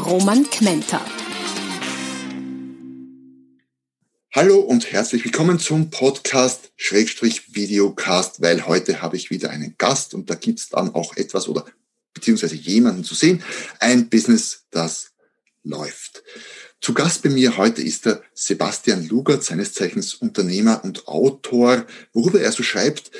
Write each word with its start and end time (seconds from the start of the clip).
Roman 0.00 0.48
Kmenter. 0.48 1.04
Hallo 4.34 4.58
und 4.60 4.90
herzlich 4.90 5.24
willkommen 5.24 5.58
zum 5.58 5.90
Podcast 5.90 6.72
Schrägstrich 6.76 7.54
Videocast, 7.54 8.40
weil 8.40 8.66
heute 8.66 9.02
habe 9.02 9.16
ich 9.16 9.30
wieder 9.30 9.50
einen 9.50 9.74
Gast 9.76 10.14
und 10.14 10.30
da 10.30 10.36
gibt 10.36 10.60
es 10.60 10.68
dann 10.70 10.94
auch 10.94 11.16
etwas 11.16 11.48
oder 11.48 11.66
beziehungsweise 12.14 12.54
jemanden 12.54 13.04
zu 13.04 13.14
sehen, 13.14 13.42
ein 13.78 14.08
Business, 14.08 14.64
das 14.70 15.10
läuft. 15.62 16.22
Zu 16.80 16.94
Gast 16.94 17.22
bei 17.22 17.28
mir 17.28 17.58
heute 17.58 17.82
ist 17.82 18.06
der 18.06 18.22
Sebastian 18.32 19.06
Lugert, 19.06 19.44
seines 19.44 19.74
Zeichens 19.74 20.14
Unternehmer 20.14 20.82
und 20.82 21.06
Autor. 21.08 21.84
Worüber 22.14 22.40
er 22.40 22.52
so 22.52 22.62
schreibt, 22.62 23.10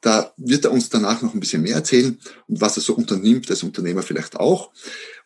da 0.00 0.32
wird 0.38 0.64
er 0.64 0.72
uns 0.72 0.88
danach 0.88 1.20
noch 1.20 1.34
ein 1.34 1.40
bisschen 1.40 1.60
mehr 1.60 1.74
erzählen 1.74 2.18
und 2.48 2.62
was 2.62 2.78
er 2.78 2.82
so 2.82 2.94
unternimmt 2.94 3.50
als 3.50 3.62
Unternehmer 3.62 4.02
vielleicht 4.02 4.36
auch. 4.36 4.70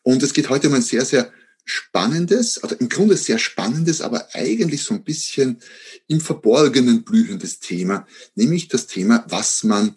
Und 0.02 0.24
es 0.24 0.32
geht 0.32 0.48
heute 0.48 0.68
um 0.68 0.74
ein 0.74 0.82
sehr, 0.82 1.04
sehr 1.04 1.30
spannendes, 1.64 2.60
also 2.60 2.74
im 2.74 2.88
Grunde 2.88 3.16
sehr 3.16 3.38
spannendes, 3.38 4.00
aber 4.00 4.34
eigentlich 4.34 4.82
so 4.82 4.92
ein 4.94 5.04
bisschen 5.04 5.60
im 6.08 6.20
Verborgenen 6.20 7.04
blühendes 7.04 7.60
Thema, 7.60 8.08
nämlich 8.34 8.66
das 8.66 8.88
Thema, 8.88 9.24
was 9.28 9.62
man 9.62 9.94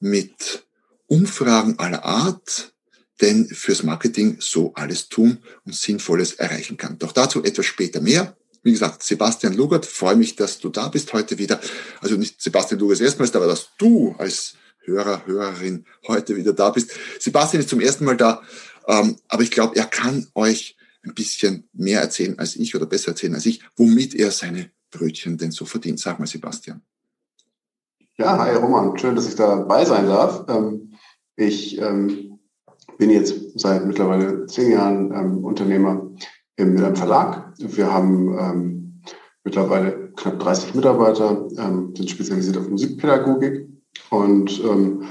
mit 0.00 0.66
Umfragen 1.06 1.78
aller 1.78 2.04
Art, 2.04 2.74
denn 3.20 3.48
fürs 3.48 3.82
Marketing 3.82 4.36
so 4.40 4.72
alles 4.74 5.08
tun 5.08 5.38
und 5.64 5.74
Sinnvolles 5.74 6.34
erreichen 6.34 6.76
kann. 6.76 6.98
Doch 6.98 7.12
dazu 7.12 7.42
etwas 7.42 7.66
später 7.66 8.00
mehr. 8.00 8.36
Wie 8.62 8.72
gesagt, 8.72 9.02
Sebastian 9.02 9.54
Lugert, 9.54 9.86
freue 9.86 10.16
mich, 10.16 10.36
dass 10.36 10.58
du 10.58 10.68
da 10.68 10.88
bist 10.88 11.12
heute 11.12 11.38
wieder. 11.38 11.60
Also 12.00 12.16
nicht 12.16 12.40
Sebastian 12.40 12.80
Lugert 12.80 13.00
erstmals, 13.00 13.34
aber 13.34 13.46
dass 13.46 13.70
du 13.78 14.14
als 14.18 14.54
Hörer, 14.80 15.26
Hörerin 15.26 15.84
heute 16.06 16.36
wieder 16.36 16.52
da 16.52 16.70
bist. 16.70 16.90
Sebastian 17.18 17.60
ist 17.60 17.68
zum 17.68 17.80
ersten 17.80 18.04
Mal 18.04 18.16
da, 18.16 18.42
ähm, 18.86 19.16
aber 19.28 19.42
ich 19.42 19.50
glaube, 19.50 19.76
er 19.76 19.86
kann 19.86 20.26
euch 20.34 20.76
ein 21.02 21.14
bisschen 21.14 21.68
mehr 21.72 22.00
erzählen 22.00 22.38
als 22.38 22.56
ich 22.56 22.74
oder 22.74 22.86
besser 22.86 23.08
erzählen 23.08 23.34
als 23.34 23.46
ich, 23.46 23.62
womit 23.76 24.14
er 24.14 24.30
seine 24.30 24.70
Brötchen 24.90 25.36
denn 25.38 25.52
so 25.52 25.64
verdient. 25.64 26.00
Sag 26.00 26.18
mal, 26.18 26.26
Sebastian. 26.26 26.82
Ja, 28.16 28.36
hi 28.38 28.54
Roman, 28.56 28.98
schön, 28.98 29.14
dass 29.14 29.28
ich 29.28 29.36
dabei 29.36 29.84
sein 29.84 30.06
darf. 30.06 30.44
Ähm, 30.48 30.94
ich 31.36 31.78
ähm, 31.78 32.27
bin 32.98 33.10
jetzt 33.10 33.58
seit 33.58 33.86
mittlerweile 33.86 34.44
zehn 34.46 34.72
Jahren 34.72 35.12
ähm, 35.12 35.44
Unternehmer 35.44 36.10
im, 36.56 36.76
einem 36.76 36.96
Verlag. 36.96 37.54
Wir 37.58 37.92
haben 37.92 38.36
ähm, 38.38 39.02
mittlerweile 39.44 40.12
knapp 40.16 40.40
30 40.40 40.74
Mitarbeiter, 40.74 41.48
ähm, 41.56 41.94
sind 41.96 42.10
spezialisiert 42.10 42.58
auf 42.58 42.68
Musikpädagogik 42.68 43.68
und 44.10 44.62
ähm, 44.64 45.04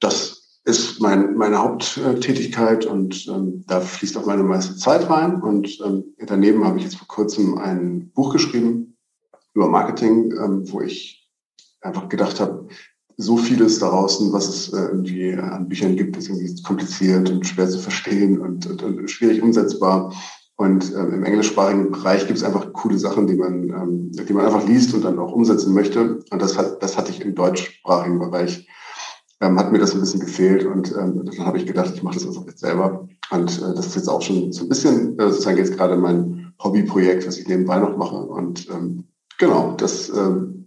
das 0.00 0.60
ist 0.64 1.00
mein, 1.00 1.34
meine 1.34 1.58
Haupttätigkeit 1.58 2.86
und 2.86 3.26
ähm, 3.28 3.64
da 3.66 3.80
fließt 3.80 4.16
auch 4.16 4.24
meine 4.24 4.44
meiste 4.44 4.76
Zeit 4.76 5.10
rein. 5.10 5.42
Und 5.42 5.78
ähm, 5.84 6.14
daneben 6.18 6.64
habe 6.64 6.78
ich 6.78 6.84
jetzt 6.84 6.96
vor 6.96 7.08
kurzem 7.08 7.58
ein 7.58 8.10
Buch 8.12 8.32
geschrieben 8.32 8.96
über 9.52 9.68
Marketing, 9.68 10.32
wo 10.72 10.80
ich 10.80 11.30
einfach 11.82 12.08
gedacht 12.08 12.40
habe, 12.40 12.66
so 13.16 13.36
vieles 13.36 13.78
da 13.78 13.88
draußen, 13.88 14.32
was 14.32 14.48
es 14.48 14.72
äh, 14.72 14.86
irgendwie 14.86 15.34
an 15.34 15.68
Büchern 15.68 15.96
gibt, 15.96 16.16
ist 16.16 16.28
irgendwie 16.28 16.62
kompliziert 16.62 17.30
und 17.30 17.46
schwer 17.46 17.68
zu 17.68 17.78
verstehen 17.78 18.40
und, 18.40 18.66
und, 18.66 18.82
und 18.82 19.10
schwierig 19.10 19.42
umsetzbar. 19.42 20.12
Und 20.56 20.92
ähm, 20.94 21.14
im 21.14 21.24
englischsprachigen 21.24 21.90
Bereich 21.90 22.26
gibt 22.26 22.38
es 22.38 22.44
einfach 22.44 22.72
coole 22.72 22.98
Sachen, 22.98 23.26
die 23.26 23.34
man, 23.34 23.70
ähm, 23.70 24.12
die 24.12 24.32
man 24.32 24.46
einfach 24.46 24.66
liest 24.66 24.94
und 24.94 25.04
dann 25.04 25.18
auch 25.18 25.32
umsetzen 25.32 25.74
möchte. 25.74 26.20
Und 26.30 26.42
das 26.42 26.56
hat, 26.56 26.82
das 26.82 26.96
hatte 26.96 27.10
ich 27.10 27.20
im 27.20 27.34
deutschsprachigen 27.34 28.20
Bereich, 28.20 28.68
ähm, 29.40 29.58
hat 29.58 29.72
mir 29.72 29.78
das 29.78 29.94
ein 29.94 30.00
bisschen 30.00 30.20
gefehlt. 30.20 30.64
Und 30.64 30.92
ähm, 30.92 31.24
dann 31.24 31.46
habe 31.46 31.58
ich 31.58 31.66
gedacht, 31.66 31.92
ich 31.94 32.02
mache 32.04 32.14
das 32.14 32.26
einfach 32.26 32.46
jetzt 32.46 32.60
selber. 32.60 33.08
Und 33.30 33.58
äh, 33.58 33.74
das 33.74 33.86
ist 33.86 33.96
jetzt 33.96 34.08
auch 34.08 34.22
schon 34.22 34.52
so 34.52 34.64
ein 34.64 34.68
bisschen, 34.68 35.18
äh, 35.18 35.28
sozusagen 35.30 35.58
jetzt 35.58 35.76
gerade 35.76 35.96
mein 35.96 36.52
Hobbyprojekt, 36.62 37.26
was 37.26 37.38
ich 37.38 37.48
nebenbei 37.48 37.78
noch 37.78 37.96
mache. 37.96 38.16
Und 38.16 38.68
ähm, 38.70 39.04
genau, 39.38 39.74
das 39.76 40.08
ähm, 40.10 40.63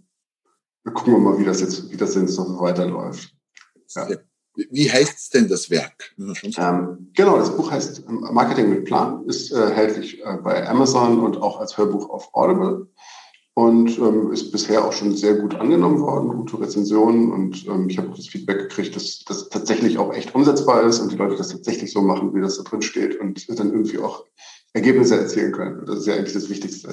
gucken 0.90 1.14
wir 1.14 1.20
mal, 1.20 1.38
wie 1.38 1.44
das 1.44 1.60
jetzt, 1.60 1.90
wie 1.90 1.96
das 1.96 2.14
jetzt 2.14 2.36
noch 2.36 2.60
weiterläuft. 2.60 3.32
Ja. 3.94 4.08
Wie 4.70 4.90
heißt 4.90 5.16
es 5.16 5.30
denn 5.30 5.48
das 5.48 5.70
Werk? 5.70 6.14
Ähm, 6.18 7.10
genau, 7.14 7.38
das 7.38 7.56
Buch 7.56 7.70
heißt 7.70 8.04
ähm, 8.08 8.26
Marketing 8.32 8.70
mit 8.70 8.84
Plan, 8.86 9.24
ist 9.26 9.52
äh, 9.52 9.56
erhältlich 9.56 10.20
äh, 10.24 10.36
bei 10.42 10.68
Amazon 10.68 11.20
und 11.20 11.36
auch 11.36 11.60
als 11.60 11.78
Hörbuch 11.78 12.10
auf 12.10 12.34
Audible 12.34 12.88
und 13.54 13.98
ähm, 13.98 14.32
ist 14.32 14.50
bisher 14.50 14.84
auch 14.84 14.92
schon 14.92 15.16
sehr 15.16 15.34
gut 15.34 15.54
angenommen 15.54 16.00
worden, 16.00 16.28
gute 16.28 16.60
Rezensionen 16.60 17.30
und 17.30 17.66
ähm, 17.68 17.88
ich 17.88 17.98
habe 17.98 18.10
auch 18.10 18.16
das 18.16 18.26
Feedback 18.26 18.58
gekriegt, 18.58 18.96
dass 18.96 19.20
das 19.24 19.48
tatsächlich 19.48 19.96
auch 19.98 20.12
echt 20.12 20.34
umsetzbar 20.34 20.82
ist 20.82 20.98
und 20.98 21.12
die 21.12 21.16
Leute 21.16 21.36
das 21.36 21.50
tatsächlich 21.50 21.92
so 21.92 22.02
machen, 22.02 22.34
wie 22.34 22.40
das 22.40 22.56
da 22.56 22.64
drin 22.64 22.82
steht 22.82 23.18
und 23.20 23.48
dann 23.58 23.70
irgendwie 23.70 23.98
auch 23.98 24.24
Ergebnisse 24.72 25.20
erzielen 25.20 25.52
können. 25.52 25.86
Das 25.86 25.98
ist 25.98 26.06
ja 26.06 26.14
eigentlich 26.14 26.34
das 26.34 26.50
Wichtigste 26.50 26.88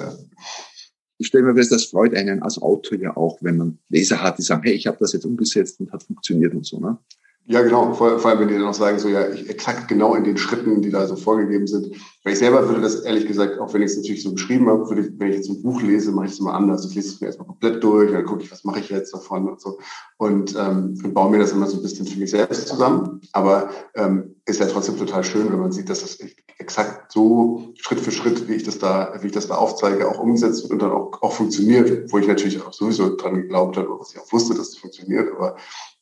ich 1.18 1.26
stelle 1.28 1.44
mir 1.44 1.54
fest, 1.54 1.72
das 1.72 1.84
freut 1.86 2.14
einen 2.14 2.42
als 2.42 2.60
Autor 2.60 2.98
ja 2.98 3.16
auch, 3.16 3.38
wenn 3.40 3.56
man 3.56 3.78
Leser 3.88 4.22
hat, 4.22 4.38
die 4.38 4.42
sagen, 4.42 4.62
hey, 4.64 4.74
ich 4.74 4.86
habe 4.86 4.98
das 5.00 5.12
jetzt 5.12 5.24
umgesetzt 5.24 5.80
und 5.80 5.92
hat 5.92 6.02
funktioniert 6.02 6.54
und 6.54 6.66
so. 6.66 6.78
Ne? 6.78 6.98
Ja, 7.46 7.62
genau. 7.62 7.92
Vor, 7.94 8.18
vor 8.18 8.30
allem, 8.30 8.40
wenn 8.40 8.48
die 8.48 8.54
dann 8.54 8.64
auch 8.64 8.74
sagen, 8.74 8.98
so 8.98 9.08
ja, 9.08 9.28
ich, 9.28 9.48
exakt 9.48 9.88
genau 9.88 10.14
in 10.14 10.24
den 10.24 10.36
Schritten, 10.36 10.82
die 10.82 10.90
da 10.90 11.06
so 11.06 11.16
vorgegeben 11.16 11.66
sind. 11.66 11.94
Weil 12.26 12.32
ich 12.32 12.40
selber 12.40 12.66
würde 12.66 12.80
das 12.80 13.02
ehrlich 13.02 13.24
gesagt, 13.28 13.60
auch 13.60 13.72
wenn 13.72 13.82
ich 13.82 13.92
es 13.92 13.98
natürlich 13.98 14.24
so 14.24 14.32
beschrieben 14.32 14.68
habe, 14.68 14.88
würde 14.88 15.02
ich, 15.02 15.12
wenn 15.16 15.28
ich 15.28 15.36
jetzt 15.36 15.48
ein 15.48 15.62
Buch 15.62 15.80
lese, 15.80 16.10
mache 16.10 16.26
ich 16.26 16.32
es 16.32 16.40
immer 16.40 16.54
anders. 16.54 16.84
Ich 16.84 16.96
lese 16.96 17.10
es 17.10 17.20
mir 17.20 17.28
erstmal 17.28 17.46
komplett 17.46 17.84
durch, 17.84 18.10
dann 18.10 18.24
gucke 18.24 18.42
ich, 18.42 18.50
was 18.50 18.64
mache 18.64 18.80
ich 18.80 18.88
jetzt 18.88 19.14
davon 19.14 19.48
und 19.48 19.60
so. 19.60 19.78
Und, 20.16 20.56
ähm, 20.58 21.00
und 21.04 21.14
baue 21.14 21.30
mir 21.30 21.38
das 21.38 21.52
immer 21.52 21.68
so 21.68 21.76
ein 21.76 21.84
bisschen 21.84 22.04
für 22.04 22.18
mich 22.18 22.32
selbst 22.32 22.66
zusammen. 22.66 23.20
Aber 23.30 23.70
ähm, 23.94 24.34
ist 24.44 24.58
ja 24.58 24.66
trotzdem 24.66 24.96
total 24.96 25.22
schön, 25.22 25.52
wenn 25.52 25.60
man 25.60 25.70
sieht, 25.70 25.88
dass 25.88 26.00
das 26.00 26.18
exakt 26.58 27.12
so 27.12 27.72
Schritt 27.76 28.00
für 28.00 28.10
Schritt, 28.10 28.48
wie 28.48 28.54
ich 28.54 28.64
das 28.64 28.80
da, 28.80 29.14
wie 29.20 29.28
ich 29.28 29.32
das 29.32 29.46
da 29.46 29.54
aufzeige, 29.54 30.08
auch 30.08 30.18
umgesetzt 30.18 30.64
wird 30.64 30.72
und 30.72 30.82
dann 30.82 30.90
auch, 30.90 31.22
auch 31.22 31.32
funktioniert, 31.32 32.10
wo 32.10 32.18
ich 32.18 32.26
natürlich 32.26 32.60
auch 32.60 32.72
sowieso 32.72 33.14
dran 33.14 33.36
geglaubt 33.36 33.76
habe, 33.76 34.00
was 34.00 34.12
ich 34.12 34.18
auch 34.18 34.32
wusste, 34.32 34.54
dass 34.54 34.70
es 34.70 34.78
funktioniert. 34.78 35.30
Aber 35.30 35.54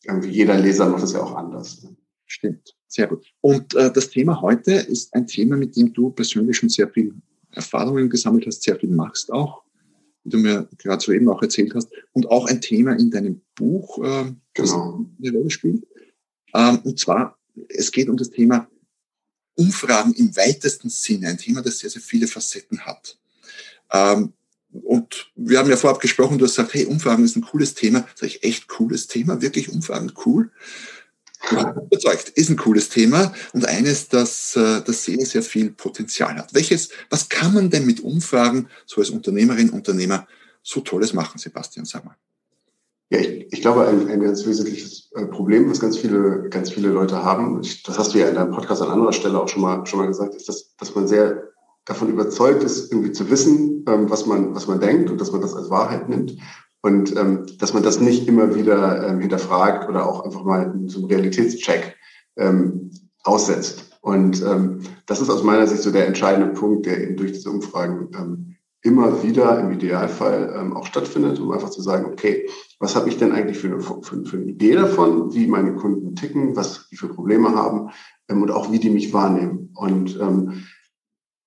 irgendwie 0.05 0.31
jeder 0.31 0.55
Leser 0.55 0.89
macht 0.89 1.03
das 1.03 1.13
ja 1.13 1.23
auch 1.23 1.35
anders. 1.35 1.87
Stimmt, 2.25 2.74
sehr 2.95 3.09
gut. 3.09 3.27
Und 3.41 3.75
äh, 3.75 3.93
das 3.93 4.09
Thema 4.09 4.41
heute 4.41 4.73
ist 4.73 5.13
ein 5.15 5.27
Thema, 5.27 5.57
mit 5.57 5.77
dem 5.77 5.93
du 5.93 6.11
persönlich 6.11 6.57
schon 6.57 6.69
sehr 6.69 6.89
viel 6.89 7.13
Erfahrungen 7.51 8.09
gesammelt 8.09 8.47
hast, 8.47 8.63
sehr 8.63 8.77
viel 8.77 8.91
machst 8.91 9.33
auch, 9.33 9.63
wie 10.23 10.31
du 10.31 10.39
mir 10.39 10.69
gerade 10.79 11.03
soeben 11.03 11.29
auch 11.29 11.43
erzählt 11.43 11.75
hast, 11.75 11.89
und 12.13 12.31
auch 12.31 12.47
ein 12.47 12.61
Thema 12.61 12.93
in 12.93 13.11
deinem 13.11 13.41
Buch, 13.57 13.99
äh, 13.99 14.33
das 14.55 14.71
genau. 14.71 15.05
eine 15.21 15.37
Rolle 15.37 15.51
spielt. 15.51 15.85
Ähm, 16.55 16.79
und 16.85 16.99
zwar, 17.01 17.37
es 17.69 17.91
geht 17.91 18.09
um 18.09 18.17
das 18.17 18.31
Thema 18.31 18.69
Umfragen 19.57 20.13
im 20.15 20.37
weitesten 20.37 20.89
Sinne, 20.89 21.29
ein 21.29 21.39
Thema, 21.39 21.63
das 21.63 21.79
sehr, 21.79 21.91
sehr 21.91 22.03
viele 22.03 22.29
Facetten 22.29 22.87
hat. 22.87 23.19
Ähm, 23.93 24.33
und 24.71 25.33
wir 25.37 25.59
haben 25.59 25.71
ja 25.71 25.77
vorab 25.77 26.01
gesprochen, 26.01 26.39
du 26.39 26.45
hast 26.45 26.57
gesagt, 26.57 26.75
hey, 26.75 26.87
Umfragen 26.87 27.25
ist 27.25 27.37
ein 27.37 27.43
cooles 27.43 27.75
Thema. 27.75 28.07
Sag 28.15 28.29
ich, 28.29 28.43
echt 28.43 28.67
cooles 28.67 29.07
Thema? 29.07 29.41
Wirklich 29.41 29.69
Umfragen 29.71 30.13
cool? 30.27 30.51
Überzeugt, 31.51 32.31
ist 32.31 32.51
ein 32.51 32.57
cooles 32.57 32.89
Thema 32.89 33.33
und 33.53 33.67
eines, 33.67 34.09
das, 34.09 34.57
äh, 34.57 34.83
das 34.83 35.05
sehr, 35.05 35.25
sehr 35.27 35.43
viel 35.43 35.71
Potenzial 35.71 36.37
hat. 36.37 36.55
Welches, 36.55 36.91
was 37.11 37.29
kann 37.29 37.55
man 37.55 37.71
denn 37.71 37.87
mit 37.87 38.01
Umfragen 38.01 38.69
so 38.87 39.01
als 39.01 39.11
Unternehmerin, 39.11 39.71
Unternehmer 39.71 40.27
so 40.63 40.81
Tolles 40.81 41.13
machen, 41.13 41.39
Sebastian, 41.39 41.85
sag 41.85 42.05
mal? 42.05 42.17
Ja, 43.11 43.19
ich, 43.19 43.53
ich 43.53 43.61
glaube, 43.61 43.87
ein, 43.87 44.09
ein 44.09 44.21
ganz 44.21 44.47
wesentliches 44.47 45.11
äh, 45.15 45.27
Problem, 45.27 45.71
was 45.71 45.81
ganz 45.81 45.99
viele, 45.99 46.49
ganz 46.49 46.71
viele 46.71 46.89
Leute 46.89 47.23
haben, 47.23 47.61
das 47.85 47.99
hast 47.99 48.15
du 48.15 48.19
ja 48.19 48.29
in 48.29 48.35
deinem 48.35 48.53
Podcast 48.53 48.83
an 48.83 48.91
anderer 48.91 49.13
Stelle 49.13 49.41
auch 49.41 49.49
schon 49.49 49.63
mal, 49.63 49.85
schon 49.87 50.01
mal 50.01 50.07
gesagt, 50.07 50.35
ist, 50.35 50.49
dass, 50.49 50.75
dass 50.77 50.95
man 50.95 51.07
sehr 51.07 51.55
davon 51.85 52.09
überzeugt 52.09 52.63
ist, 52.63 52.91
irgendwie 52.91 53.13
zu 53.13 53.29
wissen, 53.31 53.85
ähm, 53.87 54.09
was 54.09 54.27
man, 54.27 54.55
was 54.55 54.67
man 54.67 54.81
denkt 54.81 55.11
und 55.11 55.21
dass 55.21 55.33
man 55.33 55.43
das 55.43 55.55
als 55.55 55.69
Wahrheit 55.71 56.09
nimmt. 56.09 56.37
Und 56.85 57.17
ähm, 57.17 57.47
dass 57.59 57.73
man 57.73 57.83
das 57.83 57.99
nicht 57.99 58.29
immer 58.29 58.55
wieder 58.55 59.09
ähm, 59.09 59.19
hinterfragt 59.19 59.89
oder 59.89 60.07
auch 60.07 60.23
einfach 60.23 60.45
mal 60.45 60.71
so 60.85 60.99
einem 60.99 61.09
Realitätscheck 61.09 61.97
ähm, 62.37 62.91
aussetzt. 63.23 63.97
Und 64.03 64.43
ähm, 64.43 64.81
das 65.07 65.23
ist 65.23 65.31
aus 65.31 65.43
meiner 65.43 65.67
Sicht 65.67 65.81
so 65.81 65.91
der 65.91 66.07
entscheidende 66.07 66.53
Punkt, 66.53 66.85
der 66.85 67.03
eben 67.03 67.17
durch 67.17 67.33
diese 67.33 67.51
Umfragen 67.51 68.11
ähm, 68.15 68.57
immer 68.83 69.23
wieder 69.23 69.59
im 69.61 69.73
Idealfall 69.73 70.55
ähm, 70.55 70.77
auch 70.77 70.85
stattfindet, 70.85 71.41
um 71.41 71.53
einfach 71.53 71.71
zu 71.71 71.81
sagen, 71.81 72.05
okay, 72.05 72.51
was 72.79 72.95
habe 72.97 73.09
ich 73.09 73.17
denn 73.17 73.33
eigentlich 73.33 73.57
für 73.57 73.69
eine, 73.69 73.81
für, 73.81 74.03
für 74.03 74.37
eine 74.37 74.45
Idee 74.45 74.75
davon, 74.75 75.33
wie 75.33 75.47
meine 75.47 75.77
Kunden 75.77 76.15
ticken, 76.17 76.55
was 76.55 76.91
die 76.91 76.97
für 76.97 77.09
Probleme 77.09 77.55
haben 77.55 77.93
ähm, 78.29 78.43
und 78.43 78.51
auch 78.51 78.71
wie 78.71 78.79
die 78.79 78.91
mich 78.91 79.15
wahrnehmen. 79.15 79.71
Und 79.75 80.21
ähm, 80.21 80.67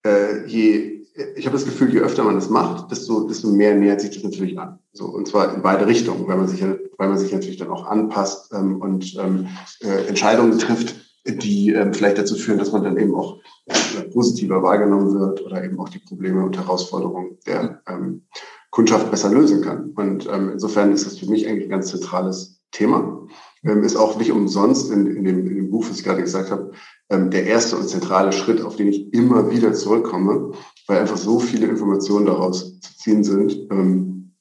äh, 0.04 0.48
je, 0.48 0.97
ich 1.36 1.46
habe 1.46 1.56
das 1.56 1.66
Gefühl, 1.66 1.94
je 1.94 2.00
öfter 2.00 2.24
man 2.24 2.36
das 2.36 2.50
macht, 2.50 2.92
desto, 2.92 3.28
desto 3.28 3.50
mehr 3.50 3.75
nähert 3.75 4.02
sich 4.02 4.12
das 4.12 4.24
natürlich 4.24 4.58
an. 4.60 4.80
So, 4.94 5.06
und 5.06 5.28
zwar 5.28 5.54
in 5.54 5.62
beide 5.62 5.88
Richtungen, 5.88 6.28
weil 6.28 6.38
man 6.38 6.48
sich, 6.48 6.62
weil 6.62 7.10
man 7.10 7.18
sich 7.18 7.31
natürlich 7.31 7.58
dann 7.58 7.69
auch 7.69 7.88
anpasst 7.88 8.54
ähm, 8.54 8.81
und 8.81 9.16
ähm, 9.19 9.48
äh, 9.81 10.08
Entscheidungen 10.08 10.60
trifft, 10.60 10.96
die 11.25 11.72
ähm, 11.74 11.94
vielleicht 11.94 12.18
dazu 12.18 12.36
führen, 12.36 12.60
dass 12.60 12.72
man 12.72 12.84
dann 12.84 12.98
eben 12.98 13.16
auch 13.16 13.40
äh, 13.66 14.04
positiver 14.14 14.62
wahrgenommen 14.62 15.19
wird 15.19 15.44
oder 15.46 15.64
eben 15.64 15.80
auch 15.80 15.90
die 15.90 16.00
Probleme 16.00 16.46
und 16.46 16.56
Herausforderungen 16.56 17.38
der 17.46 17.81
ähm, 17.88 18.28
Kundschaft 18.70 19.10
besser 19.10 19.30
lösen 19.30 19.62
kann. 19.62 19.92
Und 19.96 20.28
ähm, 20.31 20.52
insofern 20.54 20.92
ist 20.92 21.06
das 21.06 21.18
für 21.18 21.30
mich 21.30 21.48
eigentlich 21.48 21.66
ein 21.66 21.72
ganz 21.72 21.90
zentrales 21.90 22.62
Thema. 22.72 23.28
Ähm, 23.63 23.84
ist 23.84 23.96
auch 23.96 24.18
nicht 24.18 24.31
umsonst 24.31 24.92
in, 24.92 25.08
in, 25.08 25.24
dem, 25.25 25.48
in 25.48 25.56
dem 25.56 25.72
Buch, 25.72 25.90
was 25.90 25.98
ich 25.98 26.04
gerade 26.04 26.22
gesagt 26.22 26.52
habe, 26.52 26.72
ähm, 27.10 27.31
der 27.31 27.46
erste 27.46 27.75
und 27.75 27.90
zentrale 27.90 28.31
Schritt, 28.31 28.62
auf 28.62 28.75
den 28.75 28.88
ich 28.88 29.13
immer 29.13 29.50
wieder 29.50 29.74
zurückkomme, 29.74 30.52
weil 30.88 31.00
einfach 31.00 31.18
so 31.18 31.39
viele 31.39 31.68
Informationen 31.68 32.25
daraus 32.25 32.80
zu 32.80 32.98
ziehen 32.98 33.24
sind. 33.24 33.54
Ähm, 33.72 34.34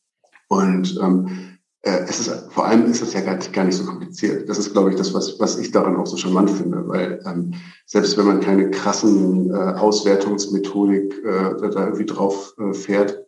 und 0.49 0.99
ähm, 1.03 1.57
äh, 1.83 2.05
es 2.09 2.21
ist 2.21 2.53
vor 2.53 2.67
allem 2.67 2.87
ist 2.87 3.03
es 3.03 3.13
ja 3.13 3.21
gar, 3.21 3.37
gar 3.37 3.65
nicht 3.65 3.77
so 3.77 3.85
kompliziert. 3.85 4.49
Das 4.49 4.59
ist, 4.59 4.73
glaube 4.73 4.91
ich, 4.91 4.97
das, 4.97 5.13
was, 5.13 5.39
was 5.41 5.59
ich 5.59 5.73
daran 5.73 5.97
auch 5.97 6.07
so 6.07 6.17
charmant 6.17 6.51
finde, 6.51 6.87
weil 6.89 7.21
ähm, 7.27 7.55
selbst 7.85 8.17
wenn 8.17 8.27
man 8.27 8.41
keine 8.41 8.71
krassen 8.71 9.51
äh, 9.51 9.55
Auswertungsmethodik 9.55 11.15
äh, 11.25 11.69
da 11.71 11.85
irgendwie 11.85 12.07
drauf 12.07 12.55
äh, 12.59 12.73
fährt, 12.73 13.25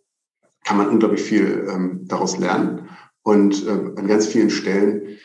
kann 0.65 0.76
man 0.76 0.88
unglaublich 0.88 1.23
viel 1.23 1.69
ähm, 1.69 2.00
daraus 2.06 2.38
lernen. 2.38 2.88
Und 3.23 3.67
äh, 3.67 3.70
an 3.70 4.06
ganz 4.06 4.26
vielen 4.26 4.50
Stellen 4.50 5.19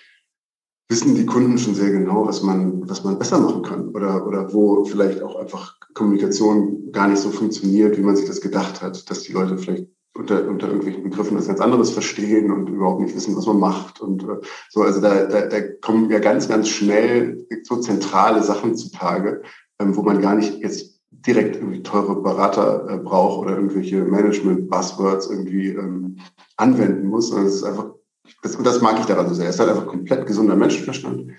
wissen 0.89 1.15
die 1.15 1.25
Kunden 1.25 1.57
schon 1.57 1.75
sehr 1.75 1.91
genau, 1.91 2.27
was 2.27 2.43
man, 2.43 2.87
was 2.89 3.03
man 3.03 3.17
besser 3.17 3.39
machen 3.39 3.63
kann 3.63 3.89
oder, 3.89 4.27
oder 4.27 4.53
wo 4.53 4.83
vielleicht 4.85 5.21
auch 5.21 5.35
einfach 5.35 5.77
Kommunikation 5.93 6.91
gar 6.91 7.07
nicht 7.07 7.19
so 7.19 7.29
funktioniert, 7.29 7.97
wie 7.97 8.01
man 8.01 8.15
sich 8.15 8.27
das 8.27 8.41
gedacht 8.41 8.81
hat, 8.81 9.09
dass 9.09 9.23
die 9.23 9.33
Leute 9.33 9.57
vielleicht 9.57 9.87
unter, 10.15 10.47
unter 10.47 10.67
irgendwelchen 10.67 11.03
Begriffen 11.03 11.37
was 11.37 11.47
ganz 11.47 11.59
anderes 11.59 11.89
verstehen 11.89 12.51
und 12.51 12.69
überhaupt 12.69 13.01
nicht 13.01 13.15
wissen, 13.15 13.35
was 13.35 13.47
man 13.47 13.59
macht 13.59 13.99
und 13.99 14.23
äh, 14.23 14.37
so. 14.69 14.81
Also 14.81 15.01
da, 15.01 15.25
da, 15.25 15.47
da 15.47 15.61
kommen 15.81 16.09
ja 16.11 16.19
ganz, 16.19 16.47
ganz 16.47 16.69
schnell 16.69 17.47
so 17.63 17.77
zentrale 17.77 18.43
Sachen 18.43 18.75
zutage, 18.75 19.41
ähm, 19.79 19.95
wo 19.95 20.03
man 20.03 20.21
gar 20.21 20.35
nicht 20.35 20.59
jetzt 20.59 21.01
direkt 21.09 21.55
irgendwie 21.55 21.81
teure 21.81 22.21
Berater 22.21 22.87
äh, 22.89 22.97
braucht 22.97 23.39
oder 23.39 23.55
irgendwelche 23.55 24.03
Management-Buzzwords 24.03 25.29
irgendwie 25.29 25.69
ähm, 25.69 26.17
anwenden 26.57 27.07
muss. 27.07 27.33
Also 27.33 27.47
es 27.47 27.55
ist 27.55 27.63
einfach 27.63 27.93
das, 28.41 28.57
das 28.57 28.81
mag 28.81 28.99
ich 28.99 29.05
daran 29.05 29.27
so 29.27 29.33
sehr. 29.33 29.47
Es 29.47 29.55
ist 29.55 29.59
halt 29.59 29.69
einfach 29.69 29.87
komplett 29.87 30.25
gesunder 30.25 30.55
Menschenverstand. 30.55 31.31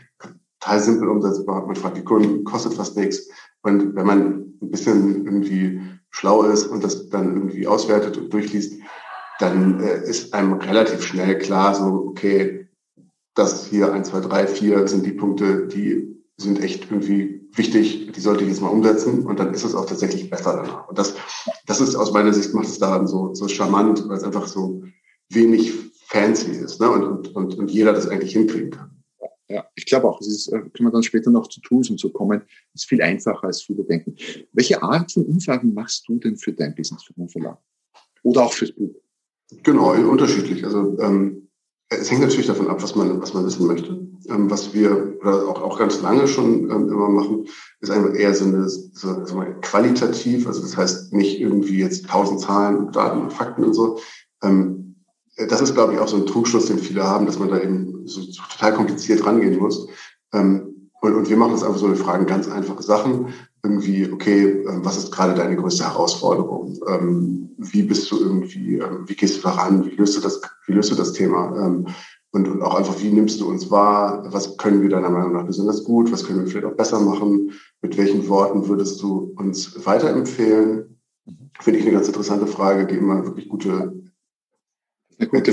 Total 0.61 0.81
simpel 0.81 1.09
umsetzbar. 1.09 1.67
Man 1.67 1.77
fragt 1.77 1.97
die 1.97 2.05
Kunden, 2.05 2.45
kostet 2.45 2.75
fast 2.75 2.97
nichts. 2.97 3.29
Und 3.63 3.95
wenn 3.95 4.07
man 4.07 4.55
ein 4.63 4.71
bisschen 4.71 5.25
irgendwie 5.25 5.81
schlau 6.11 6.43
ist 6.45 6.67
und 6.67 6.85
das 6.85 7.09
dann 7.09 7.37
irgendwie 7.37 7.67
auswertet 7.67 8.17
und 8.17 8.33
durchliest, 8.33 8.81
dann 9.41 9.81
äh, 9.81 10.09
ist 10.09 10.33
einem 10.33 10.55
relativ 10.55 11.03
schnell 11.03 11.39
klar, 11.39 11.75
so, 11.75 12.07
okay, 12.09 12.69
das 13.35 13.67
hier 13.67 13.93
eins, 13.93 14.09
zwei, 14.09 14.21
drei, 14.21 14.47
vier 14.47 14.87
sind 14.87 15.05
die 15.05 15.13
Punkte, 15.13 15.67
die 15.67 16.23
sind 16.37 16.63
echt 16.63 16.91
irgendwie 16.91 17.49
wichtig, 17.53 18.13
die 18.13 18.21
sollte 18.21 18.45
ich 18.45 18.51
jetzt 18.51 18.63
mal 18.63 18.69
umsetzen 18.69 19.27
und 19.27 19.39
dann 19.39 19.53
ist 19.55 19.65
es 19.65 19.75
auch 19.75 19.87
tatsächlich 19.87 20.31
besser 20.31 20.57
danach. 20.57 20.89
Und 20.89 20.99
das, 20.99 21.15
das 21.67 21.81
ist 21.81 21.97
aus 21.97 22.13
meiner 22.13 22.33
Sicht 22.33 22.55
macht 22.55 22.67
es 22.67 22.79
daran 22.79 23.07
so, 23.07 23.35
so 23.35 23.49
charmant, 23.49 24.09
weil 24.09 24.17
es 24.17 24.25
einfach 24.25 24.47
so 24.47 24.83
wenig 25.31 25.73
fancy 26.15 26.53
ist 26.53 26.81
ne? 26.81 26.91
und, 26.91 27.35
und, 27.35 27.59
und 27.59 27.71
jeder 27.71 27.93
das 27.93 28.07
eigentlich 28.07 28.33
hinkriegen 28.33 28.71
kann. 28.71 28.91
Ja, 29.49 29.67
ich 29.75 29.85
glaube 29.85 30.09
auch, 30.09 30.21
es 30.21 30.29
ist, 30.29 30.49
äh, 30.49 30.59
können 30.59 30.89
wir 30.89 30.91
dann 30.91 31.03
später 31.03 31.31
noch 31.31 31.49
zu 31.49 31.61
Tools 31.61 31.91
und 31.91 32.01
so 32.01 32.09
kommen, 32.09 32.43
ist 32.73 32.89
viel 32.89 33.03
einfacher, 33.03 33.45
als 33.45 33.63
viele 33.63 33.85
denken. 33.85 34.17
Welche 34.53 34.83
Art 34.83 35.13
von 35.13 35.25
Umfragen 35.27 35.75
machst 35.75 36.09
du 36.09 36.19
denn 36.19 36.37
für 36.37 36.53
dein 36.53 36.75
Business, 36.75 37.05
für 37.05 37.13
dein 37.15 37.29
Verlag? 37.29 37.59
Oder 38.23 38.45
auch 38.45 38.53
fürs 38.53 38.73
Buch? 38.73 38.95
Genau, 39.63 39.93
unterschiedlich. 39.93 40.65
Also 40.65 40.99
ähm, 40.99 41.49
es 41.91 42.11
hängt 42.11 42.23
natürlich 42.23 42.47
davon 42.47 42.69
ab, 42.69 42.83
was 42.83 42.97
man, 42.97 43.21
was 43.21 43.35
man 43.35 43.45
wissen 43.45 43.67
möchte. 43.67 43.91
Ähm, 44.29 44.51
was 44.51 44.73
wir 44.73 45.19
oder 45.21 45.47
auch, 45.49 45.61
auch 45.61 45.79
ganz 45.79 46.01
lange 46.01 46.27
schon 46.27 46.71
ähm, 46.71 46.89
immer 46.89 47.11
machen, 47.11 47.47
ist 47.81 47.91
einfach 47.91 48.15
eher 48.15 48.35
so 48.35 48.47
eine 48.47 48.67
so, 48.69 49.27
so 49.27 49.35
mal 49.37 49.61
qualitativ, 49.61 50.47
also 50.47 50.63
das 50.63 50.77
heißt 50.77 51.13
nicht 51.13 51.39
irgendwie 51.39 51.81
jetzt 51.81 52.09
tausend 52.09 52.41
Zahlen, 52.41 52.91
Daten 52.93 53.21
und 53.21 53.33
Fakten 53.33 53.65
und 53.65 53.75
so, 53.75 53.99
ähm, 54.43 54.84
das 55.37 55.61
ist, 55.61 55.75
glaube 55.75 55.95
ich, 55.95 55.99
auch 55.99 56.09
so 56.09 56.17
ein 56.17 56.27
Trugschluss, 56.27 56.67
den 56.67 56.79
viele 56.79 57.05
haben, 57.05 57.27
dass 57.27 57.39
man 57.39 57.49
da 57.49 57.61
eben 57.61 58.07
so, 58.07 58.21
so 58.23 58.43
total 58.51 58.75
kompliziert 58.75 59.25
rangehen 59.27 59.59
muss. 59.59 59.89
Ähm, 60.33 60.91
und, 61.01 61.15
und 61.15 61.29
wir 61.29 61.37
machen 61.37 61.53
das 61.53 61.63
einfach 61.63 61.79
so, 61.79 61.89
wir 61.89 61.97
fragen 61.97 62.27
ganz 62.27 62.49
einfache 62.49 62.83
Sachen. 62.83 63.29
Irgendwie, 63.63 64.11
okay, 64.11 64.65
ähm, 64.69 64.85
was 64.85 64.97
ist 64.97 65.11
gerade 65.11 65.35
deine 65.35 65.57
größte 65.57 65.85
Herausforderung? 65.85 66.79
Ähm, 66.89 67.51
wie 67.59 67.83
bist 67.83 68.11
du 68.11 68.21
irgendwie, 68.21 68.77
ähm, 68.79 69.05
wie 69.07 69.15
gehst 69.15 69.39
du 69.39 69.43
daran? 69.43 69.85
Wie 69.85 69.95
löst 69.97 70.17
du 70.17 70.21
das, 70.21 70.41
wie 70.67 70.73
löst 70.73 70.91
du 70.91 70.95
das 70.95 71.13
Thema? 71.13 71.55
Ähm, 71.57 71.87
und, 72.31 72.49
und 72.49 72.63
auch 72.63 72.75
einfach, 72.75 73.01
wie 73.01 73.13
nimmst 73.13 73.41
du 73.41 73.49
uns 73.49 73.71
wahr? 73.71 74.25
Was 74.29 74.57
können 74.57 74.83
wir 74.83 74.89
deiner 74.89 75.11
Meinung 75.11 75.33
nach 75.33 75.47
besonders 75.47 75.85
gut? 75.85 76.11
Was 76.11 76.25
können 76.25 76.41
wir 76.41 76.47
vielleicht 76.47 76.67
auch 76.67 76.77
besser 76.77 77.01
machen? 77.01 77.53
Mit 77.81 77.97
welchen 77.97 78.29
Worten 78.29 78.67
würdest 78.69 79.01
du 79.03 79.33
uns 79.37 79.85
weiterempfehlen? 79.87 80.99
Finde 81.61 81.79
ich 81.79 81.87
eine 81.87 81.95
ganz 81.95 82.09
interessante 82.09 82.47
Frage, 82.47 82.87
die 82.87 82.97
immer 82.97 83.25
wirklich 83.25 83.49
gute 83.49 84.04
na 85.19 85.27
gut, 85.27 85.47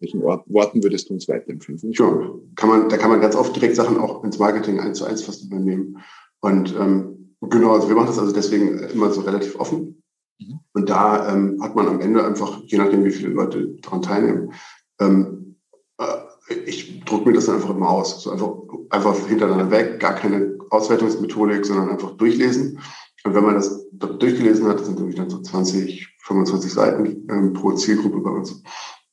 welchen 0.00 0.22
Worten 0.22 0.82
würdest 0.82 1.08
du 1.08 1.14
uns 1.14 1.28
weiterempfehlen? 1.28 1.78
Ja, 1.92 2.30
kann 2.56 2.68
man, 2.68 2.88
da 2.88 2.96
kann 2.96 3.10
man 3.10 3.20
ganz 3.20 3.36
oft 3.36 3.54
direkt 3.54 3.76
Sachen 3.76 3.98
auch 3.98 4.24
ins 4.24 4.38
Marketing 4.38 4.80
eins 4.80 4.98
zu 4.98 5.04
eins 5.04 5.22
fast 5.22 5.44
übernehmen. 5.44 5.98
Und 6.40 6.74
ähm, 6.78 7.36
genau, 7.42 7.74
also 7.74 7.88
wir 7.88 7.96
machen 7.96 8.08
das 8.08 8.18
also 8.18 8.32
deswegen 8.32 8.78
immer 8.78 9.10
so 9.10 9.20
relativ 9.20 9.58
offen. 9.60 10.02
Mhm. 10.38 10.60
Und 10.72 10.88
da 10.88 11.32
ähm, 11.32 11.62
hat 11.62 11.76
man 11.76 11.86
am 11.86 12.00
Ende 12.00 12.24
einfach, 12.24 12.62
je 12.64 12.78
nachdem, 12.78 13.04
wie 13.04 13.10
viele 13.10 13.28
Leute 13.28 13.76
daran 13.82 14.00
teilnehmen, 14.02 14.52
ähm, 15.00 15.56
äh, 15.98 16.54
ich 16.64 17.04
drucke 17.04 17.28
mir 17.28 17.34
das 17.34 17.46
dann 17.46 17.56
einfach 17.56 17.70
immer 17.70 17.90
aus. 17.90 18.22
So 18.22 18.30
einfach, 18.30 18.54
einfach 18.88 19.26
hintereinander 19.26 19.70
weg, 19.70 20.00
gar 20.00 20.14
keine 20.14 20.58
Auswertungsmethodik, 20.70 21.64
sondern 21.66 21.90
einfach 21.90 22.16
durchlesen. 22.16 22.80
Und 23.24 23.34
wenn 23.34 23.44
man 23.44 23.54
das 23.54 23.86
durchgelesen 23.92 24.66
hat, 24.66 24.80
das 24.80 24.86
sind 24.86 24.98
irgendwie 24.98 25.16
dann 25.16 25.28
so 25.28 25.42
20, 25.42 26.08
25 26.22 26.72
Seiten 26.72 27.28
ähm, 27.30 27.52
pro 27.52 27.72
Zielgruppe 27.72 28.20
bei 28.20 28.30
uns, 28.30 28.62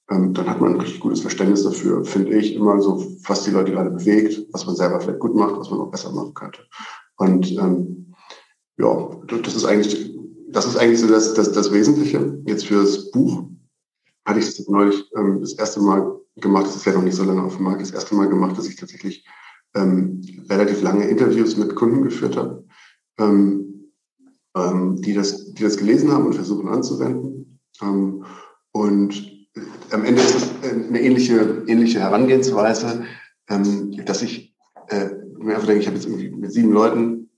dann 0.07 0.50
hat 0.50 0.62
man 0.62 0.74
ein 0.74 0.80
richtig 0.80 1.01
gutes 1.01 1.19
Verständnis 1.19 1.63
dafür, 1.63 2.06
finde 2.06 2.38
ich, 2.38 2.56
immer 2.56 2.81
so, 2.81 3.06
was 3.25 3.44
die 3.44 3.51
Leute 3.51 3.71
gerade 3.71 3.89
bewegt, 3.89 4.48
was 4.54 4.65
man 4.65 4.75
selber 4.75 5.01
vielleicht 5.01 5.19
gut 5.19 5.36
macht, 5.36 5.57
was 5.57 5.69
man 5.69 5.81
auch 5.81 5.92
besser 5.92 6.12
machen 6.13 6.33
könnte. 6.33 6.62
Und 7.18 7.51
ähm, 7.51 8.13
ja, 8.77 9.09
das 9.44 9.56
ist 9.56 9.65
eigentlich, 9.65 10.15
das 10.50 10.65
ist 10.65 10.77
eigentlich 10.77 11.01
so 11.01 11.07
das, 11.07 11.33
das, 11.33 11.51
das 11.51 11.74
Wesentliche. 11.74 12.41
Jetzt 12.46 12.67
für 12.67 12.82
das 12.82 13.12
Buch 13.12 13.43
hatte 14.25 14.39
ich 14.39 14.46
das 14.46 14.67
neulich 14.67 15.03
ähm, 15.17 15.41
das 15.41 15.53
erste 15.53 15.82
Mal 15.82 16.20
gemacht, 16.38 16.67
das 16.67 16.77
ist 16.77 16.86
ja 16.86 16.93
noch 16.93 17.03
nicht 17.03 17.15
so 17.15 17.24
lange 17.24 17.43
auf 17.43 17.55
dem 17.55 17.65
Markt, 17.65 17.82
das 17.82 17.91
erste 17.91 18.15
Mal 18.15 18.29
gemacht, 18.29 18.58
dass 18.58 18.67
ich 18.67 18.75
tatsächlich 18.77 19.25
ähm, 19.75 20.22
relativ 20.50 20.82
lange 20.82 21.08
Interviews 21.08 21.58
mit 21.58 21.75
Kunden 21.75 22.03
geführt 22.03 22.38
habe, 22.38 22.65
ähm, 23.20 23.91
ähm, 24.55 25.01
die, 25.01 25.13
das, 25.13 25.53
die 25.53 25.63
das 25.63 25.77
gelesen 25.77 26.12
haben 26.12 26.27
und 26.27 26.36
versuchen 26.36 26.70
anzuwenden. 26.70 27.60
Ähm, 27.82 28.24
und 28.72 29.37
am 29.91 30.06
Ende 30.06 30.22
ist 30.22 30.36
es 30.36 30.72
eine 30.72 31.01
ähnliche, 31.01 31.63
ähnliche 31.67 32.00
Herangehensweise, 32.00 33.06
ähm, 33.50 33.96
dass 34.06 34.22
ich 34.22 34.56
äh, 34.89 35.10
mir 35.38 35.56
einfach 35.56 35.67
denke, 35.67 35.82
ich 35.82 35.88
habe 35.88 35.98
jetzt 35.98 36.08
irgendwie 36.08 36.29
mit 36.29 36.51
sieben 36.51 36.72
Leuten 36.72 37.29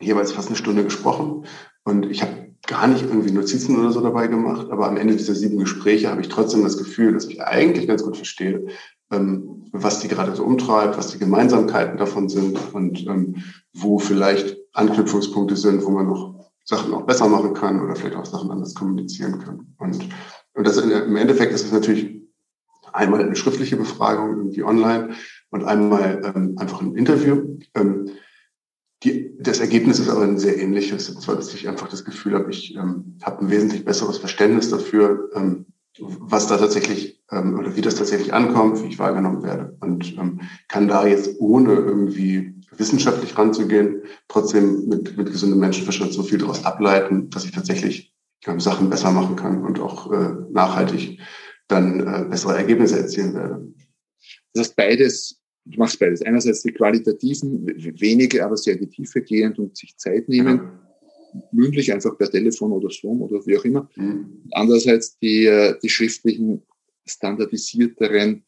jeweils 0.00 0.32
fast 0.32 0.48
eine 0.48 0.56
Stunde 0.56 0.84
gesprochen 0.84 1.46
und 1.84 2.06
ich 2.06 2.22
habe 2.22 2.52
gar 2.66 2.86
nicht 2.86 3.02
irgendwie 3.02 3.32
Notizen 3.32 3.76
oder 3.76 3.90
so 3.90 4.00
dabei 4.00 4.28
gemacht, 4.28 4.68
aber 4.70 4.88
am 4.88 4.96
Ende 4.96 5.16
dieser 5.16 5.34
sieben 5.34 5.58
Gespräche 5.58 6.10
habe 6.10 6.20
ich 6.20 6.28
trotzdem 6.28 6.62
das 6.62 6.78
Gefühl, 6.78 7.12
dass 7.12 7.26
ich 7.26 7.42
eigentlich 7.42 7.86
ganz 7.86 8.02
gut 8.02 8.16
verstehe, 8.16 8.66
ähm, 9.10 9.64
was 9.72 10.00
die 10.00 10.08
gerade 10.08 10.34
so 10.34 10.44
umtreibt, 10.44 10.96
was 10.96 11.08
die 11.08 11.18
Gemeinsamkeiten 11.18 11.98
davon 11.98 12.28
sind 12.28 12.58
und 12.72 13.06
ähm, 13.06 13.36
wo 13.72 13.98
vielleicht 13.98 14.56
Anknüpfungspunkte 14.72 15.56
sind, 15.56 15.84
wo 15.84 15.90
man 15.90 16.06
noch 16.06 16.50
Sachen 16.64 16.94
auch 16.94 17.02
besser 17.02 17.28
machen 17.28 17.54
kann 17.54 17.80
oder 17.80 17.96
vielleicht 17.96 18.16
auch 18.16 18.24
Sachen 18.24 18.50
anders 18.50 18.74
kommunizieren 18.74 19.38
kann. 19.40 19.74
Und 19.78 20.08
und 20.54 20.66
das 20.66 20.76
im 20.76 21.16
Endeffekt 21.16 21.52
ist 21.52 21.64
es 21.64 21.72
natürlich 21.72 22.22
einmal 22.92 23.20
eine 23.20 23.36
schriftliche 23.36 23.76
Befragung 23.76 24.36
irgendwie 24.36 24.64
online 24.64 25.14
und 25.50 25.64
einmal 25.64 26.20
ähm, 26.24 26.56
einfach 26.58 26.80
ein 26.82 26.96
Interview. 26.96 27.58
Ähm, 27.74 28.10
die, 29.02 29.34
das 29.38 29.60
Ergebnis 29.60 29.98
ist 29.98 30.08
aber 30.08 30.22
ein 30.22 30.38
sehr 30.38 30.58
ähnliches, 30.58 31.08
und 31.10 31.20
zwar, 31.20 31.36
dass 31.36 31.52
ich 31.54 31.68
einfach 31.68 31.88
das 31.88 32.04
Gefühl 32.04 32.34
habe, 32.34 32.50
ich 32.50 32.76
ähm, 32.76 33.18
habe 33.22 33.40
ein 33.40 33.50
wesentlich 33.50 33.84
besseres 33.84 34.18
Verständnis 34.18 34.70
dafür, 34.70 35.30
ähm, 35.34 35.66
was 35.98 36.46
da 36.46 36.56
tatsächlich 36.56 37.22
ähm, 37.30 37.58
oder 37.58 37.76
wie 37.76 37.80
das 37.80 37.96
tatsächlich 37.96 38.32
ankommt, 38.32 38.82
wie 38.82 38.88
ich 38.88 38.98
wahrgenommen 38.98 39.42
werde 39.42 39.76
und 39.80 40.16
ähm, 40.16 40.40
kann 40.68 40.88
da 40.88 41.06
jetzt 41.06 41.38
ohne 41.38 41.74
irgendwie 41.74 42.54
wissenschaftlich 42.76 43.36
ranzugehen, 43.36 44.02
trotzdem 44.28 44.88
mit, 44.88 45.16
mit 45.16 45.30
gesundem 45.30 45.58
Menschenverstand 45.58 46.12
so 46.12 46.22
viel 46.22 46.38
daraus 46.38 46.64
ableiten, 46.64 47.28
dass 47.30 47.44
ich 47.44 47.52
tatsächlich 47.52 48.11
Sachen 48.58 48.90
besser 48.90 49.10
machen 49.10 49.36
kann 49.36 49.64
und 49.64 49.80
auch 49.80 50.12
äh, 50.12 50.34
nachhaltig 50.50 51.20
dann 51.68 52.00
äh, 52.00 52.24
bessere 52.28 52.56
Ergebnisse 52.56 52.98
erzielen 52.98 53.34
werde. 53.34 53.72
Das 54.52 54.66
heißt, 54.66 54.76
beides, 54.76 55.40
du 55.64 55.78
machst 55.78 55.98
beides. 55.98 56.22
Einerseits 56.22 56.62
die 56.62 56.72
qualitativen, 56.72 57.66
wenige, 58.00 58.44
aber 58.44 58.56
sehr 58.56 58.76
die 58.76 58.88
Tiefe 58.88 59.22
gehend 59.22 59.58
und 59.58 59.76
sich 59.76 59.96
Zeit 59.96 60.28
nehmen. 60.28 60.58
Ja. 60.58 60.78
mündlich 61.50 61.90
einfach 61.92 62.18
per 62.18 62.30
Telefon 62.30 62.72
oder 62.72 62.90
Zoom 62.90 63.22
oder 63.22 63.44
wie 63.46 63.56
auch 63.56 63.64
immer. 63.64 63.88
Mhm. 63.96 64.42
Andererseits 64.50 65.18
die, 65.18 65.46
äh, 65.46 65.78
die 65.82 65.88
schriftlichen 65.88 66.62
standardisierteren, 67.06 68.44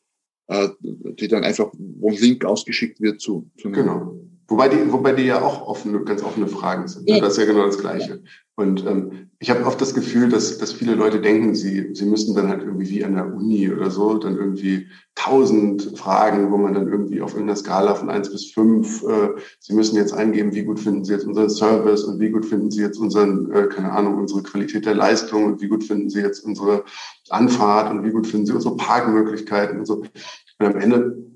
äh, 0.48 0.68
die 0.80 1.28
dann 1.28 1.44
einfach, 1.44 1.72
wo 1.78 2.10
ein 2.10 2.16
Link 2.16 2.44
ausgeschickt 2.44 3.00
wird 3.00 3.20
zu, 3.20 3.50
zu 3.56 3.70
Genau. 3.70 4.20
Wobei 4.48 4.68
die, 4.68 4.92
wobei 4.92 5.12
die 5.12 5.24
ja 5.24 5.42
auch 5.42 5.66
offene, 5.66 6.00
ganz 6.04 6.22
offene 6.22 6.46
Fragen 6.46 6.86
sind. 6.86 7.08
Ja. 7.08 7.20
Das 7.20 7.32
ist 7.32 7.38
ja 7.38 7.46
genau 7.46 7.64
das 7.66 7.78
Gleiche. 7.78 8.22
Und 8.56 8.86
ähm, 8.86 9.30
ich 9.40 9.50
habe 9.50 9.64
oft 9.66 9.80
das 9.80 9.94
Gefühl, 9.94 10.28
dass, 10.28 10.58
dass 10.58 10.72
viele 10.72 10.94
Leute 10.94 11.20
denken, 11.20 11.54
sie, 11.54 11.94
sie 11.94 12.04
müssten 12.04 12.34
dann 12.34 12.48
halt 12.48 12.62
irgendwie 12.62 12.88
wie 12.88 13.04
an 13.04 13.14
der 13.14 13.26
Uni 13.26 13.70
oder 13.70 13.90
so, 13.90 14.16
dann 14.18 14.36
irgendwie 14.36 14.86
tausend 15.14 15.98
Fragen, 15.98 16.52
wo 16.52 16.56
man 16.56 16.74
dann 16.74 16.88
irgendwie 16.88 17.20
auf 17.20 17.32
irgendeiner 17.32 17.56
Skala 17.56 17.94
von 17.94 18.10
eins 18.10 18.30
bis 18.30 18.52
fünf, 18.52 19.02
äh, 19.02 19.30
sie 19.58 19.74
müssen 19.74 19.96
jetzt 19.96 20.12
eingeben, 20.12 20.54
wie 20.54 20.62
gut 20.62 20.78
finden 20.78 21.04
sie 21.04 21.14
jetzt 21.14 21.26
unseren 21.26 21.50
Service 21.50 22.04
und 22.04 22.20
wie 22.20 22.30
gut 22.30 22.46
finden 22.46 22.70
sie 22.70 22.82
jetzt 22.82 22.98
unseren, 22.98 23.50
äh, 23.50 23.66
keine 23.66 23.90
Ahnung, 23.90 24.18
unsere 24.18 24.42
Qualität 24.42 24.86
der 24.86 24.94
Leistung 24.94 25.44
und 25.46 25.60
wie 25.60 25.68
gut 25.68 25.82
finden 25.82 26.10
sie 26.10 26.20
jetzt 26.20 26.44
unsere 26.44 26.84
Anfahrt 27.30 27.90
und 27.90 28.04
wie 28.04 28.12
gut 28.12 28.26
finden 28.26 28.46
sie 28.46 28.52
unsere 28.52 28.76
Parkmöglichkeiten 28.76 29.78
und 29.78 29.86
so. 29.86 30.02
Und 30.58 30.66
am 30.66 30.76
Ende 30.76 31.33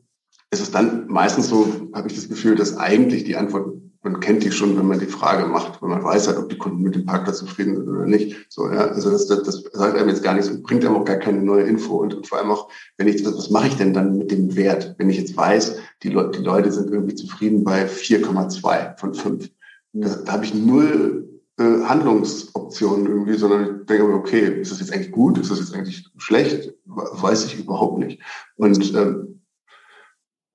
ist 0.50 0.60
es 0.60 0.70
dann 0.70 1.06
meistens 1.08 1.48
so, 1.48 1.90
habe 1.94 2.08
ich 2.08 2.14
das 2.14 2.28
Gefühl, 2.28 2.54
dass 2.56 2.76
eigentlich 2.76 3.24
die 3.24 3.36
Antwort, 3.36 3.74
man 4.02 4.20
kennt 4.20 4.42
die 4.42 4.52
schon, 4.52 4.78
wenn 4.78 4.86
man 4.86 5.00
die 5.00 5.06
Frage 5.06 5.46
macht, 5.46 5.82
wenn 5.82 5.90
man 5.90 6.02
weiß 6.02 6.28
halt, 6.28 6.38
ob 6.38 6.48
die 6.48 6.56
Kunden 6.56 6.82
mit 6.82 6.94
dem 6.94 7.04
Parkplatz 7.04 7.38
zufrieden 7.38 7.76
sind 7.76 7.88
oder 7.88 8.06
nicht. 8.06 8.46
So, 8.48 8.66
ja, 8.70 8.86
also 8.86 9.10
das, 9.10 9.26
das, 9.26 9.42
das 9.42 9.64
sagt 9.72 9.98
einem 9.98 10.08
jetzt 10.08 10.22
gar 10.22 10.34
nichts 10.34 10.48
und 10.48 10.62
bringt 10.62 10.84
einem 10.84 10.96
auch 10.96 11.04
gar 11.04 11.16
keine 11.16 11.42
neue 11.42 11.64
Info. 11.64 11.96
Und, 11.96 12.14
und 12.14 12.26
vor 12.26 12.38
allem 12.38 12.50
auch, 12.50 12.70
wenn 12.96 13.08
ich, 13.08 13.24
was 13.26 13.50
mache 13.50 13.68
ich 13.68 13.76
denn 13.76 13.92
dann 13.92 14.16
mit 14.16 14.30
dem 14.30 14.56
Wert, 14.56 14.94
wenn 14.98 15.10
ich 15.10 15.18
jetzt 15.18 15.36
weiß, 15.36 15.76
die, 16.02 16.10
Le 16.10 16.30
die 16.30 16.42
Leute 16.42 16.72
sind 16.72 16.90
irgendwie 16.90 17.16
zufrieden 17.16 17.64
bei 17.64 17.86
4,2 17.86 18.98
von 18.98 19.14
5. 19.14 19.50
Da, 19.92 20.08
da 20.24 20.32
habe 20.32 20.44
ich 20.44 20.54
null 20.54 21.28
äh, 21.58 21.82
Handlungsoptionen 21.84 23.06
irgendwie, 23.06 23.36
sondern 23.36 23.80
ich 23.80 23.86
denke 23.86 24.04
mir, 24.04 24.14
okay, 24.14 24.60
ist 24.60 24.70
das 24.70 24.80
jetzt 24.80 24.92
eigentlich 24.92 25.10
gut, 25.10 25.38
ist 25.38 25.50
das 25.50 25.58
jetzt 25.58 25.74
eigentlich 25.74 26.08
schlecht? 26.16 26.72
Weiß 26.86 27.44
ich 27.44 27.58
überhaupt 27.58 27.98
nicht. 27.98 28.22
Und 28.56 28.94
ähm, 28.94 29.37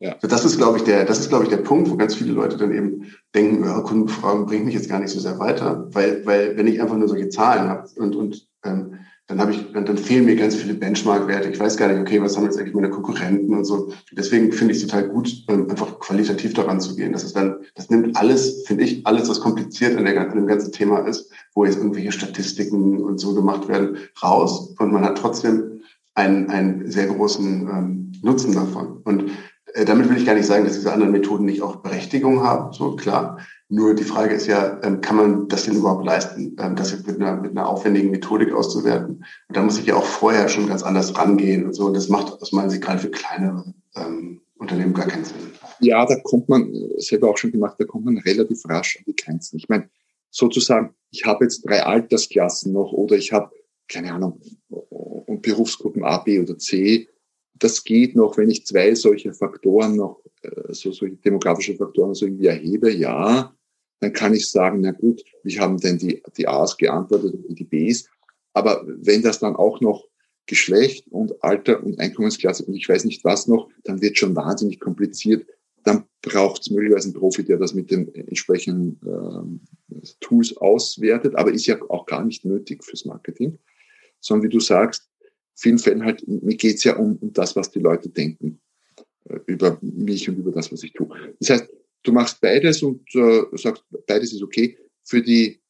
ja. 0.04 0.16
Das 0.22 0.44
ist, 0.44 0.58
glaube 0.58 0.78
ich, 0.78 0.84
der, 0.84 1.06
das 1.06 1.20
ist, 1.20 1.30
glaube 1.30 1.46
ich, 1.46 1.50
der 1.50 1.58
Punkt, 1.58 1.90
wo 1.90 1.96
ganz 1.96 2.16
viele 2.16 2.34
Leute 2.34 2.58
dann 2.58 2.74
eben 2.74 3.06
denken, 3.34 3.64
ja, 3.64 3.80
Kundenbefragung 3.80 4.46
bringt 4.46 4.66
mich 4.66 4.76
jetzt 4.76 4.90
gar 4.90 5.00
nicht 5.00 5.12
so 5.12 5.20
sehr 5.20 5.40
weiter, 5.40 5.88
weil, 5.94 6.26
weil 6.26 6.58
wenn 6.58 6.68
ich 6.68 6.82
einfach 6.82 6.98
nur 6.98 7.08
solche 7.08 7.30
Zahlen 7.30 7.70
habe 7.70 7.88
und, 7.96 8.14
und 8.14 8.48
ähm, 8.66 8.96
dann 9.28 9.40
habe 9.40 9.52
ich, 9.52 9.72
dann, 9.72 9.86
dann 9.86 9.98
fehlen 9.98 10.26
mir 10.26 10.36
ganz 10.36 10.56
viele 10.56 10.74
Benchmark-Werte. 10.74 11.48
Ich 11.48 11.60
weiß 11.60 11.78
gar 11.78 11.88
nicht, 11.88 12.02
okay, 12.02 12.22
was 12.22 12.36
haben 12.36 12.44
jetzt 12.44 12.60
eigentlich 12.60 12.74
meine 12.74 12.90
Konkurrenten 12.90 13.56
und 13.56 13.64
so. 13.64 13.94
Deswegen 14.12 14.52
finde 14.52 14.74
ich 14.74 14.82
es 14.82 14.88
total 14.88 15.08
gut, 15.08 15.46
ähm, 15.48 15.70
einfach 15.70 16.00
qualitativ 16.00 16.54
daran 16.54 16.82
zu 16.82 16.98
gehen. 16.98 17.14
Das 17.14 17.24
ist 17.24 17.38
dann, 17.38 17.60
das 17.76 17.90
nimmt 17.90 18.18
alles, 18.18 18.66
finde 18.68 18.84
ich, 18.84 19.08
alles, 19.08 19.30
was 19.30 19.40
kompliziert 19.40 19.96
an, 19.96 20.04
der, 20.04 20.20
an 20.20 20.36
dem 20.36 20.48
ganzen 20.48 20.74
Thema 20.74 21.00
ist, 21.08 21.32
wo 21.54 21.64
jetzt 21.64 21.78
irgendwelche 21.78 22.12
Statistiken 22.12 23.02
und 23.02 23.20
so 23.20 23.34
gemacht 23.34 23.70
werden, 23.70 23.96
raus. 24.22 24.76
Und 24.78 24.92
man 24.92 25.06
hat 25.06 25.18
trotzdem 25.18 25.82
einen, 26.14 26.50
einen 26.50 26.92
sehr 26.92 27.08
großen 27.08 27.70
ähm, 27.70 28.12
Nutzen 28.22 28.54
davon. 28.54 28.98
Und 29.06 29.32
äh, 29.74 29.86
damit 29.86 30.10
will 30.10 30.18
ich 30.18 30.26
gar 30.26 30.36
nicht 30.36 30.46
sagen, 30.46 30.66
dass 30.66 30.74
diese 30.74 30.92
anderen 30.92 31.12
Methoden 31.12 31.46
nicht 31.46 31.62
auch 31.62 31.78
Berechtigung 31.78 32.42
haben, 32.42 32.74
so 32.74 32.96
klar. 32.96 33.40
Nur 33.70 33.96
die 33.96 34.04
Frage 34.04 34.36
ist 34.36 34.46
ja, 34.46 34.80
ähm, 34.84 35.02
kann 35.02 35.16
man 35.16 35.48
das 35.48 35.64
denn 35.64 35.76
überhaupt 35.76 36.06
leisten, 36.06 36.56
ähm, 36.60 36.76
das 36.76 36.92
jetzt 36.92 37.08
mit 37.08 37.20
einer, 37.20 37.42
mit 37.42 37.52
einer 37.52 37.68
aufwendigen 37.68 38.12
Methodik 38.12 38.54
auszuwerten? 38.54 39.26
Und 39.48 39.58
da 39.58 39.64
muss 39.64 39.80
ich 39.80 39.88
ja 39.88 39.96
auch 39.96 40.06
vorher 40.06 40.48
schon 40.48 40.68
ganz 40.68 40.84
anders 40.84 41.18
rangehen 41.18 41.66
und 41.66 41.74
so. 41.74 41.86
Und 41.86 41.96
das 41.96 42.08
macht 42.08 42.32
aus 42.42 42.52
meiner 42.52 42.70
Sicht 42.70 42.84
gerade 42.84 43.00
für 43.00 43.10
kleinere 43.10 43.74
ähm, 43.96 44.42
Unternehmen 44.58 44.94
gar 44.94 45.08
keinen 45.08 45.26
Sinn. 45.26 45.38
Ja, 45.80 46.06
da 46.06 46.16
kommt 46.20 46.50
man, 46.50 46.72
selber 46.98 47.30
auch 47.30 47.38
schon 47.38 47.52
gemacht, 47.52 47.76
da 47.80 47.86
kommt 47.86 48.06
man 48.06 48.20
relativ 48.20 48.64
rasch 48.70 48.98
an 48.98 49.06
die 49.08 49.16
Grenzen. 49.16 49.58
Ich 49.58 49.68
meine, 49.70 49.90
sozusagen, 50.30 50.94
ich 51.10 51.26
habe 51.26 51.46
jetzt 51.46 51.68
drei 51.68 51.84
Altersklassen 51.84 52.74
noch 52.74 52.92
oder 52.92 53.16
ich 53.16 53.32
habe, 53.32 53.52
keine 53.88 54.14
Ahnung, 54.14 54.40
und 54.70 55.42
Berufsgruppen 55.42 56.04
A, 56.04 56.20
B 56.20 56.40
oder 56.40 56.58
C 56.58 57.08
das 57.64 57.84
geht 57.84 58.16
noch, 58.16 58.38
wenn 58.38 58.50
ich 58.50 58.66
zwei 58.66 58.94
solche 58.96 59.34
Faktoren 59.34 59.96
noch, 59.96 60.22
äh, 60.42 60.74
so 60.74 60.92
solche 60.92 61.16
demografische 61.16 61.76
Faktoren 61.76 62.14
so 62.14 62.26
irgendwie 62.26 62.48
erhebe, 62.48 62.92
ja, 62.92 63.56
dann 64.00 64.14
kann 64.14 64.34
ich 64.34 64.50
sagen, 64.50 64.82
na 64.82 64.92
gut, 64.92 65.24
wie 65.44 65.60
haben 65.60 65.78
denn 65.78 65.98
die, 65.98 66.22
die 66.38 66.48
A's 66.48 66.78
geantwortet 66.78 67.34
und 67.48 67.58
die 67.58 67.64
B's? 67.64 68.10
Aber 68.54 68.84
wenn 68.86 69.22
das 69.22 69.40
dann 69.40 69.56
auch 69.56 69.80
noch 69.80 70.08
Geschlecht 70.46 71.08
und 71.08 71.42
Alter 71.42 71.82
und 71.82 72.00
Einkommensklasse 72.00 72.66
und 72.66 72.74
ich 72.74 72.88
weiß 72.88 73.06
nicht 73.06 73.24
was 73.24 73.48
noch, 73.48 73.70
dann 73.86 74.02
wird 74.02 74.18
schon 74.18 74.36
wahnsinnig 74.36 74.82
kompliziert. 74.82 75.48
Dann 75.86 76.04
braucht 76.22 76.64
es 76.64 76.70
möglicherweise 76.70 77.08
einen 77.08 77.14
Profi, 77.14 77.46
der 77.46 77.58
das 77.58 77.74
mit 77.74 77.92
den 77.92 78.14
entsprechenden 78.14 79.00
äh, 79.06 80.08
Tools 80.20 80.58
auswertet, 80.58 81.36
aber 81.36 81.54
ist 81.54 81.66
ja 81.66 81.78
auch 81.90 82.06
gar 82.06 82.26
nicht 82.26 82.44
nötig 82.44 82.84
fürs 82.84 83.06
Marketing, 83.06 83.58
sondern 84.20 84.50
wie 84.50 84.54
du 84.54 84.60
sagst, 84.60 85.10
vielen 85.56 85.80
Fällen 85.80 86.04
halt, 86.04 86.28
mir 86.28 86.56
geht's 86.56 86.84
ja 86.84 86.96
um, 86.98 87.18
um 87.18 87.34
das, 87.34 87.56
was 87.56 87.72
die 87.72 87.80
Leute 87.80 88.10
denken 88.10 88.60
äh, 89.26 89.40
über 89.46 89.78
mich 89.82 90.30
und 90.30 90.38
über 90.38 90.52
das, 90.52 90.72
was 90.72 90.84
ich 90.84 90.94
tue. 90.94 91.10
Das 91.40 91.50
heißt, 91.50 91.70
du 92.04 92.12
machst 92.12 92.42
beides 92.42 92.82
und 92.84 93.04
äh, 93.16 93.44
sagst, 93.54 93.84
beides 94.08 94.34
ist 94.34 94.44
okay. 94.44 94.78
Für 95.04 95.22
die, 95.22 95.62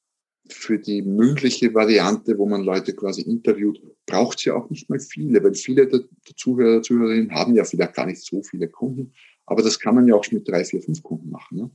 für 0.50 0.78
die 0.78 1.02
mündliche 1.02 1.74
Variante, 1.74 2.38
wo 2.38 2.46
man 2.46 2.64
Leute 2.64 2.94
quasi 2.94 3.22
interviewt, 3.22 3.82
braucht's 4.06 4.46
ja 4.46 4.56
auch 4.56 4.70
nicht 4.70 4.90
mal 4.90 5.00
viele, 5.00 5.44
weil 5.44 5.54
viele 5.54 5.88
der, 5.88 6.00
der 6.00 6.36
Zuhörer, 6.36 6.82
Zuhörerinnen 6.82 7.32
haben 7.32 7.56
ja 7.56 7.64
vielleicht 7.64 7.96
gar 7.96 8.06
nicht 8.06 8.24
so 8.24 8.42
viele 8.44 8.68
Kunden. 8.68 9.14
Aber 9.46 9.62
das 9.62 9.80
kann 9.80 9.96
man 9.96 10.08
ja 10.08 10.16
auch 10.16 10.24
schon 10.24 10.38
mit 10.38 10.48
drei, 10.48 10.64
vier, 10.64 10.82
fünf 10.82 11.02
Kunden 11.04 11.30
machen. 11.30 11.58
Ne? 11.58 11.72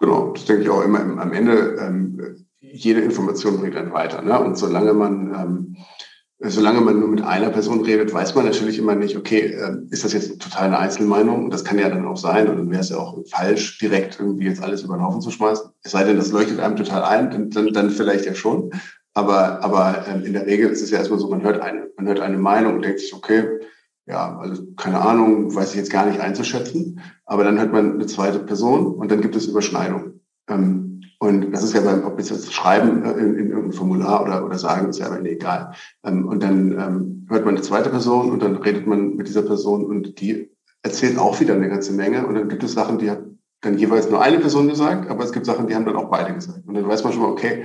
Genau, 0.00 0.32
das 0.32 0.44
denke 0.46 0.62
ich 0.62 0.68
auch 0.68 0.84
immer. 0.84 1.00
Am 1.00 1.32
Ende, 1.32 1.76
ähm, 1.80 2.46
jede 2.60 3.00
Information 3.00 3.60
bringt 3.60 3.76
dann 3.76 3.92
weiter. 3.92 4.22
Ne? 4.22 4.38
Und 4.38 4.56
solange 4.56 4.94
man 4.94 5.34
ähm, 5.34 5.76
solange 6.50 6.80
man 6.80 7.00
nur 7.00 7.08
mit 7.08 7.22
einer 7.22 7.50
Person 7.50 7.82
redet, 7.82 8.12
weiß 8.12 8.34
man 8.34 8.44
natürlich 8.44 8.78
immer 8.78 8.94
nicht, 8.94 9.16
okay, 9.16 9.56
ähm, 9.58 9.88
ist 9.90 10.04
das 10.04 10.12
jetzt 10.12 10.40
total 10.40 10.66
eine 10.66 10.78
Einzelmeinung? 10.78 11.50
Das 11.50 11.64
kann 11.64 11.78
ja 11.78 11.88
dann 11.88 12.06
auch 12.06 12.16
sein. 12.16 12.48
Und 12.48 12.58
dann 12.58 12.70
wäre 12.70 12.80
es 12.80 12.90
ja 12.90 12.98
auch 12.98 13.18
falsch, 13.26 13.78
direkt 13.78 14.18
irgendwie 14.20 14.46
jetzt 14.46 14.62
alles 14.62 14.82
über 14.82 14.96
den 14.96 15.04
Haufen 15.04 15.20
zu 15.20 15.30
schmeißen. 15.30 15.70
Es 15.82 15.92
sei 15.92 16.04
denn, 16.04 16.16
das 16.16 16.32
leuchtet 16.32 16.60
einem 16.60 16.76
total 16.76 17.02
ein, 17.02 17.30
dann, 17.30 17.50
dann, 17.50 17.72
dann 17.72 17.90
vielleicht 17.90 18.26
ja 18.26 18.34
schon. 18.34 18.70
Aber, 19.14 19.62
aber 19.62 20.04
ähm, 20.08 20.24
in 20.24 20.32
der 20.32 20.46
Regel 20.46 20.70
ist 20.70 20.82
es 20.82 20.90
ja 20.90 20.98
erstmal 20.98 21.20
so, 21.20 21.28
man 21.28 21.42
hört 21.42 21.60
eine, 21.60 21.88
man 21.96 22.06
hört 22.06 22.20
eine 22.20 22.36
Meinung 22.36 22.74
und 22.74 22.84
denkt 22.84 23.00
sich, 23.00 23.14
okay, 23.14 23.60
ja, 24.06 24.36
also 24.38 24.64
keine 24.76 25.00
Ahnung, 25.00 25.54
weiß 25.54 25.70
ich 25.70 25.76
jetzt 25.76 25.92
gar 25.92 26.04
nicht 26.06 26.20
einzuschätzen. 26.20 27.00
Aber 27.24 27.44
dann 27.44 27.58
hört 27.58 27.72
man 27.72 27.94
eine 27.94 28.06
zweite 28.06 28.40
Person 28.40 28.94
und 28.94 29.10
dann 29.10 29.20
gibt 29.20 29.36
es 29.36 29.46
Überschneidungen. 29.46 30.20
Und 31.24 31.52
das 31.52 31.64
ist 31.64 31.72
ja 31.72 31.80
beim, 31.80 32.04
ob 32.04 32.18
jetzt 32.18 32.52
schreiben 32.52 33.02
äh, 33.02 33.12
in, 33.12 33.38
in 33.38 33.48
irgendein 33.48 33.72
Formular 33.72 34.22
oder, 34.22 34.44
oder 34.44 34.58
sagen, 34.58 34.90
ist 34.90 34.98
ja 34.98 35.06
aber 35.06 35.24
egal. 35.24 35.72
Ähm, 36.04 36.28
und 36.28 36.42
dann 36.42 36.72
ähm, 36.72 37.26
hört 37.30 37.46
man 37.46 37.54
eine 37.54 37.62
zweite 37.62 37.88
Person 37.88 38.30
und 38.30 38.42
dann 38.42 38.56
redet 38.56 38.86
man 38.86 39.16
mit 39.16 39.26
dieser 39.26 39.40
Person 39.40 39.86
und 39.86 40.20
die 40.20 40.50
erzählt 40.82 41.18
auch 41.18 41.40
wieder 41.40 41.54
eine 41.54 41.70
ganze 41.70 41.94
Menge. 41.94 42.26
Und 42.26 42.34
dann 42.34 42.50
gibt 42.50 42.62
es 42.62 42.74
Sachen, 42.74 42.98
die 42.98 43.10
hat 43.10 43.22
dann 43.62 43.78
jeweils 43.78 44.10
nur 44.10 44.20
eine 44.20 44.38
Person 44.38 44.68
gesagt, 44.68 45.08
aber 45.10 45.24
es 45.24 45.32
gibt 45.32 45.46
Sachen, 45.46 45.66
die 45.66 45.74
haben 45.74 45.86
dann 45.86 45.96
auch 45.96 46.10
beide 46.10 46.34
gesagt. 46.34 46.68
Und 46.68 46.74
dann 46.74 46.86
weiß 46.86 47.02
man 47.04 47.14
schon 47.14 47.22
mal, 47.22 47.30
okay, 47.30 47.64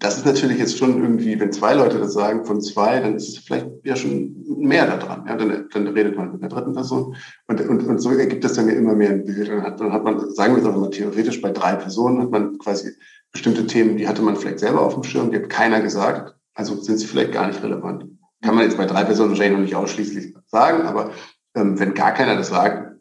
das 0.00 0.16
ist 0.16 0.26
natürlich 0.26 0.58
jetzt 0.58 0.78
schon 0.78 1.02
irgendwie, 1.02 1.38
wenn 1.40 1.52
zwei 1.52 1.74
Leute 1.74 1.98
das 1.98 2.12
sagen 2.12 2.44
von 2.44 2.60
zwei, 2.60 3.00
dann 3.00 3.16
ist 3.16 3.28
es 3.28 3.38
vielleicht 3.38 3.66
ja 3.82 3.96
schon 3.96 4.44
mehr 4.46 4.86
da 4.86 4.96
dran. 4.96 5.24
Ja, 5.26 5.36
dann, 5.36 5.68
dann 5.72 5.86
redet 5.88 6.16
man 6.16 6.32
mit 6.32 6.40
einer 6.40 6.48
dritten 6.48 6.72
Person 6.72 7.16
und, 7.48 7.60
und, 7.68 7.84
und 7.84 7.98
so 7.98 8.10
ergibt 8.10 8.44
es 8.44 8.52
dann 8.52 8.68
ja 8.68 8.74
immer 8.74 8.94
mehr 8.94 9.10
ein 9.10 9.24
Bild. 9.24 9.48
Dann 9.48 9.62
hat, 9.62 9.80
dann 9.80 9.92
hat 9.92 10.04
man, 10.04 10.30
sagen 10.34 10.54
wir 10.54 10.62
jetzt 10.62 10.70
auch 10.70 10.78
mal 10.78 10.90
theoretisch, 10.90 11.40
bei 11.40 11.50
drei 11.50 11.74
Personen 11.74 12.22
hat 12.22 12.30
man 12.30 12.58
quasi 12.58 12.92
bestimmte 13.32 13.66
Themen, 13.66 13.96
die 13.96 14.06
hatte 14.06 14.22
man 14.22 14.36
vielleicht 14.36 14.60
selber 14.60 14.82
auf 14.82 14.94
dem 14.94 15.02
Schirm, 15.02 15.32
die 15.32 15.38
hat 15.38 15.50
keiner 15.50 15.80
gesagt, 15.80 16.34
also 16.54 16.80
sind 16.80 16.98
sie 16.98 17.06
vielleicht 17.06 17.32
gar 17.32 17.48
nicht 17.48 17.62
relevant. 17.62 18.06
Kann 18.42 18.54
man 18.54 18.64
jetzt 18.64 18.76
bei 18.76 18.86
drei 18.86 19.02
Personen 19.02 19.30
wahrscheinlich 19.30 19.58
noch 19.58 19.64
nicht 19.64 19.74
ausschließlich 19.74 20.34
sagen, 20.46 20.82
aber 20.82 21.10
ähm, 21.56 21.78
wenn 21.80 21.94
gar 21.94 22.12
keiner 22.12 22.36
das 22.36 22.48
sagt, 22.48 22.97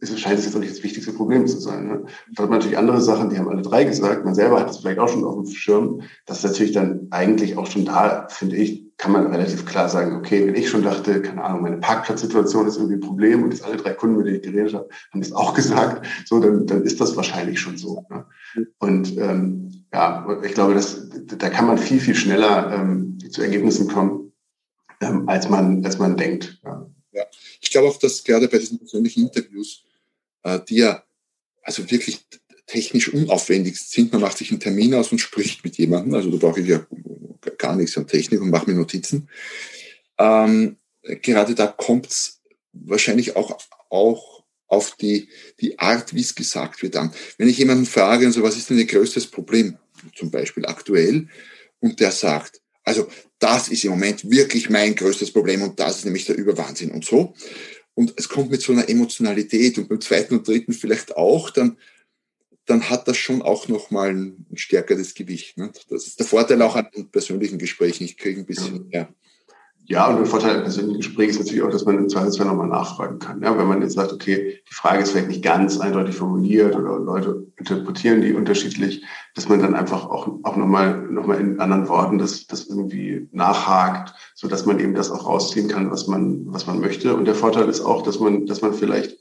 es 0.00 0.18
scheint 0.18 0.38
es 0.38 0.44
jetzt 0.44 0.54
auch 0.54 0.60
nicht 0.60 0.72
das 0.72 0.84
wichtigste 0.84 1.12
Problem 1.12 1.46
zu 1.46 1.58
sein. 1.58 1.88
Ne? 1.88 2.04
Da 2.34 2.42
hat 2.42 2.50
man 2.50 2.58
natürlich 2.58 2.78
andere 2.78 3.00
Sachen, 3.00 3.30
die 3.30 3.38
haben 3.38 3.48
alle 3.48 3.62
drei 3.62 3.84
gesagt. 3.84 4.24
Man 4.24 4.34
selber 4.34 4.60
hat 4.60 4.70
es 4.70 4.78
vielleicht 4.78 4.98
auch 4.98 5.08
schon 5.08 5.24
auf 5.24 5.34
dem 5.34 5.46
Schirm. 5.46 6.02
Das 6.26 6.38
ist 6.38 6.44
natürlich 6.44 6.72
dann 6.72 7.08
eigentlich 7.10 7.56
auch 7.56 7.66
schon 7.66 7.84
da, 7.84 8.28
finde 8.30 8.56
ich, 8.56 8.88
kann 8.96 9.12
man 9.12 9.28
relativ 9.28 9.64
klar 9.64 9.88
sagen, 9.88 10.16
okay, 10.16 10.46
wenn 10.46 10.56
ich 10.56 10.68
schon 10.68 10.82
dachte, 10.82 11.22
keine 11.22 11.44
Ahnung, 11.44 11.62
meine 11.62 11.78
Parkplatzsituation 11.78 12.66
ist 12.66 12.76
irgendwie 12.76 12.96
ein 12.96 13.00
Problem 13.00 13.42
und 13.42 13.52
jetzt 13.52 13.64
alle 13.64 13.76
drei 13.76 13.92
Kunden, 13.92 14.16
mit 14.16 14.26
denen 14.26 14.36
ich 14.36 14.42
geredet 14.42 14.74
habe, 14.74 14.88
haben 15.12 15.20
das 15.20 15.32
auch 15.32 15.54
gesagt, 15.54 16.06
so, 16.26 16.40
dann, 16.40 16.66
dann 16.66 16.82
ist 16.82 17.00
das 17.00 17.16
wahrscheinlich 17.16 17.60
schon 17.60 17.76
so. 17.76 18.04
Ne? 18.10 18.26
Und 18.78 19.16
ähm, 19.18 19.84
ja, 19.92 20.26
ich 20.44 20.54
glaube, 20.54 20.74
dass, 20.74 21.08
da 21.10 21.48
kann 21.48 21.66
man 21.66 21.78
viel, 21.78 22.00
viel 22.00 22.14
schneller 22.14 22.72
ähm, 22.72 23.18
zu 23.30 23.42
Ergebnissen 23.42 23.88
kommen, 23.88 24.32
ähm, 25.00 25.28
als 25.28 25.48
man, 25.48 25.84
als 25.84 25.98
man 25.98 26.16
denkt. 26.16 26.60
Ja. 26.64 26.86
Ich 27.60 27.70
glaube 27.70 27.88
auch, 27.88 27.98
dass 27.98 28.24
gerade 28.24 28.48
bei 28.48 28.58
diesen 28.58 28.78
persönlichen 28.78 29.24
Interviews 29.24 29.84
äh, 30.42 30.60
die 30.68 30.76
ja 30.76 31.04
also 31.62 31.90
wirklich 31.90 32.20
technisch 32.66 33.12
unaufwendig 33.12 33.78
sind. 33.80 34.12
Man 34.12 34.20
macht 34.20 34.38
sich 34.38 34.50
einen 34.50 34.60
Termin 34.60 34.94
aus 34.94 35.12
und 35.12 35.18
spricht 35.18 35.64
mit 35.64 35.76
jemandem. 35.78 36.14
Also 36.14 36.30
da 36.30 36.36
brauche 36.36 36.60
ich 36.60 36.68
ja 36.68 36.86
gar 37.56 37.76
nichts 37.76 37.96
an 37.96 38.06
Technik 38.06 38.40
und 38.40 38.50
mache 38.50 38.70
mir 38.70 38.76
Notizen. 38.76 39.28
Ähm, 40.18 40.76
gerade 41.22 41.54
da 41.54 41.66
kommt 41.66 42.08
es 42.08 42.40
wahrscheinlich 42.72 43.36
auch, 43.36 43.58
auch 43.90 44.44
auf 44.66 44.96
die, 44.96 45.28
die 45.60 45.78
Art, 45.78 46.14
wie 46.14 46.20
es 46.20 46.34
gesagt 46.34 46.82
wird 46.82 46.96
an. 46.96 47.12
Wenn 47.38 47.48
ich 47.48 47.58
jemanden 47.58 47.86
frage, 47.86 48.26
also, 48.26 48.42
was 48.42 48.56
ist 48.56 48.68
denn 48.68 48.78
Ihr 48.78 48.86
größtes 48.86 49.28
Problem? 49.28 49.78
zum 50.14 50.30
Beispiel 50.30 50.66
aktuell, 50.66 51.28
und 51.80 52.00
der 52.00 52.12
sagt, 52.12 52.60
also 52.88 53.06
das 53.38 53.68
ist 53.68 53.84
im 53.84 53.90
Moment 53.90 54.28
wirklich 54.30 54.70
mein 54.70 54.94
größtes 54.94 55.32
Problem 55.32 55.62
und 55.62 55.78
das 55.78 55.98
ist 55.98 56.04
nämlich 56.06 56.24
der 56.24 56.36
Überwahnsinn 56.36 56.90
und 56.90 57.04
so. 57.04 57.34
Und 57.94 58.14
es 58.16 58.28
kommt 58.28 58.50
mit 58.50 58.62
so 58.62 58.72
einer 58.72 58.88
Emotionalität 58.88 59.76
und 59.76 59.88
beim 59.88 60.00
zweiten 60.00 60.34
und 60.34 60.48
dritten 60.48 60.72
vielleicht 60.72 61.16
auch, 61.16 61.50
dann, 61.50 61.76
dann 62.64 62.88
hat 62.88 63.06
das 63.06 63.18
schon 63.18 63.42
auch 63.42 63.68
nochmal 63.68 64.10
ein 64.10 64.46
stärkeres 64.54 65.14
Gewicht. 65.14 65.58
Ne? 65.58 65.70
Das 65.90 66.06
ist 66.06 66.18
der 66.18 66.26
Vorteil 66.26 66.62
auch 66.62 66.76
an 66.76 66.88
persönlichen 67.12 67.58
Gesprächen. 67.58 68.04
Ich 68.04 68.16
kriege 68.16 68.40
ein 68.40 68.46
bisschen 68.46 68.88
mehr 68.88 69.00
ja, 69.00 69.14
und 69.96 70.18
ein 70.18 70.26
Vorteil 70.26 70.56
im 70.56 70.62
persönlichen 70.62 70.98
Gespräch 70.98 71.30
ist 71.30 71.38
natürlich 71.38 71.62
auch, 71.62 71.70
dass 71.70 71.86
man 71.86 71.96
im 71.96 72.10
Zweifelsfall 72.10 72.46
nochmal 72.46 72.68
nachfragen 72.68 73.18
kann. 73.18 73.40
Ja, 73.42 73.56
wenn 73.56 73.66
man 73.66 73.80
jetzt 73.80 73.94
sagt, 73.94 74.12
okay, 74.12 74.60
die 74.68 74.74
Frage 74.74 75.02
ist 75.02 75.12
vielleicht 75.12 75.28
nicht 75.28 75.42
ganz 75.42 75.80
eindeutig 75.80 76.14
formuliert 76.14 76.76
oder 76.76 76.98
Leute 76.98 77.46
interpretieren 77.56 78.20
die 78.20 78.34
unterschiedlich, 78.34 79.02
dass 79.34 79.48
man 79.48 79.60
dann 79.60 79.74
einfach 79.74 80.04
auch, 80.04 80.28
auch 80.42 80.56
nochmal 80.56 81.08
noch 81.10 81.26
in 81.30 81.58
anderen 81.58 81.88
Worten 81.88 82.18
das, 82.18 82.46
das 82.46 82.66
irgendwie 82.66 83.28
nachhakt, 83.32 84.12
so 84.34 84.46
dass 84.46 84.66
man 84.66 84.78
eben 84.78 84.94
das 84.94 85.10
auch 85.10 85.26
rausziehen 85.26 85.68
kann, 85.68 85.90
was 85.90 86.06
man, 86.06 86.42
was 86.52 86.66
man 86.66 86.80
möchte. 86.80 87.16
Und 87.16 87.24
der 87.24 87.34
Vorteil 87.34 87.66
ist 87.70 87.80
auch, 87.80 88.02
dass 88.02 88.20
man, 88.20 88.44
dass 88.44 88.60
man 88.60 88.74
vielleicht 88.74 89.16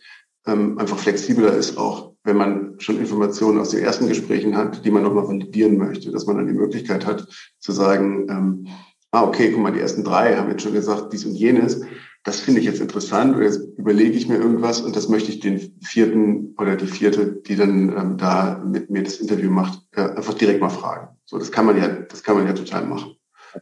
ähm, 0.46 0.78
einfach 0.80 0.98
flexibler 0.98 1.54
ist, 1.54 1.78
auch 1.78 2.12
wenn 2.26 2.36
man 2.36 2.76
schon 2.80 3.00
Informationen 3.00 3.60
aus 3.60 3.70
den 3.70 3.84
ersten 3.84 4.10
Gesprächen 4.10 4.58
hat, 4.58 4.84
die 4.84 4.92
man 4.92 5.04
nochmal 5.04 5.30
validieren 5.30 5.78
möchte, 5.78 6.12
dass 6.12 6.26
man 6.26 6.36
dann 6.36 6.48
die 6.48 6.54
Möglichkeit 6.54 7.06
hat 7.06 7.26
zu 7.60 7.72
sagen, 7.72 8.28
ähm, 8.30 8.68
ah, 9.12 9.24
okay, 9.24 9.52
guck 9.52 9.62
mal, 9.62 9.72
die 9.72 9.80
ersten 9.80 10.04
drei 10.04 10.36
haben 10.36 10.50
jetzt 10.50 10.64
schon 10.64 10.74
gesagt, 10.74 11.14
dies 11.14 11.26
und 11.26 11.36
jenes. 11.36 11.82
Das 12.24 12.42
finde 12.42 12.60
ich 12.60 12.66
jetzt 12.66 12.82
interessant 12.82 13.36
oder 13.36 13.46
jetzt 13.46 13.62
überlege 13.78 14.18
ich 14.18 14.28
mir 14.28 14.36
irgendwas 14.36 14.82
und 14.82 14.96
das 14.96 15.08
möchte 15.08 15.32
ich 15.32 15.40
den 15.40 15.78
vierten 15.82 16.56
oder 16.58 16.76
die 16.76 16.88
vierte, 16.88 17.34
die 17.34 17.56
dann 17.56 17.96
ähm, 17.98 18.18
da 18.18 18.62
mit 18.66 18.90
mir 18.90 19.04
das 19.04 19.18
Interview 19.18 19.50
macht, 19.50 19.82
äh, 19.96 20.02
einfach 20.02 20.34
direkt 20.34 20.60
mal 20.60 20.70
fragen. 20.70 21.16
So, 21.26 21.38
das 21.38 21.52
kann 21.52 21.66
man 21.66 21.78
ja, 21.78 21.88
das 21.88 22.24
kann 22.24 22.36
man 22.36 22.46
ja 22.46 22.54
total 22.54 22.86
machen. 22.86 23.16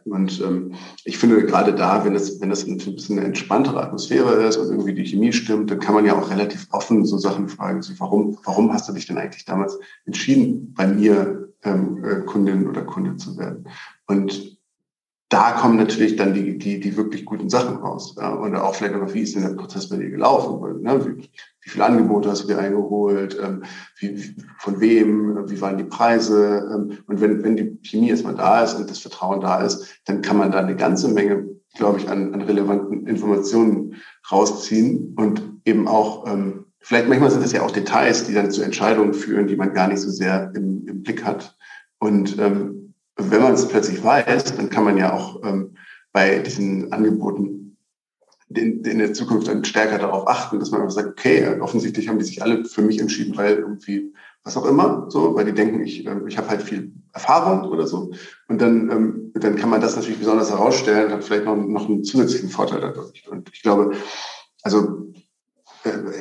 Und 0.04 0.42
ähm, 0.42 0.74
ich 1.04 1.18
finde 1.18 1.46
gerade 1.46 1.74
da, 1.74 2.04
wenn 2.04 2.14
das, 2.14 2.42
wenn 2.42 2.50
das 2.50 2.66
ein 2.66 2.78
bisschen 2.78 3.18
eine 3.18 3.28
entspanntere 3.28 3.82
Atmosphäre 3.82 4.44
ist 4.44 4.58
und 4.58 4.70
irgendwie 4.70 4.94
die 4.94 5.06
Chemie 5.06 5.32
stimmt, 5.32 5.72
dann 5.72 5.80
kann 5.80 5.94
man 5.94 6.06
ja 6.06 6.18
auch 6.18 6.30
relativ 6.30 6.68
offen 6.72 7.06
so 7.06 7.18
Sachen 7.18 7.48
fragen. 7.48 7.82
So, 7.82 7.94
warum, 8.00 8.38
warum 8.44 8.74
hast 8.74 8.90
du 8.90 8.94
dich 8.94 9.06
denn 9.06 9.18
eigentlich 9.18 9.46
damals 9.46 9.78
entschieden, 10.06 10.74
bei 10.74 10.88
mir 10.88 11.54
ähm, 11.64 12.04
äh, 12.04 12.22
Kundin 12.22 12.68
oder 12.68 12.82
Kunde 12.82 13.16
zu 13.16 13.38
werden? 13.38 13.68
Und 14.08 14.55
da 15.36 15.52
kommen 15.52 15.76
natürlich 15.76 16.16
dann 16.16 16.34
die, 16.34 16.58
die, 16.58 16.80
die 16.80 16.96
wirklich 16.96 17.26
guten 17.26 17.50
Sachen 17.50 17.76
raus. 17.76 18.16
Ja? 18.18 18.30
Und 18.30 18.56
auch 18.56 18.74
vielleicht 18.74 18.96
noch, 18.96 19.14
wie 19.14 19.20
ist 19.20 19.36
denn 19.36 19.42
der 19.42 19.50
Prozess 19.50 19.90
bei 19.90 19.98
dir 19.98 20.10
gelaufen? 20.10 20.82
Ne? 20.82 21.06
Wie, 21.06 21.24
wie 21.24 21.70
viele 21.70 21.84
Angebote 21.84 22.30
hast 22.30 22.44
du 22.44 22.48
dir 22.48 22.58
eingeholt? 22.58 23.38
Ähm, 23.44 23.64
wie, 24.00 24.34
von 24.60 24.80
wem? 24.80 25.50
Wie 25.50 25.60
waren 25.60 25.78
die 25.78 25.84
Preise? 25.84 26.66
Ähm, 26.74 27.00
und 27.08 27.20
wenn, 27.20 27.44
wenn 27.44 27.58
die 27.58 27.78
Chemie 27.84 28.12
erstmal 28.12 28.36
da 28.36 28.64
ist 28.64 28.76
und 28.76 28.90
das 28.90 29.00
Vertrauen 29.00 29.42
da 29.42 29.60
ist, 29.60 30.00
dann 30.06 30.22
kann 30.22 30.38
man 30.38 30.52
da 30.52 30.60
eine 30.60 30.78
ganze 30.78 31.10
Menge, 31.10 31.50
glaube 31.76 32.00
ich, 32.00 32.08
an, 32.08 32.34
an 32.34 32.40
relevanten 32.40 33.06
Informationen 33.06 33.96
rausziehen 34.32 35.16
und 35.18 35.44
eben 35.66 35.86
auch, 35.90 36.32
ähm, 36.32 36.68
vielleicht 36.80 37.10
manchmal 37.10 37.32
sind 37.32 37.44
es 37.44 37.52
ja 37.52 37.62
auch 37.62 37.72
Details, 37.72 38.26
die 38.26 38.34
dann 38.34 38.52
zu 38.52 38.62
Entscheidungen 38.62 39.14
führen, 39.14 39.48
die 39.48 39.58
man 39.58 39.74
gar 39.74 39.90
nicht 39.90 40.00
so 40.00 40.10
sehr 40.10 40.54
im, 40.56 40.88
im 40.88 41.04
Blick 41.04 41.26
hat. 41.26 41.58
Und 42.00 42.40
ähm, 42.40 42.85
wenn 43.18 43.42
man 43.42 43.54
es 43.54 43.68
plötzlich 43.68 44.04
weiß, 44.04 44.56
dann 44.56 44.70
kann 44.70 44.84
man 44.84 44.98
ja 44.98 45.14
auch 45.14 45.44
ähm, 45.44 45.76
bei 46.12 46.40
diesen 46.40 46.92
Angeboten 46.92 47.78
in, 48.50 48.84
in, 48.84 49.00
der 49.00 49.14
Zukunft 49.14 49.48
dann 49.48 49.66
stärker 49.66 49.98
darauf 49.98 50.28
achten, 50.28 50.60
dass 50.60 50.72
man 50.72 50.82
einfach 50.82 50.94
sagt, 50.94 51.10
okay, 51.10 51.60
offensichtlich 51.60 52.08
haben 52.08 52.20
die 52.20 52.26
sich 52.26 52.42
alle 52.42 52.66
für 52.66 52.82
mich 52.82 53.00
entschieden, 53.00 53.36
weil 53.38 53.56
irgendwie 53.56 54.14
was 54.44 54.56
auch 54.58 54.66
immer, 54.66 55.08
so, 55.10 55.36
weil 55.36 55.46
die 55.46 55.54
denken, 55.54 55.82
ich, 55.82 56.06
äh, 56.06 56.16
ich 56.28 56.38
habe 56.38 56.50
halt 56.50 56.62
viel 56.62 56.92
Erfahrung 57.14 57.70
oder 57.70 57.88
so. 57.88 58.12
Und 58.48 58.62
dann, 58.62 58.92
ähm, 58.92 59.32
dann 59.34 59.56
kann 59.56 59.70
man 59.70 59.82
das 59.82 59.96
natürlich 59.96 60.20
besonders 60.20 60.52
herausstellen 60.52 61.08
und 61.08 61.14
hat 61.14 61.24
vielleicht 61.24 61.46
noch, 61.46 61.56
noch 61.56 61.90
einen 61.90 62.04
zusätzlichen 62.04 62.50
Vorteil 62.50 62.82
dadurch. 62.82 63.28
Und 63.28 63.50
ich 63.52 63.64
glaube, 63.64 63.96
also 64.62 65.12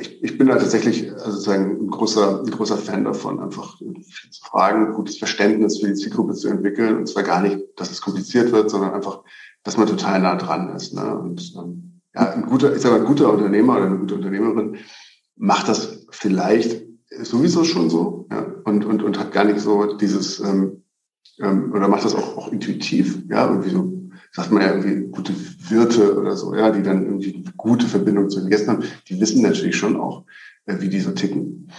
ich, 0.00 0.22
ich 0.22 0.38
bin 0.38 0.48
da 0.48 0.56
tatsächlich 0.56 1.12
also 1.12 1.30
sozusagen 1.30 1.84
ein 1.84 1.90
großer, 1.90 2.40
ein 2.40 2.50
großer 2.50 2.76
Fan 2.76 3.04
davon, 3.04 3.40
einfach 3.40 3.78
zu 3.78 4.44
fragen, 4.44 4.92
gutes 4.92 5.18
Verständnis 5.18 5.78
für 5.78 5.88
die 5.88 5.94
Zielgruppe 5.94 6.34
zu 6.34 6.48
entwickeln. 6.48 6.98
Und 6.98 7.08
zwar 7.08 7.22
gar 7.22 7.42
nicht, 7.42 7.58
dass 7.76 7.90
es 7.90 8.00
kompliziert 8.00 8.52
wird, 8.52 8.70
sondern 8.70 8.92
einfach, 8.92 9.22
dass 9.62 9.76
man 9.76 9.86
total 9.86 10.20
nah 10.20 10.36
dran 10.36 10.74
ist. 10.74 10.94
Ne? 10.94 11.18
Und 11.18 11.54
ähm, 11.56 12.00
ja, 12.14 12.30
ein 12.30 12.46
guter, 12.46 12.74
ich 12.74 12.82
sage 12.82 12.94
mal, 12.94 13.00
ein 13.00 13.06
guter 13.06 13.32
Unternehmer 13.32 13.76
oder 13.76 13.86
eine 13.86 13.98
gute 13.98 14.14
Unternehmerin 14.14 14.76
macht 15.36 15.68
das 15.68 16.06
vielleicht 16.10 16.84
sowieso 17.22 17.64
schon 17.64 17.90
so 17.90 18.26
ja? 18.30 18.46
und, 18.64 18.84
und, 18.84 19.02
und 19.02 19.18
hat 19.18 19.32
gar 19.32 19.44
nicht 19.44 19.60
so 19.60 19.96
dieses 19.96 20.40
ähm, 20.40 20.84
ähm, 21.40 21.72
oder 21.72 21.88
macht 21.88 22.04
das 22.04 22.14
auch, 22.14 22.36
auch 22.36 22.52
intuitiv, 22.52 23.22
ja, 23.28 23.48
irgendwie 23.48 23.70
so 23.70 23.93
sagt 24.34 24.50
man 24.50 24.62
ja 24.62 24.74
irgendwie 24.74 25.10
gute 25.10 25.32
Wirte 25.70 26.18
oder 26.18 26.36
so, 26.36 26.54
ja, 26.54 26.70
die 26.70 26.82
dann 26.82 27.04
irgendwie 27.04 27.44
gute 27.56 27.86
Verbindung 27.86 28.28
zu 28.28 28.40
den 28.40 28.50
Gästen 28.50 28.70
haben, 28.70 28.84
die 29.08 29.20
wissen 29.20 29.42
natürlich 29.42 29.76
schon 29.76 29.96
auch, 29.96 30.24
äh, 30.66 30.80
wie 30.80 30.88
die 30.88 31.00
so 31.00 31.12
ticken. 31.12 31.70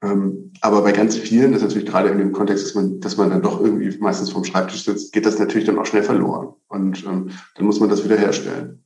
Ähm, 0.00 0.52
aber 0.60 0.82
bei 0.82 0.92
ganz 0.92 1.16
vielen, 1.16 1.52
das 1.52 1.62
ist 1.62 1.68
natürlich 1.68 1.88
gerade 1.88 2.10
in 2.10 2.18
dem 2.18 2.32
Kontext, 2.32 2.66
dass 2.66 2.74
man, 2.74 3.00
dass 3.00 3.16
man 3.16 3.30
dann 3.30 3.42
doch 3.42 3.60
irgendwie 3.60 3.96
meistens 3.98 4.30
vom 4.30 4.44
Schreibtisch 4.44 4.84
sitzt, 4.84 5.12
geht 5.12 5.26
das 5.26 5.38
natürlich 5.38 5.66
dann 5.66 5.78
auch 5.78 5.86
schnell 5.86 6.04
verloren. 6.04 6.54
Und 6.68 7.04
ähm, 7.04 7.30
dann 7.56 7.66
muss 7.66 7.80
man 7.80 7.88
das 7.88 8.04
wieder 8.04 8.16
herstellen. 8.16 8.84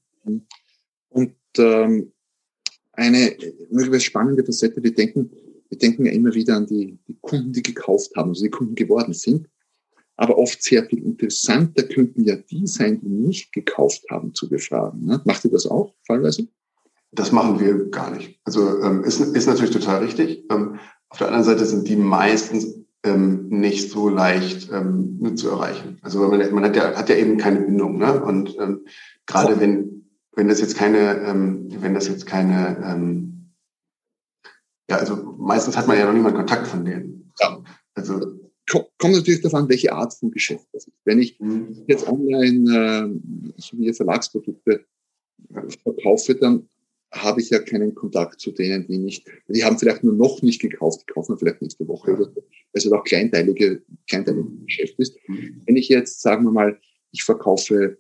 Und 1.11 1.35
ähm, 1.59 2.13
eine 2.93 3.37
möglicherweise 3.71 4.05
spannende 4.05 4.45
Facette, 4.45 4.83
wir 4.83 4.95
denken, 4.95 5.31
wir 5.69 5.79
denken 5.79 6.07
ja 6.07 6.13
immer 6.13 6.33
wieder 6.33 6.57
an 6.57 6.67
die, 6.67 6.99
die 7.07 7.17
Kunden, 7.21 7.53
die 7.53 7.63
gekauft 7.63 8.13
haben, 8.17 8.31
also 8.31 8.43
die 8.43 8.51
Kunden 8.51 8.75
geworden 8.75 9.13
sind. 9.13 9.49
Aber 10.19 10.37
oft 10.37 10.63
sehr 10.63 10.85
viel 10.85 11.03
interessanter 11.05 11.85
könnten 11.85 12.25
ja 12.25 12.35
die 12.35 12.67
sein, 12.67 13.01
die 13.01 13.09
nicht 13.09 13.53
gekauft 13.53 14.03
haben, 14.11 14.35
zu 14.35 14.49
befragen. 14.49 15.07
Ne? 15.07 15.23
Macht 15.25 15.45
ihr 15.45 15.51
das 15.53 15.67
auch 15.67 15.95
fallweise? 16.07 16.49
Das 17.13 17.31
machen 17.31 17.61
wir 17.61 17.89
gar 17.89 18.11
nicht. 18.11 18.41
Also 18.45 18.83
ähm, 18.83 19.05
ist, 19.05 19.21
ist 19.21 19.47
natürlich 19.47 19.71
total 19.71 20.03
richtig. 20.05 20.45
Ähm, 20.51 20.81
auf 21.09 21.19
der 21.19 21.29
anderen 21.29 21.45
Seite 21.45 21.65
sind 21.65 21.87
die 21.87 21.97
meistens 21.97 22.81
ähm, 23.05 23.49
nicht 23.49 23.91
so 23.91 24.09
leicht 24.09 24.71
ähm, 24.73 25.37
zu 25.37 25.51
erreichen. 25.51 25.99
Also 26.03 26.27
man, 26.27 26.53
man 26.53 26.65
hat, 26.65 26.75
ja, 26.75 26.97
hat 26.97 27.09
ja 27.09 27.15
eben 27.15 27.39
keine 27.39 27.61
Bindung. 27.61 27.99
Ne? 27.99 28.21
Und 28.21 28.57
ähm, 28.59 28.87
gerade 29.25 29.61
wenn, 29.61 30.11
wenn 30.35 30.49
das 30.49 30.61
jetzt 30.61 30.77
keine, 30.77 31.21
ähm, 31.21 31.69
wenn 31.81 31.95
das 31.95 32.09
jetzt 32.09 32.27
keine, 32.27 32.77
ähm, 32.85 33.53
ja, 34.91 34.97
also 34.97 35.37
meistens 35.39 35.77
hat 35.77 35.87
man 35.87 35.97
ja 35.97 36.07
noch 36.07 36.13
niemand 36.13 36.35
Kontakt 36.35 36.67
von 36.67 36.85
denen. 36.85 37.33
Ja. 37.41 37.63
Also 37.95 38.38
kommt 38.69 39.15
natürlich 39.15 39.41
davon, 39.41 39.69
welche 39.69 39.93
Art 39.93 40.15
von 40.15 40.31
Geschäft 40.31 40.67
das 40.73 40.87
ist. 40.87 40.97
Wenn 41.05 41.21
ich 41.21 41.39
mhm. 41.41 41.85
jetzt 41.87 42.07
online 42.07 42.71
äh, 42.71 43.53
so 43.57 43.79
wie 43.79 43.93
Verlagsprodukte 43.93 44.85
verkaufe, 45.83 46.35
dann 46.35 46.69
habe 47.13 47.41
ich 47.41 47.49
ja 47.51 47.59
keinen 47.61 47.95
Kontakt 47.95 48.41
zu 48.41 48.51
denen, 48.51 48.87
die 48.87 48.99
nicht, 48.99 49.27
die 49.49 49.65
haben 49.65 49.79
vielleicht 49.79 50.05
nur 50.05 50.15
noch 50.15 50.43
nicht 50.43 50.61
gekauft, 50.61 51.01
die 51.03 51.13
kaufen 51.13 51.39
vielleicht 51.39 51.63
nächste 51.63 51.89
Woche 51.89 52.13
oder 52.13 52.27
so, 52.27 52.37
weil 52.37 52.45
es 52.75 52.93
auch 52.93 53.05
kleinteilige, 53.05 53.83
kleinteilige 54.09 54.51
Geschäft 54.67 54.99
ist. 54.99 55.17
Mhm. 55.27 55.63
Wenn 55.67 55.77
ich 55.77 55.89
jetzt, 55.89 56.21
sagen 56.21 56.45
wir 56.45 56.51
mal, 56.51 56.79
ich 57.13 57.23
verkaufe 57.25 57.99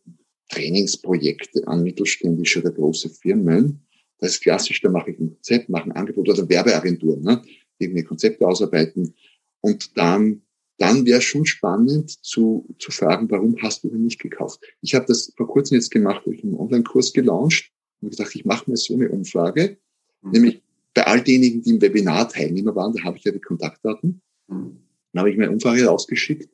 Trainingsprojekte 0.50 1.66
an 1.66 1.82
mittelständische 1.82 2.60
oder 2.60 2.72
große 2.72 3.08
Firmen, 3.08 3.80
das 4.18 4.32
ist 4.32 4.42
klassisch, 4.42 4.80
da 4.82 4.90
mache 4.90 5.12
ich 5.12 5.18
ein 5.18 5.34
Konzept, 5.34 5.68
mache 5.68 5.84
ein 5.84 5.92
Angebot 5.92 6.28
oder 6.28 6.48
Werbeagentur, 6.48 7.18
ne, 7.18 7.42
die 7.80 7.88
mir 7.88 8.04
Konzepte 8.04 8.46
ausarbeiten 8.46 9.14
und 9.60 9.96
dann 9.96 10.42
dann 10.78 11.04
wäre 11.04 11.20
schon 11.20 11.44
spannend 11.44 12.10
zu, 12.24 12.66
zu 12.78 12.90
fragen, 12.92 13.30
warum 13.30 13.56
hast 13.60 13.84
du 13.84 13.88
denn 13.88 14.04
nicht 14.04 14.20
gekauft? 14.20 14.60
Ich 14.80 14.94
habe 14.94 15.06
das 15.06 15.32
vor 15.36 15.48
kurzem 15.48 15.74
jetzt 15.74 15.90
gemacht, 15.90 16.24
durch 16.24 16.42
einen 16.42 16.54
Online-Kurs 16.54 17.12
gelauncht 17.12 17.72
und 18.00 18.10
gedacht, 18.10 18.34
ich 18.34 18.44
mache 18.44 18.70
mir 18.70 18.76
so 18.76 18.94
eine 18.94 19.08
Umfrage, 19.08 19.78
mhm. 20.22 20.30
nämlich 20.30 20.62
bei 20.94 21.06
all 21.06 21.20
denjenigen, 21.20 21.62
die 21.62 21.70
im 21.70 21.82
Webinar 21.82 22.28
Teilnehmer 22.28 22.74
waren, 22.74 22.92
da 22.94 23.02
habe 23.02 23.18
ich 23.18 23.24
ja 23.24 23.32
die 23.32 23.40
Kontaktdaten, 23.40 24.22
mhm. 24.46 24.78
dann 25.12 25.20
habe 25.20 25.30
ich 25.30 25.36
meine 25.36 25.50
Umfrage 25.50 25.84
rausgeschickt, 25.84 26.48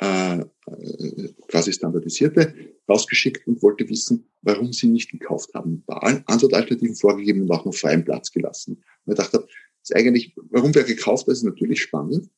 äh, 0.00 0.40
äh, 0.40 1.32
quasi 1.48 1.72
standardisierte, 1.72 2.54
rausgeschickt 2.88 3.46
und 3.48 3.62
wollte 3.62 3.88
wissen, 3.88 4.28
warum 4.42 4.72
sie 4.72 4.88
nicht 4.88 5.10
gekauft 5.10 5.54
haben. 5.54 5.82
Bei 5.86 5.96
allen 5.96 6.22
Antwortalternativen 6.26 6.94
vorgegeben 6.94 7.42
und 7.42 7.50
auch 7.50 7.64
noch 7.64 7.74
freien 7.74 8.04
Platz 8.04 8.30
gelassen. 8.30 8.82
Und 9.04 9.12
ich 9.12 9.18
dachte, 9.18 9.46
ist 9.82 9.96
eigentlich, 9.96 10.36
warum 10.50 10.74
wer 10.74 10.84
gekauft 10.84 11.26
hat, 11.26 11.32
ist 11.32 11.44
natürlich 11.44 11.80
spannend. 11.80 12.28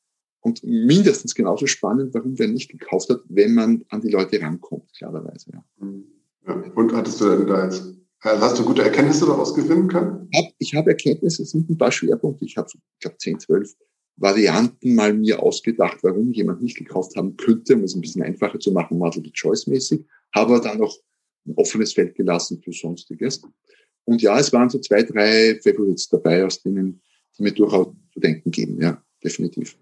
Und 0.40 0.62
mindestens 0.62 1.34
genauso 1.34 1.66
spannend, 1.66 2.14
warum 2.14 2.38
wer 2.38 2.48
nicht 2.48 2.70
gekauft 2.70 3.10
hat, 3.10 3.20
wenn 3.28 3.54
man 3.54 3.84
an 3.88 4.00
die 4.00 4.10
Leute 4.10 4.40
rankommt, 4.40 4.92
klarerweise. 4.96 5.50
Ja. 5.52 5.64
ja. 6.46 6.54
Und 6.74 6.92
hattest 6.92 7.20
du 7.20 7.36
denn 7.36 7.46
da 7.46 7.64
jetzt, 7.64 7.82
äh, 8.22 8.38
hast 8.38 8.58
du 8.58 8.64
gute 8.64 8.82
Erkenntnisse 8.82 9.26
daraus 9.26 9.54
gewinnen 9.54 9.88
können? 9.88 10.28
Ich 10.30 10.38
habe 10.38 10.54
ich 10.58 10.74
hab 10.74 10.86
Erkenntnisse, 10.86 11.42
es 11.42 11.50
sind 11.50 11.68
ein 11.68 11.76
paar 11.76 11.90
Schwerpunkte. 11.90 12.44
Ich 12.44 12.56
habe, 12.56 12.68
ich 12.72 13.00
glaube, 13.00 13.16
10, 13.18 13.40
12 13.40 13.74
Varianten 14.16 14.94
mal 14.94 15.12
mir 15.12 15.42
ausgedacht, 15.42 15.98
warum 16.02 16.32
jemand 16.32 16.62
nicht 16.62 16.76
gekauft 16.76 17.16
haben 17.16 17.36
könnte, 17.36 17.74
um 17.74 17.84
es 17.84 17.94
ein 17.94 18.00
bisschen 18.00 18.22
einfacher 18.22 18.58
zu 18.58 18.72
machen, 18.72 18.98
Multiple-Choice-mäßig, 18.98 20.04
habe 20.34 20.60
dann 20.60 20.78
noch 20.78 20.96
ein 21.46 21.54
offenes 21.54 21.92
Feld 21.92 22.14
gelassen 22.16 22.60
für 22.62 22.72
Sonstiges. 22.72 23.42
Und 24.04 24.22
ja, 24.22 24.38
es 24.38 24.52
waren 24.52 24.70
so 24.70 24.78
zwei, 24.78 25.02
drei 25.02 25.58
Favorites 25.62 26.08
dabei, 26.08 26.44
aus 26.44 26.62
denen, 26.62 27.00
die 27.36 27.42
mir 27.42 27.52
durchaus 27.52 27.94
zu 28.12 28.20
denken 28.20 28.50
geben, 28.50 28.80
ja, 28.80 29.02
definitiv. 29.22 29.76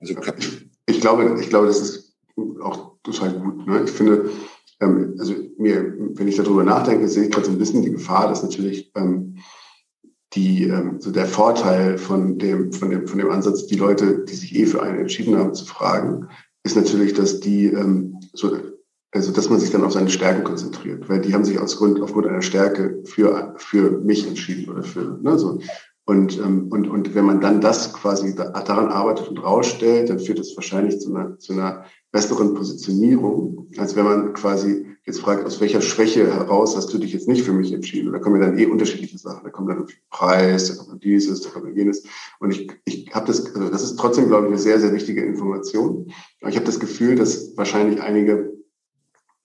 Also 0.00 0.14
ich 0.86 1.00
glaube, 1.00 1.40
ich 1.40 1.48
glaube, 1.48 1.66
das 1.66 1.80
ist 1.80 2.16
auch 2.62 2.94
total 3.02 3.32
gut. 3.32 3.66
Ne? 3.66 3.82
Ich 3.84 3.90
finde, 3.90 4.30
ähm, 4.80 5.16
also 5.18 5.34
mir, 5.58 5.94
wenn 6.14 6.28
ich 6.28 6.36
darüber 6.36 6.64
nachdenke, 6.64 7.08
sehe 7.08 7.24
ich 7.24 7.30
gerade 7.30 7.46
so 7.46 7.52
ein 7.52 7.58
bisschen 7.58 7.82
die 7.82 7.92
Gefahr, 7.92 8.28
dass 8.28 8.42
natürlich 8.42 8.92
ähm, 8.94 9.38
die, 10.34 10.64
ähm, 10.64 11.00
so 11.00 11.10
der 11.10 11.26
Vorteil 11.26 11.98
von 11.98 12.38
dem, 12.38 12.72
von 12.72 12.90
dem, 12.90 13.06
von 13.06 13.18
dem 13.18 13.30
Ansatz, 13.30 13.66
die 13.66 13.76
Leute, 13.76 14.24
die 14.24 14.34
sich 14.34 14.54
eh 14.54 14.66
für 14.66 14.82
einen 14.82 15.00
entschieden 15.00 15.36
haben, 15.36 15.54
zu 15.54 15.64
fragen, 15.64 16.28
ist 16.64 16.76
natürlich, 16.76 17.14
dass 17.14 17.40
die 17.40 17.66
ähm, 17.66 18.20
so, 18.32 18.56
also 19.12 19.32
dass 19.32 19.48
man 19.48 19.58
sich 19.58 19.70
dann 19.70 19.84
auf 19.84 19.92
seine 19.92 20.10
Stärken 20.10 20.44
konzentriert, 20.44 21.08
weil 21.08 21.20
die 21.20 21.32
haben 21.32 21.44
sich 21.44 21.58
aus 21.58 21.78
Grund, 21.78 22.00
aufgrund 22.00 22.26
einer 22.26 22.42
Stärke 22.42 23.02
für, 23.04 23.54
für 23.56 23.90
mich 23.90 24.26
entschieden 24.26 24.70
oder 24.70 24.82
für, 24.82 25.18
ne, 25.22 25.38
so. 25.38 25.60
Und, 26.08 26.38
ähm, 26.38 26.68
und, 26.70 26.88
und 26.88 27.14
wenn 27.14 27.26
man 27.26 27.42
dann 27.42 27.60
das 27.60 27.92
quasi 27.92 28.34
da, 28.34 28.48
daran 28.62 28.88
arbeitet 28.88 29.28
und 29.28 29.44
rausstellt, 29.44 30.08
dann 30.08 30.18
führt 30.18 30.38
das 30.38 30.56
wahrscheinlich 30.56 30.98
zu 31.00 31.14
einer, 31.14 31.38
zu 31.38 31.52
einer 31.52 31.84
besseren 32.12 32.54
Positionierung, 32.54 33.68
als 33.76 33.94
wenn 33.94 34.06
man 34.06 34.32
quasi 34.32 34.86
jetzt 35.04 35.20
fragt, 35.20 35.44
aus 35.44 35.60
welcher 35.60 35.82
Schwäche 35.82 36.32
heraus 36.32 36.78
hast 36.78 36.94
du 36.94 36.96
dich 36.96 37.12
jetzt 37.12 37.28
nicht 37.28 37.42
für 37.42 37.52
mich 37.52 37.74
entschieden? 37.74 38.10
da 38.10 38.20
kommen 38.20 38.40
dann 38.40 38.58
eh 38.58 38.64
unterschiedliche 38.64 39.18
Sachen. 39.18 39.44
Da 39.44 39.50
kommt 39.50 39.68
dann 39.68 39.84
Preis, 40.08 40.68
da 40.68 40.76
kommt 40.76 40.92
dann 40.92 41.00
dieses, 41.00 41.42
da 41.42 41.50
kommt 41.50 41.66
dann 41.66 41.76
jenes. 41.76 42.02
Und 42.40 42.52
ich, 42.52 42.72
ich 42.86 43.14
habe 43.14 43.26
das, 43.26 43.54
also 43.54 43.68
das 43.68 43.82
ist 43.82 43.98
trotzdem, 43.98 44.28
glaube 44.28 44.46
ich, 44.46 44.52
eine 44.52 44.58
sehr, 44.58 44.80
sehr 44.80 44.94
wichtige 44.94 45.22
Information. 45.22 46.10
Aber 46.40 46.48
ich 46.48 46.56
habe 46.56 46.64
das 46.64 46.80
Gefühl, 46.80 47.16
dass 47.16 47.54
wahrscheinlich 47.58 48.00
einige 48.00 48.57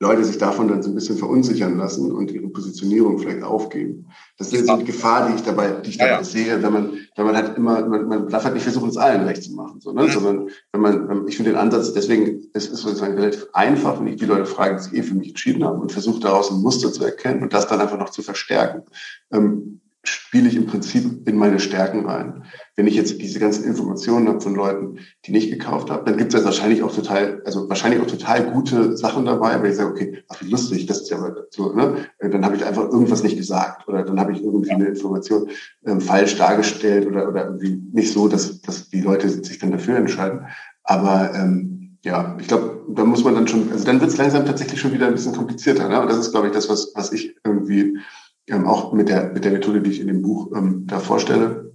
Leute 0.03 0.23
sich 0.23 0.37
davon 0.37 0.67
dann 0.67 0.83
so 0.83 0.89
ein 0.89 0.95
bisschen 0.95 1.17
verunsichern 1.17 1.77
lassen 1.77 2.11
und 2.11 2.29
ihre 2.31 2.49
Positionierung 2.49 3.17
vielleicht 3.17 3.41
aufgeben. 3.41 4.07
Das 4.37 4.51
ist 4.51 4.67
so 4.67 4.77
die 4.77 4.83
Gefahr, 4.83 5.27
die 5.27 5.35
ich 5.35 5.43
dabei, 5.43 5.71
die 5.71 5.89
ich 5.91 5.97
dabei 5.97 6.11
ja, 6.11 6.17
ja. 6.17 6.23
sehe, 6.23 6.61
wenn 6.61 6.73
man, 6.73 6.93
wenn 7.15 7.25
man 7.25 7.35
halt 7.35 7.57
immer, 7.57 7.85
man, 7.87 8.07
man 8.07 8.27
darf 8.27 8.43
halt 8.43 8.53
nicht 8.53 8.63
versuchen, 8.63 8.89
es 8.89 8.97
allen 8.97 9.23
recht 9.23 9.43
zu 9.43 9.53
machen, 9.53 9.79
so, 9.79 9.93
ne? 9.93 10.03
Mhm. 10.03 10.11
sondern 10.11 10.49
wenn 10.73 10.81
man, 10.81 11.27
ich 11.27 11.37
finde 11.37 11.51
den 11.51 11.59
Ansatz, 11.59 11.93
deswegen 11.93 12.41
es 12.53 12.67
ist 12.67 12.81
sozusagen 12.81 13.15
relativ 13.15 13.47
einfach, 13.53 13.99
wenn 13.99 14.07
ich 14.07 14.17
die 14.17 14.25
Leute 14.25 14.45
frage, 14.45 14.75
die 14.75 14.83
sich 14.83 14.93
eh 14.93 15.03
für 15.03 15.15
mich 15.15 15.29
entschieden 15.29 15.63
haben 15.63 15.79
und 15.79 15.91
versuche 15.91 16.19
daraus 16.19 16.51
ein 16.51 16.61
Muster 16.61 16.91
zu 16.91 17.03
erkennen 17.03 17.41
und 17.41 17.53
das 17.53 17.67
dann 17.67 17.81
einfach 17.81 17.97
noch 17.97 18.09
zu 18.09 18.21
verstärken. 18.21 18.83
Ähm, 19.31 19.79
spiele 20.03 20.49
ich 20.49 20.55
im 20.55 20.65
Prinzip 20.65 21.27
in 21.27 21.37
meine 21.37 21.59
Stärken 21.59 22.05
rein. 22.05 22.43
Wenn 22.75 22.87
ich 22.87 22.95
jetzt 22.95 23.21
diese 23.21 23.39
ganzen 23.39 23.63
Informationen 23.63 24.27
habe 24.27 24.41
von 24.41 24.53
Leuten, 24.53 24.99
die 25.25 25.31
nicht 25.31 25.49
gekauft 25.49 25.89
haben, 25.89 26.05
dann 26.05 26.17
gibt 26.17 26.33
es 26.33 26.43
wahrscheinlich 26.43 26.83
auch 26.83 26.93
total, 26.93 27.41
also 27.45 27.69
wahrscheinlich 27.69 28.01
auch 28.01 28.07
total 28.07 28.51
gute 28.51 28.97
Sachen 28.97 29.25
dabei, 29.25 29.61
weil 29.61 29.69
ich 29.69 29.77
sage, 29.77 29.91
okay, 29.91 30.23
ach 30.27 30.41
wie 30.41 30.49
lustig, 30.49 30.87
das 30.87 31.01
ist 31.01 31.09
ja 31.09 31.33
so, 31.51 31.73
ne? 31.73 32.07
Dann 32.19 32.43
habe 32.43 32.55
ich 32.55 32.65
einfach 32.65 32.83
irgendwas 32.83 33.23
nicht 33.23 33.37
gesagt 33.37 33.87
oder 33.87 34.03
dann 34.03 34.19
habe 34.19 34.33
ich 34.33 34.43
irgendwie 34.43 34.71
eine 34.71 34.87
Information 34.87 35.49
ähm, 35.85 36.01
falsch 36.01 36.35
dargestellt 36.37 37.07
oder, 37.07 37.29
oder 37.29 37.45
irgendwie 37.45 37.81
nicht 37.93 38.11
so, 38.11 38.27
dass, 38.27 38.59
dass 38.61 38.89
die 38.89 39.01
Leute 39.01 39.29
sich 39.29 39.59
dann 39.59 39.71
dafür 39.71 39.95
entscheiden. 39.95 40.47
Aber 40.83 41.31
ähm, 41.33 41.97
ja, 42.03 42.35
ich 42.39 42.47
glaube, 42.47 42.81
da 42.89 43.05
muss 43.05 43.23
man 43.23 43.35
dann 43.35 43.47
schon, 43.47 43.71
also 43.71 43.85
dann 43.85 44.01
wird 44.01 44.11
es 44.11 44.17
langsam 44.17 44.45
tatsächlich 44.45 44.81
schon 44.81 44.91
wieder 44.91 45.07
ein 45.07 45.13
bisschen 45.13 45.33
komplizierter. 45.33 45.87
Ne? 45.87 46.01
Und 46.01 46.09
das 46.09 46.17
ist, 46.17 46.31
glaube 46.31 46.47
ich, 46.47 46.53
das, 46.53 46.67
was, 46.69 46.91
was 46.95 47.13
ich 47.13 47.37
irgendwie 47.45 47.97
ähm, 48.47 48.67
auch 48.67 48.93
mit 48.93 49.09
der, 49.09 49.31
mit 49.31 49.45
der 49.45 49.51
Methode, 49.51 49.81
die 49.81 49.91
ich 49.91 49.99
in 49.99 50.07
dem 50.07 50.21
Buch 50.21 50.51
ähm, 50.55 50.85
da 50.87 50.99
vorstelle. 50.99 51.73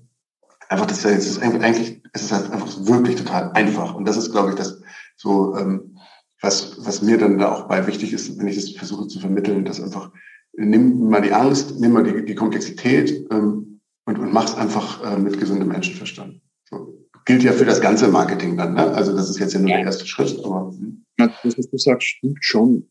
Einfach, 0.69 0.87
das 0.87 0.99
ist 0.99 1.05
ja 1.05 1.11
jetzt 1.11 1.27
ist 1.27 1.43
eigentlich, 1.43 2.03
es 2.13 2.23
ist 2.23 2.33
halt 2.33 2.51
einfach 2.51 2.69
wirklich 2.87 3.17
total 3.17 3.53
einfach. 3.53 3.95
Und 3.95 4.07
das 4.07 4.17
ist, 4.17 4.33
glaube 4.33 4.51
ich, 4.51 4.55
das 4.55 4.83
so, 5.17 5.57
ähm, 5.57 5.97
was, 6.41 6.77
was 6.85 7.03
mir 7.03 7.19
dann 7.19 7.39
da 7.39 7.53
auch 7.53 7.69
bei 7.69 7.87
wichtig 7.87 8.13
ist, 8.13 8.39
wenn 8.39 8.49
ich 8.49 8.57
das 8.57 8.71
versuche 8.71 9.09
zu 9.09 9.19
vermitteln, 9.19 9.65
dass 9.65 9.81
einfach, 9.81 10.13
nimm 10.53 11.09
mal 11.09 11.23
die 11.23 11.33
Angst, 11.33 11.81
nimm 11.81 11.93
mal 11.93 12.05
die, 12.05 12.25
die 12.25 12.35
Komplexität 12.35 13.27
ähm, 13.31 13.81
und, 14.05 14.19
und 14.19 14.33
mach's 14.33 14.55
einfach 14.55 15.03
äh, 15.05 15.19
mit 15.19 15.39
gesundem 15.39 15.69
Menschenverstand. 15.69 16.41
So. 16.69 16.95
Gilt 17.25 17.43
ja 17.43 17.53
für 17.53 17.65
das 17.65 17.81
ganze 17.81 18.09
Marketing 18.09 18.57
dann, 18.57 18.75
ne? 18.75 18.93
Also 18.93 19.15
das 19.15 19.29
ist 19.29 19.39
jetzt 19.39 19.55
ja 19.55 19.61
nur 19.61 19.69
der 19.69 19.81
erste 19.81 20.07
Schritt, 20.07 20.39
aber. 20.45 20.71
Hm. 20.71 21.05
Ja, 21.19 21.31
das, 21.43 21.59
was 21.59 21.69
du 21.71 21.77
sagst, 21.77 22.09
stimmt 22.09 22.39
schon. 22.41 22.89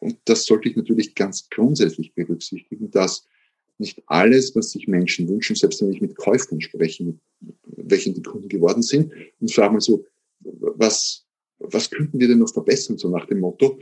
Und 0.00 0.16
das 0.24 0.44
sollte 0.44 0.68
ich 0.68 0.76
natürlich 0.76 1.14
ganz 1.14 1.48
grundsätzlich 1.50 2.14
berücksichtigen, 2.14 2.90
dass 2.90 3.26
nicht 3.78 4.02
alles, 4.06 4.54
was 4.56 4.70
sich 4.70 4.88
Menschen 4.88 5.28
wünschen, 5.28 5.56
selbst 5.56 5.80
wenn 5.80 5.92
ich 5.92 6.00
mit 6.00 6.16
Käufern 6.16 6.60
spreche, 6.60 7.14
welchen 7.62 8.14
die 8.14 8.22
Kunden 8.22 8.48
geworden 8.48 8.82
sind, 8.82 9.12
und 9.40 9.52
frage 9.52 9.72
mal 9.74 9.80
so, 9.80 10.04
was, 10.40 11.24
was 11.58 11.90
könnten 11.90 12.18
wir 12.18 12.28
denn 12.28 12.38
noch 12.38 12.52
verbessern, 12.52 12.98
so 12.98 13.08
nach 13.08 13.26
dem 13.26 13.40
Motto, 13.40 13.78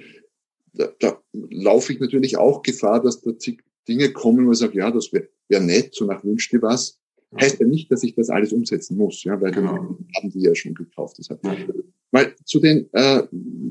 da, 0.75 0.93
da 0.99 1.23
laufe 1.33 1.93
ich 1.93 2.01
natürlich 2.01 2.37
auch 2.37 2.63
Gefahr, 2.63 3.03
dass 3.03 3.23
da 3.23 3.33
Dinge 3.89 4.13
kommen, 4.13 4.47
wo 4.47 4.53
ich 4.53 4.59
sage, 4.59 4.79
ja, 4.79 4.91
das 4.91 5.13
wäre 5.13 5.29
wär 5.49 5.61
nett, 5.61 5.95
so 5.95 6.05
nach 6.05 6.25
wünscht 6.25 6.53
dir 6.53 6.63
was. 6.63 6.99
Heißt 7.41 7.61
ja 7.61 7.67
nicht, 7.67 7.91
dass 7.91 8.03
ich 8.03 8.15
das 8.15 8.31
alles 8.31 8.53
umsetzen 8.53 8.97
muss, 8.97 9.25
ja, 9.25 9.41
weil 9.41 9.51
genau. 9.51 9.97
die 9.99 10.15
haben 10.17 10.31
die 10.31 10.41
ja 10.41 10.55
schon 10.55 10.75
gekauft. 10.75 11.19
Deshalb. 11.19 11.41
Ja. 12.17 12.25
Weil 12.25 12.37
zu 12.45 12.61
den 12.61 12.89
äh, 12.93 13.23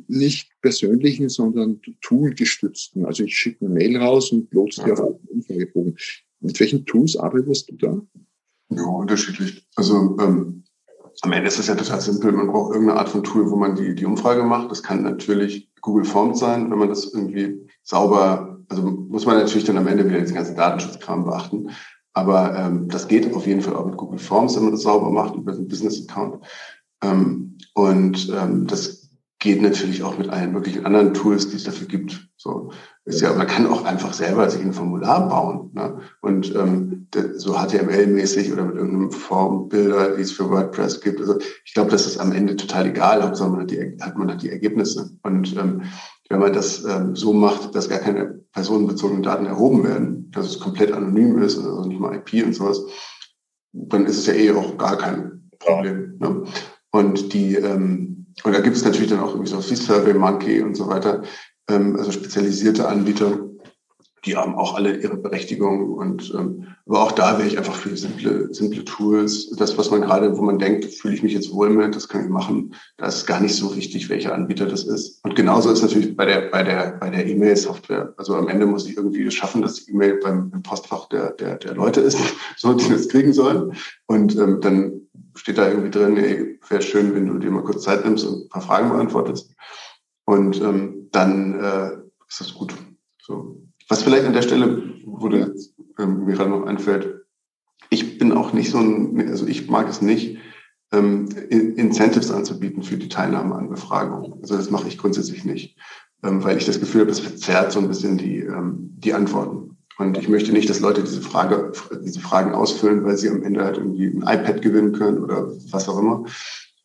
nicht 0.07 0.51
persönlichen, 0.61 1.29
sondern 1.29 1.81
toolgestützten, 2.01 3.05
also 3.05 3.23
ich 3.23 3.35
schicke 3.35 3.65
eine 3.65 3.73
Mail 3.73 3.97
raus 3.97 4.31
und 4.31 4.53
lotse 4.53 4.83
die 4.85 4.91
auf 4.91 4.99
einen 4.99 5.19
Umfragebogen. 5.27 5.97
Mit 6.41 6.59
welchen 6.59 6.85
Tools 6.85 7.15
arbeitest 7.15 7.71
du 7.71 7.75
da? 7.75 8.01
Ja, 8.69 8.83
unterschiedlich. 8.83 9.65
Also 9.75 10.17
ähm, 10.19 10.63
am 11.21 11.31
Ende 11.31 11.47
ist 11.47 11.59
es 11.59 11.67
ja 11.67 11.75
total 11.75 12.01
simpel. 12.01 12.31
Man 12.31 12.47
braucht 12.47 12.73
irgendeine 12.73 12.99
Art 12.99 13.09
von 13.09 13.23
Tool, 13.23 13.49
wo 13.49 13.55
man 13.55 13.75
die, 13.75 13.95
die 13.95 14.05
Umfrage 14.05 14.43
macht. 14.43 14.69
Das 14.69 14.83
kann 14.83 15.03
natürlich 15.03 15.69
Google 15.81 16.05
Forms 16.05 16.39
sein, 16.39 16.69
wenn 16.69 16.79
man 16.79 16.89
das 16.89 17.13
irgendwie 17.13 17.67
sauber, 17.83 18.59
also 18.69 18.81
muss 18.83 19.25
man 19.25 19.37
natürlich 19.37 19.63
dann 19.63 19.77
am 19.77 19.87
Ende 19.87 20.07
wieder 20.07 20.19
diesen 20.19 20.35
ganzen 20.35 20.55
Datenschutzkram 20.55 21.25
beachten. 21.25 21.69
Aber 22.13 22.57
ähm, 22.57 22.87
das 22.87 23.07
geht 23.07 23.33
auf 23.33 23.45
jeden 23.45 23.61
Fall 23.61 23.75
auch 23.75 23.85
mit 23.85 23.97
Google 23.97 24.19
Forms, 24.19 24.55
wenn 24.55 24.63
man 24.63 24.71
das 24.71 24.83
sauber 24.83 25.11
macht 25.11 25.35
über 25.35 25.51
den 25.51 25.67
Business-Account. 25.67 26.45
Ähm, 27.03 27.57
und 27.73 28.29
ähm, 28.29 28.67
das 28.67 29.09
geht 29.39 29.61
natürlich 29.61 30.01
auch 30.01 30.17
mit 30.17 30.29
allen 30.29 30.53
möglichen 30.53 30.85
anderen 30.85 31.13
Tools, 31.13 31.49
die 31.49 31.57
es 31.57 31.63
dafür 31.63 31.87
gibt. 31.87 32.29
So 32.35 32.71
ist 33.05 33.21
ja, 33.21 33.33
man 33.33 33.45
kann 33.45 33.67
auch 33.67 33.85
einfach 33.85 34.13
selber 34.13 34.49
sich 34.49 34.61
ein 34.61 34.73
Formular 34.73 35.29
bauen 35.29 35.69
ne? 35.73 35.99
und 36.21 36.55
ähm, 36.55 37.07
so 37.35 37.53
HTML-mäßig 37.53 38.51
oder 38.51 38.63
mit 38.63 38.75
irgendeinem 38.75 39.11
Formbilder, 39.11 40.15
die 40.15 40.23
es 40.23 40.31
für 40.31 40.49
WordPress 40.49 41.01
gibt. 41.01 41.19
Also 41.19 41.37
ich 41.63 41.73
glaube, 41.75 41.91
das 41.91 42.07
ist 42.07 42.17
am 42.17 42.31
Ende 42.31 42.55
total 42.55 42.87
egal, 42.87 43.21
Hauptsache 43.21 43.49
man 43.49 43.61
hat 43.61 43.71
die, 43.71 43.97
hat 44.01 44.17
man 44.17 44.31
hat 44.31 44.41
die 44.41 44.49
Ergebnisse. 44.49 45.11
Und 45.21 45.55
ähm, 45.55 45.83
wenn 46.29 46.39
man 46.39 46.53
das 46.53 46.83
ähm, 46.83 47.15
so 47.15 47.31
macht, 47.31 47.75
dass 47.75 47.89
gar 47.89 47.99
keine 47.99 48.41
personenbezogenen 48.51 49.21
Daten 49.21 49.45
erhoben 49.45 49.83
werden, 49.83 50.31
dass 50.31 50.47
es 50.47 50.59
komplett 50.59 50.91
anonym 50.91 51.37
ist, 51.43 51.57
also 51.57 51.85
nicht 51.85 51.99
mal 51.99 52.15
IP 52.15 52.43
und 52.43 52.53
sowas, 52.53 52.81
dann 53.73 54.07
ist 54.07 54.17
es 54.17 54.25
ja 54.25 54.33
eh 54.33 54.51
auch 54.51 54.77
gar 54.77 54.97
kein 54.97 55.51
Problem. 55.59 56.17
Ne? 56.19 56.43
Und 56.95 57.33
die, 57.33 57.55
ähm, 57.55 58.25
und 58.45 58.55
da 58.55 58.61
gibt 58.61 58.77
es 58.77 58.85
natürlich 58.85 59.09
dann 59.09 59.19
auch 59.19 59.31
irgendwie 59.31 59.49
so 59.49 59.69
wie 59.69 59.75
Survey 59.75 60.13
Monkey 60.13 60.61
und 60.61 60.75
so 60.75 60.87
weiter, 60.87 61.23
ähm, 61.69 61.97
also 61.97 62.13
spezialisierte 62.13 62.87
Anbieter, 62.87 63.37
die 64.23 64.37
haben 64.37 64.55
auch 64.55 64.75
alle 64.75 64.95
ihre 64.95 65.17
Berechtigung 65.17 65.91
und 65.91 66.33
ähm, 66.33 66.67
aber 66.85 67.03
auch 67.03 67.11
da 67.11 67.37
wäre 67.37 67.49
ich 67.49 67.57
einfach 67.57 67.75
für 67.75 67.97
simple, 67.97 68.53
simple 68.53 68.85
Tools. 68.85 69.49
Das, 69.57 69.77
was 69.77 69.91
man 69.91 70.01
gerade, 70.01 70.37
wo 70.37 70.41
man 70.41 70.57
denkt, 70.57 70.85
fühle 70.85 71.15
ich 71.15 71.23
mich 71.23 71.33
jetzt 71.33 71.51
wohl 71.51 71.69
mit, 71.69 71.95
das 71.95 72.07
kann 72.07 72.23
ich 72.23 72.29
machen. 72.29 72.75
Da 72.95 73.07
ist 73.07 73.25
gar 73.25 73.41
nicht 73.41 73.55
so 73.55 73.75
wichtig, 73.75 74.07
welcher 74.07 74.33
Anbieter 74.33 74.65
das 74.65 74.85
ist. 74.85 75.19
Und 75.25 75.35
genauso 75.35 75.71
ist 75.71 75.81
natürlich 75.81 76.15
bei 76.15 76.25
der 76.25 76.49
bei 76.49 76.63
der 76.63 76.97
bei 77.01 77.09
der 77.09 77.27
E-Mail-Software. 77.27 78.13
Also 78.15 78.35
am 78.35 78.47
Ende 78.47 78.67
muss 78.67 78.87
ich 78.87 78.95
irgendwie 78.95 79.29
schaffen, 79.31 79.61
dass 79.61 79.83
die 79.83 79.91
E-Mail 79.91 80.21
beim 80.23 80.49
im 80.53 80.63
Postfach 80.63 81.09
der 81.09 81.31
der 81.31 81.57
der 81.57 81.75
Leute 81.75 81.99
ist, 81.99 82.17
so 82.55 82.73
die 82.73 82.87
das 82.87 83.09
kriegen 83.09 83.33
sollen. 83.33 83.73
Und 84.05 84.37
ähm, 84.37 84.61
dann 84.61 85.04
steht 85.35 85.57
da 85.57 85.67
irgendwie 85.67 85.91
drin, 85.91 86.17
ey, 86.17 86.59
wäre 86.67 86.81
schön, 86.81 87.13
wenn 87.13 87.27
du 87.27 87.37
dir 87.37 87.51
mal 87.51 87.63
kurz 87.63 87.83
Zeit 87.83 88.05
nimmst 88.05 88.25
und 88.25 88.45
ein 88.45 88.49
paar 88.49 88.61
Fragen 88.61 88.89
beantwortest. 88.89 89.53
Und 90.25 90.59
ähm, 90.61 91.09
dann 91.11 91.59
äh, 91.59 91.91
ist 92.27 92.39
das 92.39 92.53
gut. 92.53 92.73
So. 93.21 93.61
Was 93.89 94.03
vielleicht 94.03 94.25
an 94.25 94.33
der 94.33 94.41
Stelle, 94.41 94.95
wo 95.05 95.27
du 95.27 95.53
ähm, 95.99 96.25
mir 96.25 96.33
gerade 96.33 96.49
noch 96.49 96.65
einfällt, 96.65 97.25
ich 97.89 98.17
bin 98.17 98.31
auch 98.31 98.53
nicht 98.53 98.71
so 98.71 98.79
ein, 98.79 99.29
also 99.29 99.45
ich 99.45 99.69
mag 99.69 99.87
es 99.87 100.01
nicht, 100.01 100.37
ähm, 100.91 101.27
Incentives 101.49 102.31
anzubieten 102.31 102.83
für 102.83 102.97
die 102.97 103.09
Teilnahme 103.09 103.55
an 103.55 103.69
Befragungen. 103.69 104.33
Also 104.41 104.55
das 104.55 104.71
mache 104.71 104.87
ich 104.87 104.97
grundsätzlich 104.97 105.45
nicht, 105.45 105.77
ähm, 106.23 106.43
weil 106.43 106.57
ich 106.57 106.65
das 106.65 106.79
Gefühl 106.79 107.01
habe, 107.01 107.11
das 107.11 107.19
verzerrt 107.19 107.71
so 107.71 107.79
ein 107.79 107.87
bisschen 107.87 108.17
die, 108.17 108.39
ähm, 108.39 108.93
die 108.97 109.13
Antworten. 109.13 109.77
Und 109.97 110.17
ich 110.17 110.27
möchte 110.27 110.51
nicht, 110.51 110.69
dass 110.69 110.81
Leute 110.81 111.03
diese 111.03 111.21
Frage, 111.21 111.71
diese 112.03 112.19
Fragen 112.19 112.53
ausfüllen, 112.53 113.03
weil 113.05 113.17
sie 113.17 113.29
am 113.29 113.43
Ende 113.43 113.63
halt 113.63 113.77
irgendwie 113.77 114.07
ein 114.07 114.21
iPad 114.21 114.61
gewinnen 114.61 114.91
können 114.91 115.23
oder 115.23 115.51
was 115.71 115.87
auch 115.87 115.99
immer, 115.99 116.25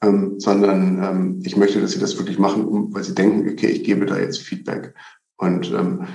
ähm, 0.03 0.38
sondern 0.38 1.03
ähm, 1.03 1.42
ich 1.44 1.57
möchte, 1.57 1.81
dass 1.81 1.92
sie 1.92 1.99
das 1.99 2.16
wirklich 2.18 2.38
machen, 2.38 2.64
um, 2.64 2.94
weil 2.94 3.03
sie 3.03 3.14
denken, 3.14 3.49
okay, 3.51 3.66
ich 3.66 3.85
gebe 3.85 4.07
da 4.07 4.18
jetzt 4.18 4.40
Feedback. 4.40 4.94
Und 5.37 5.73
ähm, 5.73 6.07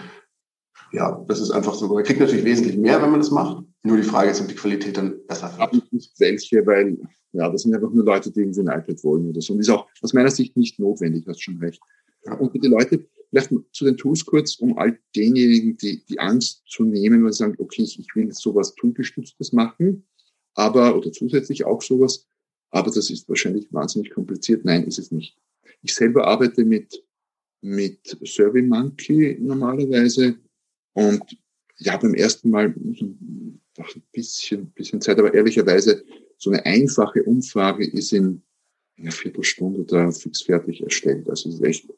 ja, 0.92 1.24
das 1.28 1.42
ist 1.42 1.52
einfach 1.52 1.74
so. 1.74 1.88
Man 1.88 2.04
kriegt 2.04 2.20
natürlich 2.20 2.46
wesentlich 2.46 2.78
mehr, 2.78 3.02
wenn 3.02 3.12
man 3.12 3.20
das 3.20 3.32
macht. 3.32 3.64
Nur 3.84 3.98
die 3.98 4.04
Frage 4.04 4.32
ist, 4.32 4.42
ob 4.42 4.48
die 4.48 4.56
Qualität 4.56 4.98
dann 4.98 5.16
besser 5.28 5.52
wird. 5.58 6.66
Weil 6.66 6.98
ja, 7.34 7.50
das 7.50 7.64
sind 7.64 7.76
einfach 7.76 7.92
nur 7.92 8.06
Leute, 8.06 8.32
die 8.32 8.40
irgendwie 8.40 8.62
ein 8.62 8.80
iPad 8.80 9.04
wollen 9.04 9.30
oder 9.30 9.42
so. 9.42 9.54
Und 9.54 9.60
ist 9.60 9.70
auch 9.70 9.88
aus 10.02 10.14
meiner 10.14 10.32
Sicht 10.32 10.56
nicht 10.56 10.80
notwendig, 10.80 11.26
hast 11.28 11.44
schon 11.44 11.58
recht. 11.58 11.82
Und 12.40 12.54
die 12.54 12.68
Leute, 12.68 13.06
vielleicht 13.36 13.76
zu 13.76 13.86
den 13.86 13.98
Tools 13.98 14.26
kurz, 14.26 14.56
um 14.56 14.78
all 14.78 14.98
denjenigen, 15.16 15.78
die, 15.78 16.06
die 16.06 16.20
Angst 16.20 16.64
zu 16.68 16.84
nehmen, 16.84 17.30
sie 17.32 17.38
sagen, 17.38 17.56
okay, 17.58 17.84
ich 17.84 18.16
will 18.16 18.32
sowas 18.32 18.76
toolgestütztes 18.76 19.52
machen, 19.54 20.06
aber, 20.54 20.96
oder 20.98 21.12
zusätzlich 21.12 21.66
auch 21.66 21.82
sowas, 21.82 22.28
aber 22.70 22.92
das 22.92 23.10
ist 23.10 23.28
wahrscheinlich 23.30 23.72
wahnsinnig 23.72 24.12
kompliziert. 24.12 24.66
Nein, 24.66 24.86
ist 24.86 25.00
es 25.00 25.12
nicht. 25.12 25.38
Ich 25.82 25.94
selber 25.94 26.28
arbeite 26.28 26.64
mit, 26.66 27.04
mit 27.62 28.18
SurveyMonkey 28.24 29.38
normalerweise 29.40 30.36
und 30.94 31.38
ja, 31.78 31.98
beim 31.98 32.14
ersten 32.14 32.50
Mal 32.50 32.74
ein 32.76 34.04
bisschen, 34.12 34.72
bisschen 34.72 35.02
Zeit, 35.02 35.20
aber 35.20 35.34
ehrlicherweise 35.34 36.06
so 36.38 36.50
eine 36.50 36.66
einfache 36.66 37.24
Umfrage 37.24 37.86
ist 37.86 38.14
in 38.14 38.42
einer 38.98 39.12
Viertelstunde 39.12 39.84
da 39.84 40.10
fix 40.12 40.42
fertig 40.42 40.82
erstellt. 40.82 41.30
Also 41.30 41.50
es 41.50 41.56
ist 41.56 41.64
echt, 41.64 41.94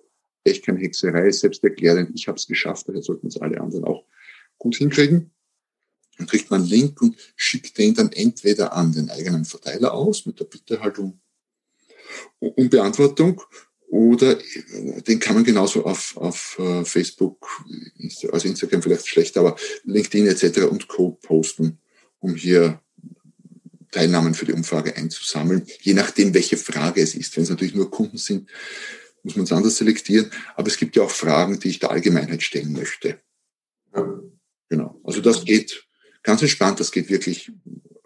echt 0.47 0.65
keine 0.65 0.79
Hexerei, 0.79 1.31
selbst 1.31 1.63
erklären. 1.63 2.11
Ich 2.15 2.27
habe 2.27 2.37
es 2.37 2.47
geschafft, 2.47 2.87
daher 2.87 3.03
sollten 3.03 3.27
es 3.27 3.37
alle 3.37 3.59
anderen 3.59 3.83
auch 3.83 4.05
gut 4.57 4.75
hinkriegen. 4.75 5.31
Dann 6.17 6.27
kriegt 6.27 6.49
man 6.49 6.61
einen 6.61 6.69
Link 6.69 7.01
und 7.01 7.15
schickt 7.35 7.77
den 7.77 7.93
dann 7.93 8.11
entweder 8.11 8.73
an 8.73 8.91
den 8.91 9.09
eigenen 9.09 9.45
Verteiler 9.45 9.93
aus, 9.93 10.25
mit 10.25 10.39
der 10.39 10.45
Bitte 10.45 10.81
halt 10.81 10.97
um, 10.97 11.19
um 12.39 12.69
Beantwortung, 12.69 13.41
oder 13.87 14.37
äh, 14.39 15.01
den 15.01 15.19
kann 15.19 15.35
man 15.35 15.43
genauso 15.43 15.85
auf, 15.85 16.17
auf 16.17 16.59
uh, 16.59 16.83
Facebook, 16.83 17.47
also 18.31 18.47
Instagram 18.47 18.81
vielleicht 18.81 19.07
schlecht, 19.07 19.37
aber 19.37 19.55
LinkedIn 19.85 20.27
etc. 20.27 20.63
und 20.63 20.87
Co. 20.87 21.11
posten, 21.21 21.79
um 22.19 22.35
hier 22.35 22.81
Teilnahmen 23.91 24.33
für 24.33 24.45
die 24.45 24.53
Umfrage 24.53 24.95
einzusammeln, 24.97 25.65
je 25.81 25.93
nachdem, 25.93 26.33
welche 26.33 26.57
Frage 26.57 27.01
es 27.01 27.15
ist. 27.15 27.35
Wenn 27.35 27.43
es 27.43 27.49
natürlich 27.49 27.75
nur 27.75 27.89
Kunden 27.89 28.17
sind, 28.17 28.49
muss 29.27 29.35
man 29.35 29.43
es 29.43 29.51
anders 29.51 29.75
selektieren. 29.75 30.31
Aber 30.55 30.69
es 30.69 30.77
gibt 30.77 30.95
ja 30.95 31.03
auch 31.03 31.11
Fragen, 31.11 31.59
die 31.59 31.67
ich 31.67 31.79
der 31.79 31.91
Allgemeinheit 31.91 32.41
stellen 32.41 32.71
möchte. 32.71 33.19
Ja. 33.93 34.21
Genau. 34.69 34.99
Also 35.03 35.21
das 35.21 35.43
geht 35.43 35.85
ganz 36.23 36.41
entspannt, 36.41 36.79
das 36.79 36.91
geht 36.91 37.09
wirklich 37.09 37.51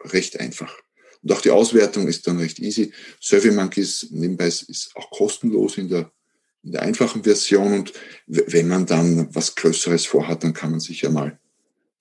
recht 0.04 0.40
einfach. 0.40 0.76
Und 1.22 1.32
auch 1.32 1.42
die 1.42 1.52
Auswertung 1.52 2.08
ist 2.08 2.26
dann 2.26 2.40
recht 2.40 2.60
easy. 2.60 2.92
SurveyMonkey 3.20 3.88
nebenbei 4.10 4.48
ist 4.48 4.92
auch 4.96 5.12
kostenlos 5.12 5.78
in 5.78 5.90
der, 5.90 6.12
in 6.64 6.72
der 6.72 6.82
einfachen 6.82 7.24
Version. 7.24 7.74
Und 7.74 7.94
wenn 8.26 8.68
man 8.68 8.88
dann 8.88 9.34
was 9.34 9.56
Größeres 9.56 10.08
vorhat, 10.08 10.44
dann 10.44 10.54
kann 10.54 10.72
man 10.72 10.80
sich 10.80 11.02
ja 11.02 11.12
mal 11.12 11.40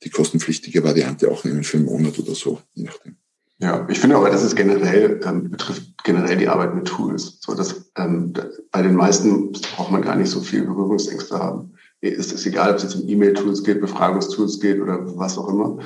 die 0.03 0.11
kostenpflichtige 0.11 0.83
Variante 0.83 1.31
auch 1.31 1.45
nehmen 1.45 1.63
für 1.63 1.77
einen 1.77 1.87
Monat 1.87 2.19
oder 2.19 2.35
so, 2.35 2.63
je 2.73 2.85
nachdem. 2.85 3.17
Ja, 3.63 3.87
ich 3.91 4.01
finde 4.01 4.17
aber, 4.17 4.31
das 4.31 4.43
ist 4.43 4.57
generell, 4.57 5.21
ähm, 5.25 5.51
betrifft 5.51 6.03
generell 6.03 6.37
die 6.39 6.49
Arbeit 6.49 6.75
mit 6.75 6.87
Tools. 6.87 7.39
So 7.41 7.55
dass 7.55 7.93
ähm, 7.97 8.33
bei 8.73 8.83
den 8.83 8.95
meisten 8.95 9.53
braucht 9.53 9.93
man 9.93 10.03
gar 10.03 10.17
nicht 10.17 10.31
so 10.31 10.41
viel 10.41 10.65
Berührungsängste 10.65 11.39
haben. 11.39 11.75
Ist 12.01 12.33
es 12.33 12.47
egal, 12.47 12.71
ob 12.71 12.77
es 12.77 12.85
jetzt 12.85 12.95
um 12.95 13.07
E-Mail-Tools 13.07 13.63
geht, 13.63 13.83
Befragungstools 13.83 14.61
geht 14.61 14.81
oder 14.81 14.99
was 15.19 15.37
auch 15.37 15.49
immer. 15.49 15.79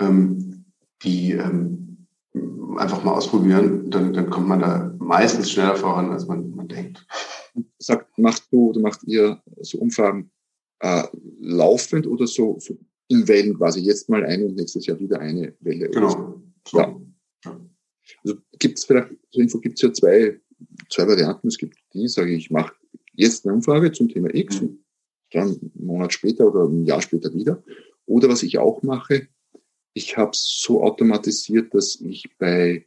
Ähm, 0.00 0.64
die 1.04 1.32
ähm, 1.32 2.06
einfach 2.76 3.04
mal 3.04 3.12
ausprobieren, 3.12 3.90
dann, 3.90 4.12
dann 4.12 4.28
kommt 4.28 4.48
man 4.48 4.60
da 4.60 4.94
meistens 4.98 5.52
schneller 5.52 5.76
voran, 5.76 6.10
als 6.10 6.26
man, 6.26 6.50
man 6.54 6.66
denkt. 6.66 7.06
Sagt, 7.78 8.18
machst 8.18 8.48
du 8.50 8.70
oder 8.70 8.80
macht 8.80 9.04
ihr 9.04 9.40
so 9.60 9.78
Umfragen 9.78 10.30
äh, 10.80 11.04
laufend 11.40 12.08
oder 12.08 12.26
so, 12.26 12.56
so 12.58 12.76
in 13.08 13.26
Wellen 13.28 13.56
quasi 13.56 13.80
jetzt 13.80 14.08
mal 14.08 14.24
eine 14.24 14.46
und 14.46 14.56
nächstes 14.56 14.86
Jahr 14.86 14.98
wieder 14.98 15.20
eine 15.20 15.54
Welle? 15.60 15.88
Genau. 15.90 16.40
So. 16.66 16.78
Ja. 16.78 16.96
Also 17.44 18.38
gibt 18.58 18.78
es 18.78 18.84
vielleicht, 18.84 19.10
zur 19.30 19.42
Info 19.42 19.58
gibt 19.58 19.76
es 19.76 19.82
ja 19.82 19.92
zwei, 19.92 20.40
zwei 20.90 21.06
Varianten. 21.06 21.48
Es 21.48 21.58
gibt 21.58 21.78
die, 21.94 22.08
sage 22.08 22.32
ich, 22.32 22.46
ich 22.46 22.50
mache 22.50 22.74
jetzt 23.12 23.44
eine 23.44 23.54
Umfrage 23.54 23.92
zum 23.92 24.08
Thema 24.08 24.34
X 24.34 24.60
mhm. 24.60 24.68
und 24.68 24.84
dann 25.32 25.48
einen 25.48 25.72
Monat 25.74 26.12
später 26.12 26.46
oder 26.46 26.68
ein 26.68 26.84
Jahr 26.84 27.02
später 27.02 27.32
wieder. 27.34 27.62
Oder 28.06 28.28
was 28.28 28.42
ich 28.42 28.58
auch 28.58 28.82
mache, 28.82 29.28
ich 29.92 30.16
habe 30.16 30.32
es 30.32 30.60
so 30.62 30.82
automatisiert, 30.82 31.74
dass 31.74 32.00
ich 32.00 32.36
bei, 32.38 32.86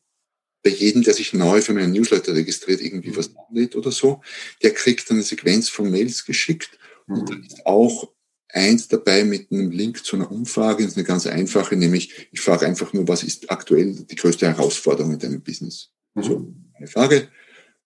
bei 0.63 0.69
jedem, 0.69 1.03
der 1.03 1.13
sich 1.13 1.33
neu 1.33 1.61
für 1.61 1.73
meinen 1.73 1.93
Newsletter 1.93 2.33
registriert, 2.33 2.81
irgendwie 2.81 3.15
was 3.15 3.33
lädt 3.51 3.75
oder 3.75 3.91
so, 3.91 4.21
der 4.61 4.71
kriegt 4.71 5.09
dann 5.09 5.17
eine 5.17 5.23
Sequenz 5.23 5.69
von 5.69 5.89
Mails 5.89 6.25
geschickt 6.25 6.77
mhm. 7.07 7.15
und 7.15 7.29
da 7.29 7.35
ist 7.35 7.65
auch 7.65 8.12
eins 8.53 8.87
dabei 8.87 9.23
mit 9.25 9.51
einem 9.51 9.71
Link 9.71 10.05
zu 10.05 10.15
einer 10.15 10.31
Umfrage. 10.31 10.83
Das 10.83 10.93
ist 10.93 10.97
eine 10.97 11.05
ganz 11.05 11.27
einfache, 11.27 11.75
nämlich 11.75 12.29
ich 12.31 12.39
frage 12.39 12.65
einfach 12.65 12.93
nur, 12.93 13.07
was 13.07 13.23
ist 13.23 13.51
aktuell 13.51 13.93
die 13.93 14.15
größte 14.15 14.47
Herausforderung 14.47 15.13
in 15.13 15.19
deinem 15.19 15.41
Business? 15.41 15.91
Mhm. 16.13 16.23
So 16.23 16.53
eine 16.77 16.87
Frage. 16.87 17.27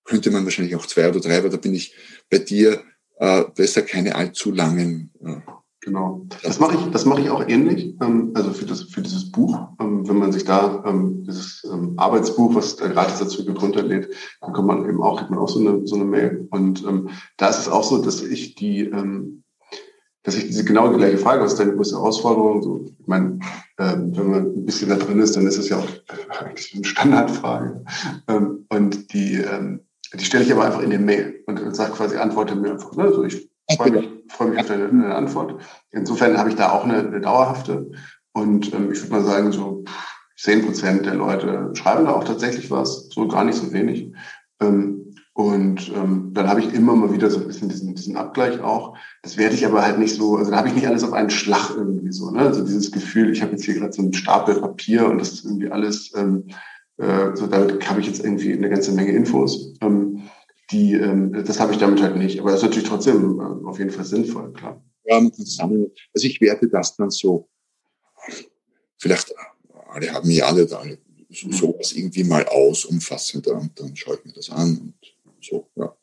Könnte 0.04 0.32
man 0.32 0.44
wahrscheinlich 0.46 0.76
auch 0.76 0.86
zwei 0.86 1.10
oder 1.10 1.20
drei, 1.20 1.38
aber 1.38 1.50
da 1.50 1.58
bin 1.58 1.74
ich 1.74 1.94
bei 2.30 2.38
dir 2.38 2.84
äh, 3.18 3.44
besser 3.56 3.82
keine 3.82 4.16
allzu 4.16 4.52
langen 4.52 5.12
äh, 5.24 5.40
Genau. 5.82 6.26
Das 6.44 6.60
mache 6.60 6.76
ich, 6.76 6.92
das 6.92 7.06
mache 7.06 7.22
ich 7.22 7.30
auch 7.30 7.48
ähnlich. 7.48 7.96
Ähm, 8.02 8.32
also 8.34 8.52
für 8.52 8.66
das, 8.66 8.84
für 8.84 9.02
dieses 9.02 9.32
Buch, 9.32 9.70
ähm, 9.80 10.06
wenn 10.06 10.18
man 10.18 10.34
sich 10.34 10.44
da 10.44 10.84
ähm, 10.86 11.24
dieses 11.24 11.66
Arbeitsbuch, 11.96 12.56
was 12.56 12.76
der 12.76 12.90
gratis 12.90 13.20
dazu 13.20 13.50
runterlädt, 13.50 14.14
dann 14.42 14.52
kommt 14.52 14.68
man 14.68 14.90
eben 14.90 15.02
auch, 15.02 15.18
kriegt 15.18 15.30
man 15.30 15.40
auch 15.40 15.48
so 15.48 15.62
eine, 15.62 15.88
so 15.88 15.96
eine 15.96 16.04
Mail. 16.04 16.46
Und 16.52 16.84
da 17.38 17.48
ist 17.48 17.60
es 17.60 17.70
auch 17.70 17.84
so, 17.86 18.02
dass 18.02 18.22
ich 18.22 18.56
die, 18.56 18.92
dass 20.28 20.36
ich 20.36 20.46
diese 20.46 20.66
genau 20.66 20.90
die 20.90 20.98
gleiche 20.98 21.18
Frage, 21.20 21.42
was 21.42 21.54
ist 21.54 21.60
deine 21.62 21.74
größte 21.74 21.96
Herausforderung? 21.96 22.62
So, 22.62 22.86
ich 23.00 23.08
meine, 23.08 23.40
wenn 23.78 24.30
man 24.30 24.42
ein 24.58 24.66
bisschen 24.66 24.90
da 24.90 24.98
drin 24.98 25.22
ist, 25.22 25.38
dann 25.38 25.48
ist 25.48 25.58
es 25.58 25.70
ja 25.70 25.78
auch 25.78 25.88
eigentlich 26.42 26.76
eine 26.76 26.84
Standardfrage. 26.84 27.86
Und 28.68 29.14
die, 29.14 29.42
die 30.14 30.26
stelle 30.26 30.44
ich 30.44 30.52
aber 30.52 30.66
einfach 30.66 30.82
in 30.82 30.90
der 30.90 31.00
Mail 31.00 31.42
und, 31.48 31.62
und 31.62 31.74
sage 31.74 31.94
quasi, 31.94 32.18
antworte 32.18 32.58
mir 32.58 32.72
einfach. 32.72 32.94
Ne? 32.98 33.04
Also 33.04 33.24
ich 33.24 33.50
freue 33.78 33.92
mich, 33.92 34.10
freue 34.28 34.50
mich 34.50 34.60
auf 34.60 34.68
deine, 34.68 34.90
deine, 34.90 35.16
Antwort. 35.16 35.62
Insofern 35.92 36.38
habe 36.38 36.50
ich 36.50 36.56
da 36.56 36.74
auch 36.74 36.84
eine, 36.84 36.98
eine 36.98 37.22
dauerhafte. 37.22 37.90
Und 38.34 38.74
ähm, 38.74 38.92
ich 38.92 39.02
würde 39.04 39.14
mal 39.14 39.24
sagen, 39.24 39.54
so 39.54 39.86
zehn 40.36 40.66
Prozent 40.66 41.06
der 41.06 41.16
Leute 41.16 41.72
schreiben 41.74 42.04
da 42.04 42.12
auch 42.12 42.26
tatsächlich 42.26 42.70
was, 42.70 43.08
so 43.08 43.30
gar 43.30 43.46
nicht 43.46 43.58
so 43.58 43.72
wenig. 43.72 44.12
Ähm, 44.60 44.98
und 45.38 45.90
ähm, 45.96 46.32
dann 46.34 46.50
habe 46.50 46.62
ich 46.62 46.74
immer 46.74 46.96
mal 46.96 47.14
wieder 47.14 47.30
so 47.30 47.40
ein 47.40 47.46
bisschen 47.46 47.70
diesen, 47.70 47.94
diesen 47.94 48.18
Abgleich 48.18 48.60
auch. 48.60 48.98
Das 49.28 49.36
werde 49.36 49.56
ich 49.56 49.66
aber 49.66 49.82
halt 49.82 50.00
nicht 50.00 50.16
so, 50.16 50.38
also 50.38 50.52
da 50.52 50.58
habe 50.58 50.70
ich 50.70 50.74
nicht 50.74 50.88
alles 50.88 51.04
auf 51.04 51.12
einen 51.12 51.30
Schlag 51.30 51.72
irgendwie 51.76 52.14
so. 52.14 52.32
Ne? 52.32 52.40
Also 52.40 52.64
dieses 52.64 52.94
Gefühl, 52.94 53.30
ich 53.30 53.42
habe 53.42 53.52
jetzt 53.52 53.66
hier 53.66 53.74
gerade 53.74 53.92
so 53.92 54.02
einen 54.02 54.14
Stapel 54.14 54.56
Papier 54.56 55.06
und 55.06 55.18
das 55.18 55.34
ist 55.34 55.44
irgendwie 55.44 55.70
alles, 55.70 56.14
ähm, 56.16 56.46
äh, 56.96 57.36
so 57.36 57.46
damit 57.46 57.90
habe 57.90 58.00
ich 58.00 58.08
jetzt 58.08 58.24
irgendwie 58.24 58.54
eine 58.54 58.70
ganze 58.70 58.94
Menge 58.94 59.12
Infos. 59.12 59.74
Ähm, 59.82 60.30
die, 60.72 60.94
ähm, 60.94 61.34
das 61.46 61.60
habe 61.60 61.74
ich 61.74 61.78
damit 61.78 62.02
halt 62.02 62.16
nicht. 62.16 62.40
Aber 62.40 62.52
das 62.52 62.62
ist 62.62 62.68
natürlich 62.68 62.88
trotzdem 62.88 63.38
äh, 63.38 63.68
auf 63.68 63.80
jeden 63.80 63.92
Fall 63.92 64.06
sinnvoll, 64.06 64.54
klar. 64.54 64.82
Ja, 65.04 65.20
man 65.20 65.34
kann 65.34 65.46
sammeln. 65.46 65.92
Also 66.14 66.26
ich 66.26 66.40
werte 66.40 66.70
das 66.70 66.96
dann 66.96 67.10
so, 67.10 67.50
vielleicht 68.98 69.36
alle 69.90 70.14
haben 70.14 70.32
Jahre 70.32 70.66
da 70.66 70.84
so, 71.32 71.48
mhm. 71.48 71.52
sowas 71.52 71.92
irgendwie 71.92 72.24
mal 72.24 72.46
aus, 72.48 72.86
umfassender, 72.86 73.60
und 73.60 73.78
dann 73.78 73.94
schaue 73.94 74.20
ich 74.20 74.24
mir 74.24 74.32
das 74.32 74.50
an 74.52 74.94
und 75.26 75.44
so, 75.44 75.68
ja. 75.76 75.94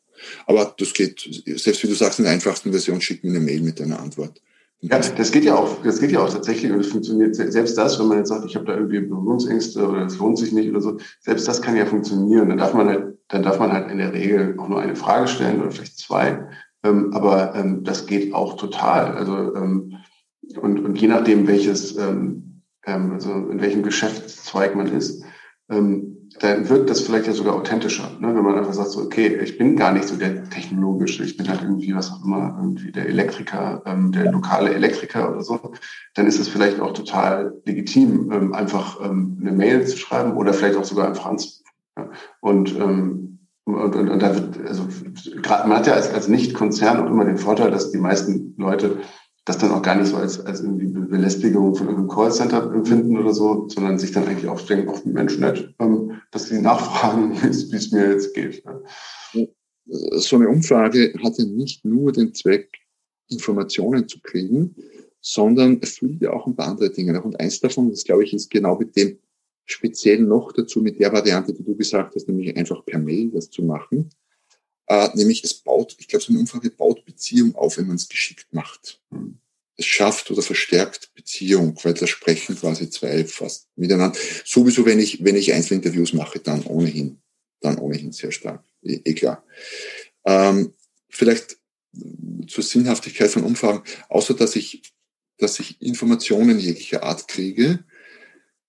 Aber 0.45 0.73
das 0.77 0.93
geht, 0.93 1.19
selbst 1.45 1.83
wie 1.83 1.87
du 1.87 1.93
sagst, 1.93 2.19
in 2.19 2.25
der 2.25 2.33
einfachsten 2.33 2.71
Version, 2.71 3.01
schick 3.01 3.23
mir 3.23 3.31
eine 3.31 3.39
Mail 3.39 3.61
mit 3.61 3.79
deiner 3.79 3.99
Antwort. 3.99 4.41
Ja, 4.81 4.99
das 4.99 5.31
geht 5.31 5.45
ja 5.45 5.55
auch, 5.55 5.81
das 5.83 5.99
geht 5.99 6.11
ja 6.11 6.19
auch 6.19 6.31
tatsächlich 6.31 6.71
und 6.71 6.79
es 6.79 6.87
funktioniert 6.87 7.35
selbst 7.35 7.77
das, 7.77 7.99
wenn 7.99 8.07
man 8.07 8.19
jetzt 8.19 8.29
sagt, 8.29 8.45
ich 8.45 8.55
habe 8.55 8.65
da 8.65 8.75
irgendwie 8.75 8.99
Berührungsängste 8.99 9.87
oder 9.87 10.05
es 10.05 10.17
lohnt 10.19 10.37
sich 10.37 10.51
nicht 10.51 10.69
oder 10.69 10.81
so, 10.81 10.97
selbst 11.21 11.47
das 11.47 11.61
kann 11.61 11.75
ja 11.75 11.85
funktionieren. 11.85 12.49
Dann 12.49 12.57
darf 12.59 12.73
man 12.73 12.87
halt, 12.87 13.17
dann 13.29 13.41
darf 13.41 13.57
man 13.57 13.71
halt 13.71 13.89
in 13.89 13.97
der 13.97 14.13
Regel 14.13 14.55
auch 14.59 14.67
nur 14.67 14.79
eine 14.79 14.95
Frage 14.95 15.27
stellen 15.27 15.61
oder 15.61 15.71
vielleicht 15.71 15.97
zwei. 15.97 16.47
Ähm, 16.83 17.13
aber 17.13 17.55
ähm, 17.55 17.83
das 17.83 18.05
geht 18.05 18.33
auch 18.33 18.57
total. 18.57 19.17
Also 19.17 19.55
ähm, 19.55 19.95
und, 20.57 20.79
und 20.79 21.01
je 21.01 21.07
nachdem, 21.07 21.47
welches, 21.47 21.97
ähm, 21.97 22.61
ähm, 22.85 23.13
also 23.13 23.31
in 23.31 23.61
welchem 23.61 23.81
Geschäftszweig 23.81 24.75
man 24.75 24.87
ist, 24.87 25.23
ähm, 25.69 26.14
dann 26.39 26.67
wirkt 26.67 26.89
das 26.89 27.01
vielleicht 27.01 27.27
ja 27.27 27.33
sogar 27.33 27.55
authentischer, 27.55 28.11
ne? 28.19 28.35
wenn 28.35 28.43
man 28.43 28.57
einfach 28.57 28.73
sagt, 28.73 28.89
so, 28.89 29.01
okay, 29.01 29.39
ich 29.41 29.57
bin 29.57 29.77
gar 29.77 29.93
nicht 29.93 30.07
so 30.07 30.15
der 30.17 30.49
technologische, 30.49 31.23
ich 31.23 31.37
bin 31.37 31.47
halt 31.47 31.61
irgendwie, 31.61 31.95
was 31.95 32.11
auch 32.11 32.25
immer, 32.25 32.57
irgendwie 32.59 32.91
der 32.91 33.07
Elektriker, 33.07 33.81
ähm, 33.85 34.11
der 34.11 34.31
lokale 34.31 34.73
Elektriker 34.73 35.31
oder 35.31 35.43
so, 35.43 35.73
dann 36.13 36.27
ist 36.27 36.39
es 36.39 36.49
vielleicht 36.49 36.79
auch 36.79 36.93
total 36.93 37.53
legitim, 37.65 38.31
ähm, 38.31 38.53
einfach 38.53 38.99
ähm, 39.01 39.37
eine 39.39 39.53
Mail 39.53 39.85
zu 39.87 39.97
schreiben 39.97 40.35
oder 40.35 40.53
vielleicht 40.53 40.77
auch 40.77 40.83
sogar 40.83 41.07
einfach 41.07 41.25
anzurufen. 41.25 41.63
Ja? 41.97 42.09
Und, 42.41 42.75
ähm, 42.75 43.39
und, 43.63 43.95
und, 43.95 44.09
und 44.09 44.21
da 44.21 44.35
wird, 44.35 44.59
also 44.67 44.83
gerade 45.41 45.67
man 45.69 45.77
hat 45.77 45.87
ja 45.87 45.93
als, 45.93 46.13
als 46.13 46.27
Nicht-Konzern 46.27 46.99
auch 46.99 47.09
immer 47.09 47.25
den 47.25 47.37
Vorteil, 47.37 47.71
dass 47.71 47.91
die 47.91 47.97
meisten 47.97 48.55
Leute 48.57 48.97
das 49.45 49.59
dann 49.59 49.71
auch 49.71 49.83
gar 49.83 49.95
nicht 49.95 50.07
so 50.07 50.17
als, 50.17 50.43
als 50.43 50.61
irgendwie 50.61 50.87
Belästigung 50.87 51.75
von 51.75 51.87
irgendeinem 51.87 52.09
Callcenter 52.09 52.71
empfinden 52.73 53.17
oder 53.17 53.31
so, 53.31 53.67
sondern 53.69 53.99
sich 53.99 54.11
dann 54.11 54.27
eigentlich 54.27 54.49
auch 54.49 54.59
denken, 54.61 54.89
auf 54.89 55.05
Mensch 55.05 55.37
nett, 55.37 55.75
ähm, 55.79 56.04
dass 56.35 56.49
sie 56.49 56.61
nachfragen, 56.61 57.31
wie 57.41 57.75
es 57.75 57.91
mir 57.91 58.11
jetzt 58.11 58.33
geht. 58.33 58.61
So 59.85 60.35
eine 60.35 60.49
Umfrage 60.49 61.13
hat 61.23 61.37
ja 61.37 61.45
nicht 61.45 61.85
nur 61.85 62.11
den 62.11 62.33
Zweck, 62.33 62.77
Informationen 63.29 64.07
zu 64.07 64.19
kriegen, 64.19 64.75
sondern 65.21 65.81
erfüllt 65.81 66.21
ja 66.21 66.33
auch 66.33 66.45
ein 66.45 66.55
paar 66.55 66.67
andere 66.67 66.91
Dinge. 66.91 67.19
Und 67.23 67.39
eins 67.39 67.59
davon, 67.61 67.89
das 67.89 68.03
glaube 68.03 68.25
ich, 68.25 68.33
ist 68.33 68.51
genau 68.51 68.77
mit 68.77 68.95
dem 68.97 69.17
speziell 69.63 70.19
noch 70.19 70.51
dazu, 70.51 70.81
mit 70.81 70.99
der 70.99 71.11
Variante, 71.13 71.53
die 71.53 71.63
du 71.63 71.75
gesagt 71.75 72.15
hast, 72.15 72.27
nämlich 72.27 72.55
einfach 72.55 72.85
per 72.85 72.99
Mail 72.99 73.31
das 73.31 73.49
zu 73.49 73.63
machen. 73.63 74.09
Äh, 74.87 75.09
nämlich 75.15 75.43
es 75.43 75.53
baut, 75.53 75.95
ich 75.99 76.07
glaube, 76.07 76.23
so 76.23 76.33
eine 76.33 76.39
Umfrage 76.39 76.69
baut 76.69 77.05
Beziehung 77.05 77.55
auf, 77.55 77.77
wenn 77.77 77.87
man 77.87 77.95
es 77.95 78.09
geschickt 78.09 78.47
macht. 78.51 79.01
Hm. 79.09 79.39
Es 79.77 79.85
schafft 79.85 80.31
oder 80.31 80.41
verstärkt 80.41 81.13
Beziehung, 81.15 81.77
weil 81.83 81.93
da 81.93 82.07
sprechen 82.07 82.57
quasi 82.57 82.89
zwei 82.89 83.25
fast 83.25 83.67
miteinander. 83.75 84.17
Sowieso, 84.45 84.85
wenn 84.85 84.99
ich, 84.99 85.23
wenn 85.23 85.35
ich 85.35 85.53
Einzelinterviews 85.53 86.13
mache, 86.13 86.39
dann 86.39 86.63
ohnehin. 86.63 87.17
dann 87.59 87.77
ohnehin 87.77 88.11
sehr 88.11 88.31
stark. 88.31 88.63
Eh, 88.83 89.01
eh 89.03 89.13
klar. 89.13 89.43
Ähm, 90.25 90.73
vielleicht 91.09 91.57
zur 92.47 92.63
Sinnhaftigkeit 92.63 93.31
von 93.31 93.43
Umfragen, 93.43 93.83
außer 94.09 94.33
dass 94.33 94.55
ich, 94.55 94.93
dass 95.37 95.59
ich 95.59 95.81
Informationen 95.81 96.59
jeglicher 96.59 97.03
Art 97.03 97.27
kriege. 97.27 97.83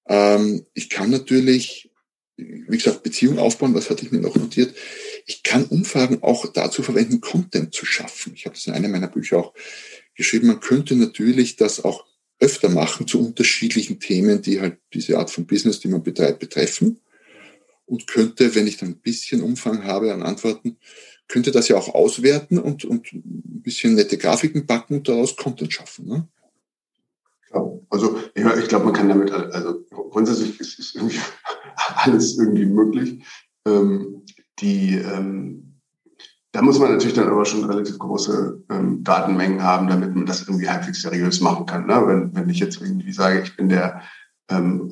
Ähm, 0.08 0.66
ich 0.74 0.88
kann 0.90 1.10
natürlich, 1.10 1.90
wie 2.36 2.76
gesagt, 2.76 3.02
Beziehungen 3.02 3.38
aufbauen, 3.38 3.74
was 3.74 3.90
hatte 3.90 4.04
ich 4.04 4.12
mir 4.12 4.20
noch 4.20 4.36
notiert. 4.36 4.74
Ich 5.26 5.42
kann 5.42 5.64
Umfragen 5.64 6.22
auch 6.22 6.46
dazu 6.52 6.82
verwenden, 6.82 7.20
Content 7.20 7.74
zu 7.74 7.84
schaffen. 7.84 8.32
Ich 8.34 8.46
habe 8.46 8.54
das 8.54 8.66
in 8.66 8.74
einem 8.74 8.92
meiner 8.92 9.08
Bücher 9.08 9.38
auch 9.38 9.54
geschrieben. 10.16 10.48
Man 10.48 10.60
könnte 10.60 10.96
natürlich 10.96 11.56
das 11.56 11.84
auch 11.84 12.04
öfter 12.38 12.68
machen 12.68 13.06
zu 13.06 13.24
unterschiedlichen 13.24 14.00
Themen, 14.00 14.42
die 14.42 14.60
halt 14.60 14.78
diese 14.92 15.18
Art 15.18 15.30
von 15.30 15.46
Business, 15.46 15.80
die 15.80 15.88
man 15.88 16.02
betreibt, 16.02 16.40
betreffen. 16.40 17.00
Und 17.86 18.08
könnte, 18.08 18.54
wenn 18.54 18.66
ich 18.66 18.78
dann 18.78 18.90
ein 18.90 18.98
bisschen 18.98 19.42
Umfang 19.42 19.84
habe 19.84 20.12
an 20.12 20.22
Antworten, 20.22 20.76
könnte 21.28 21.52
das 21.52 21.68
ja 21.68 21.76
auch 21.76 21.94
auswerten 21.94 22.58
und, 22.58 22.84
und 22.84 23.12
ein 23.12 23.62
bisschen 23.62 23.94
nette 23.94 24.18
Grafiken 24.18 24.66
backen 24.66 24.96
und 24.96 25.08
daraus 25.08 25.36
Content 25.36 25.72
schaffen. 25.72 26.06
Ne? 26.06 26.28
Ja, 27.52 27.64
also 27.90 28.20
ich, 28.34 28.44
ich 28.44 28.68
glaube, 28.68 28.86
man 28.86 28.94
kann 28.94 29.08
damit, 29.08 29.30
also 29.30 29.84
grundsätzlich 29.90 30.58
ist, 30.60 30.78
ist 30.78 30.94
irgendwie 30.96 31.18
alles 31.76 32.38
irgendwie 32.38 32.66
möglich. 32.66 33.22
Ähm, 33.64 34.24
die, 34.58 34.94
ähm, 34.96 35.65
da 36.56 36.62
muss 36.62 36.78
man 36.78 36.90
natürlich 36.90 37.12
dann 37.12 37.28
aber 37.28 37.44
schon 37.44 37.64
relativ 37.64 37.98
große 37.98 38.64
ähm, 38.70 39.04
Datenmengen 39.04 39.62
haben, 39.62 39.88
damit 39.88 40.14
man 40.14 40.24
das 40.24 40.48
irgendwie 40.48 40.70
halbwegs 40.70 41.02
seriös 41.02 41.42
machen 41.42 41.66
kann. 41.66 41.86
Ne? 41.86 42.02
Wenn, 42.06 42.34
wenn 42.34 42.48
ich 42.48 42.60
jetzt 42.60 42.80
irgendwie 42.80 43.12
sage, 43.12 43.42
ich 43.42 43.54
bin 43.58 43.68
der 43.68 44.00
ähm, 44.48 44.90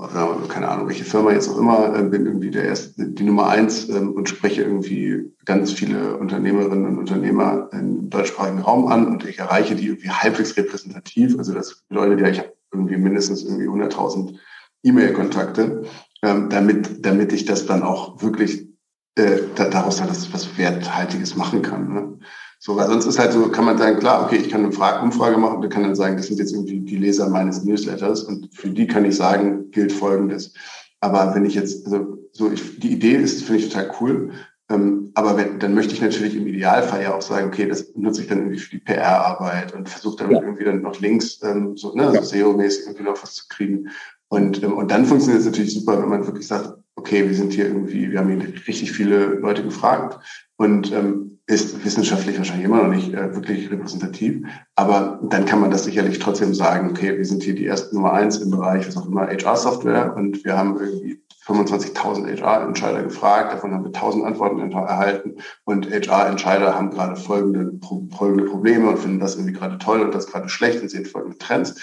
keine 0.48 0.68
Ahnung, 0.68 0.88
welche 0.88 1.04
Firma 1.04 1.32
jetzt 1.32 1.48
auch 1.48 1.56
immer, 1.56 1.96
äh, 1.96 2.02
bin 2.02 2.26
irgendwie 2.26 2.50
der 2.50 2.64
erste, 2.64 3.08
die 3.08 3.22
Nummer 3.22 3.48
eins 3.48 3.88
ähm, 3.88 4.12
und 4.12 4.28
spreche 4.28 4.60
irgendwie 4.60 5.32
ganz 5.46 5.72
viele 5.72 6.18
Unternehmerinnen 6.18 6.84
und 6.84 6.98
Unternehmer 6.98 7.70
im 7.72 8.10
deutschsprachigen 8.10 8.58
Raum 8.58 8.88
an 8.88 9.06
und 9.06 9.24
ich 9.24 9.38
erreiche 9.38 9.74
die 9.74 9.86
irgendwie 9.86 10.10
halbwegs 10.10 10.58
repräsentativ. 10.58 11.38
Also 11.38 11.54
das 11.54 11.82
bedeutet 11.88 12.20
ja, 12.20 12.28
ich 12.28 12.40
habe 12.40 12.52
irgendwie 12.72 12.98
mindestens 12.98 13.42
irgendwie 13.42 13.68
100.000 13.68 14.34
E-Mail-Kontakte, 14.82 15.84
ähm, 16.22 16.50
damit, 16.50 17.06
damit 17.06 17.32
ich 17.32 17.46
das 17.46 17.64
dann 17.64 17.82
auch 17.82 18.20
wirklich 18.20 18.73
äh, 19.16 19.40
daraus 19.54 19.96
dann 19.96 20.10
was, 20.10 20.32
was 20.32 20.58
Werthaltiges 20.58 21.36
machen 21.36 21.62
kann. 21.62 21.92
Ne? 21.92 22.18
So, 22.58 22.76
weil 22.76 22.86
sonst 22.86 23.06
ist 23.06 23.18
halt 23.18 23.32
so, 23.32 23.48
kann 23.50 23.66
man 23.66 23.78
sagen, 23.78 23.98
klar, 23.98 24.24
okay, 24.24 24.36
ich 24.36 24.48
kann 24.48 24.64
eine 24.64 25.02
Umfrage 25.02 25.36
machen 25.36 25.58
und 25.58 25.68
kann 25.68 25.82
dann 25.82 25.94
sagen, 25.94 26.16
das 26.16 26.26
sind 26.26 26.38
jetzt 26.38 26.52
irgendwie 26.52 26.80
die 26.80 26.96
Leser 26.96 27.28
meines 27.28 27.62
Newsletters 27.62 28.22
und 28.22 28.48
für 28.54 28.70
die 28.70 28.86
kann 28.86 29.04
ich 29.04 29.16
sagen, 29.16 29.70
gilt 29.70 29.92
Folgendes. 29.92 30.54
Aber 31.00 31.34
wenn 31.34 31.44
ich 31.44 31.54
jetzt, 31.54 31.84
also 31.84 32.18
so, 32.32 32.50
ich, 32.50 32.80
die 32.80 32.92
Idee 32.92 33.16
ist, 33.16 33.44
finde 33.44 33.60
ich 33.60 33.68
total 33.68 33.92
cool. 34.00 34.30
Ähm, 34.70 35.10
aber 35.14 35.36
wenn, 35.36 35.58
dann 35.58 35.74
möchte 35.74 35.92
ich 35.92 36.00
natürlich 36.00 36.34
im 36.34 36.46
Idealfall 36.46 37.02
ja 37.02 37.14
auch 37.14 37.20
sagen, 37.20 37.48
okay, 37.48 37.68
das 37.68 37.94
nutze 37.94 38.22
ich 38.22 38.28
dann 38.28 38.38
irgendwie 38.38 38.58
für 38.58 38.70
die 38.70 38.78
PR-Arbeit 38.78 39.74
und 39.74 39.88
versuche 39.90 40.16
dann 40.16 40.30
ja. 40.30 40.40
irgendwie 40.40 40.64
dann 40.64 40.80
noch 40.80 40.98
Links, 41.00 41.40
ähm, 41.42 41.76
so, 41.76 41.94
ne, 41.94 42.04
ja. 42.04 42.22
so 42.22 42.22
SEO-mäßig 42.22 42.86
irgendwie 42.86 43.04
noch 43.04 43.22
was 43.22 43.34
zu 43.34 43.44
kriegen. 43.50 43.90
Und, 44.28 44.62
ähm, 44.62 44.72
und 44.72 44.90
dann 44.90 45.04
funktioniert 45.04 45.40
es 45.40 45.46
natürlich 45.46 45.74
super, 45.74 46.00
wenn 46.00 46.08
man 46.08 46.26
wirklich 46.26 46.46
sagt, 46.46 46.72
okay, 47.04 47.28
wir 47.28 47.34
sind 47.34 47.52
hier 47.52 47.66
irgendwie, 47.66 48.10
wir 48.10 48.18
haben 48.18 48.30
hier 48.30 48.66
richtig 48.66 48.92
viele 48.92 49.26
Leute 49.26 49.62
gefragt 49.62 50.18
und 50.56 50.90
ähm, 50.90 51.38
ist 51.46 51.84
wissenschaftlich 51.84 52.38
wahrscheinlich 52.38 52.64
immer 52.64 52.82
noch 52.82 52.94
nicht 52.94 53.12
äh, 53.12 53.34
wirklich 53.34 53.70
repräsentativ. 53.70 54.46
Aber 54.74 55.20
dann 55.22 55.44
kann 55.44 55.60
man 55.60 55.70
das 55.70 55.84
sicherlich 55.84 56.18
trotzdem 56.18 56.54
sagen, 56.54 56.88
okay, 56.90 57.18
wir 57.18 57.26
sind 57.26 57.42
hier 57.42 57.54
die 57.54 57.66
erste 57.66 57.94
Nummer 57.94 58.14
eins 58.14 58.38
im 58.38 58.50
Bereich, 58.50 58.88
was 58.88 58.96
auch 58.96 59.06
immer, 59.06 59.26
HR-Software 59.26 60.16
und 60.16 60.42
wir 60.46 60.56
haben 60.56 60.80
irgendwie 60.80 61.20
25.000 61.46 62.40
HR-Entscheider 62.40 63.02
gefragt, 63.02 63.52
davon 63.52 63.74
haben 63.74 63.84
wir 63.84 63.92
1.000 63.92 64.22
Antworten 64.22 64.72
erhalten 64.72 65.34
und 65.64 65.90
HR-Entscheider 65.90 66.74
haben 66.74 66.88
gerade 66.88 67.16
folgende, 67.16 67.78
folgende 68.16 68.44
Probleme 68.44 68.88
und 68.88 68.98
finden 68.98 69.20
das 69.20 69.36
irgendwie 69.36 69.52
gerade 69.52 69.76
toll 69.76 70.00
und 70.00 70.14
das 70.14 70.28
gerade 70.28 70.48
schlecht 70.48 70.80
und 70.80 70.88
sehen 70.88 71.04
folgende 71.04 71.36
Trends. 71.36 71.74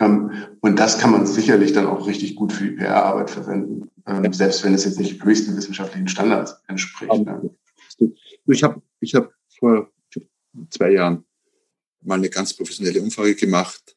Ähm, 0.00 0.30
und 0.60 0.78
das 0.78 0.98
kann 0.98 1.12
man 1.12 1.26
sicherlich 1.26 1.72
dann 1.72 1.86
auch 1.86 2.06
richtig 2.06 2.34
gut 2.34 2.52
für 2.52 2.64
die 2.64 2.76
PR-Arbeit 2.76 3.30
verwenden, 3.30 3.89
ähm, 4.06 4.32
selbst 4.32 4.64
wenn 4.64 4.74
es 4.74 4.84
jetzt 4.84 4.98
nicht 4.98 5.22
höchsten 5.22 5.56
wissenschaftlichen 5.56 6.08
Standards 6.08 6.56
entspricht. 6.68 7.12
Ne? 7.12 7.50
Ich 8.46 8.62
habe 8.62 8.82
ich 9.00 9.14
hab 9.14 9.32
vor 9.58 9.90
zwei 10.70 10.92
Jahren 10.92 11.24
mal 12.02 12.16
eine 12.16 12.30
ganz 12.30 12.54
professionelle 12.54 13.02
Umfrage 13.02 13.34
gemacht, 13.34 13.96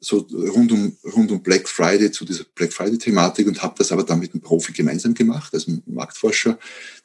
so 0.00 0.18
rund 0.18 0.70
um, 0.72 0.96
rund 1.14 1.30
um 1.30 1.42
Black 1.42 1.68
Friday, 1.68 2.10
zu 2.10 2.24
dieser 2.24 2.44
Black 2.54 2.72
Friday-Thematik 2.72 3.46
und 3.46 3.62
habe 3.62 3.74
das 3.78 3.90
aber 3.90 4.04
dann 4.04 4.18
mit 4.18 4.34
einem 4.34 4.42
Profi 4.42 4.72
gemeinsam 4.72 5.14
gemacht, 5.14 5.54
also 5.54 5.70
einem 5.70 5.82
Marktforscher, 5.86 6.58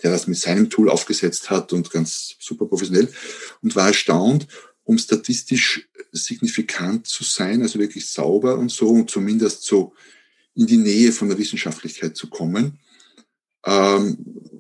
der 0.04 0.12
das 0.12 0.28
mit 0.28 0.38
seinem 0.38 0.70
Tool 0.70 0.90
aufgesetzt 0.90 1.50
hat 1.50 1.72
und 1.72 1.92
ganz 1.92 2.36
super 2.40 2.66
professionell 2.66 3.12
und 3.62 3.76
war 3.76 3.88
erstaunt, 3.88 4.48
um 4.84 4.98
statistisch 4.98 5.88
signifikant 6.12 7.08
zu 7.08 7.24
sein, 7.24 7.62
also 7.62 7.80
wirklich 7.80 8.10
sauber 8.10 8.58
und 8.58 8.72
so 8.72 8.90
und 8.90 9.10
zumindest 9.10 9.64
so 9.64 9.94
in 10.56 10.68
die 10.68 10.78
Nähe 10.78 11.12
von 11.12 11.30
der 11.30 11.38
Wissenschaftlichkeit 11.38 12.16
zu 12.16 12.30
kommen, 12.30 12.80
ähm, 13.66 14.18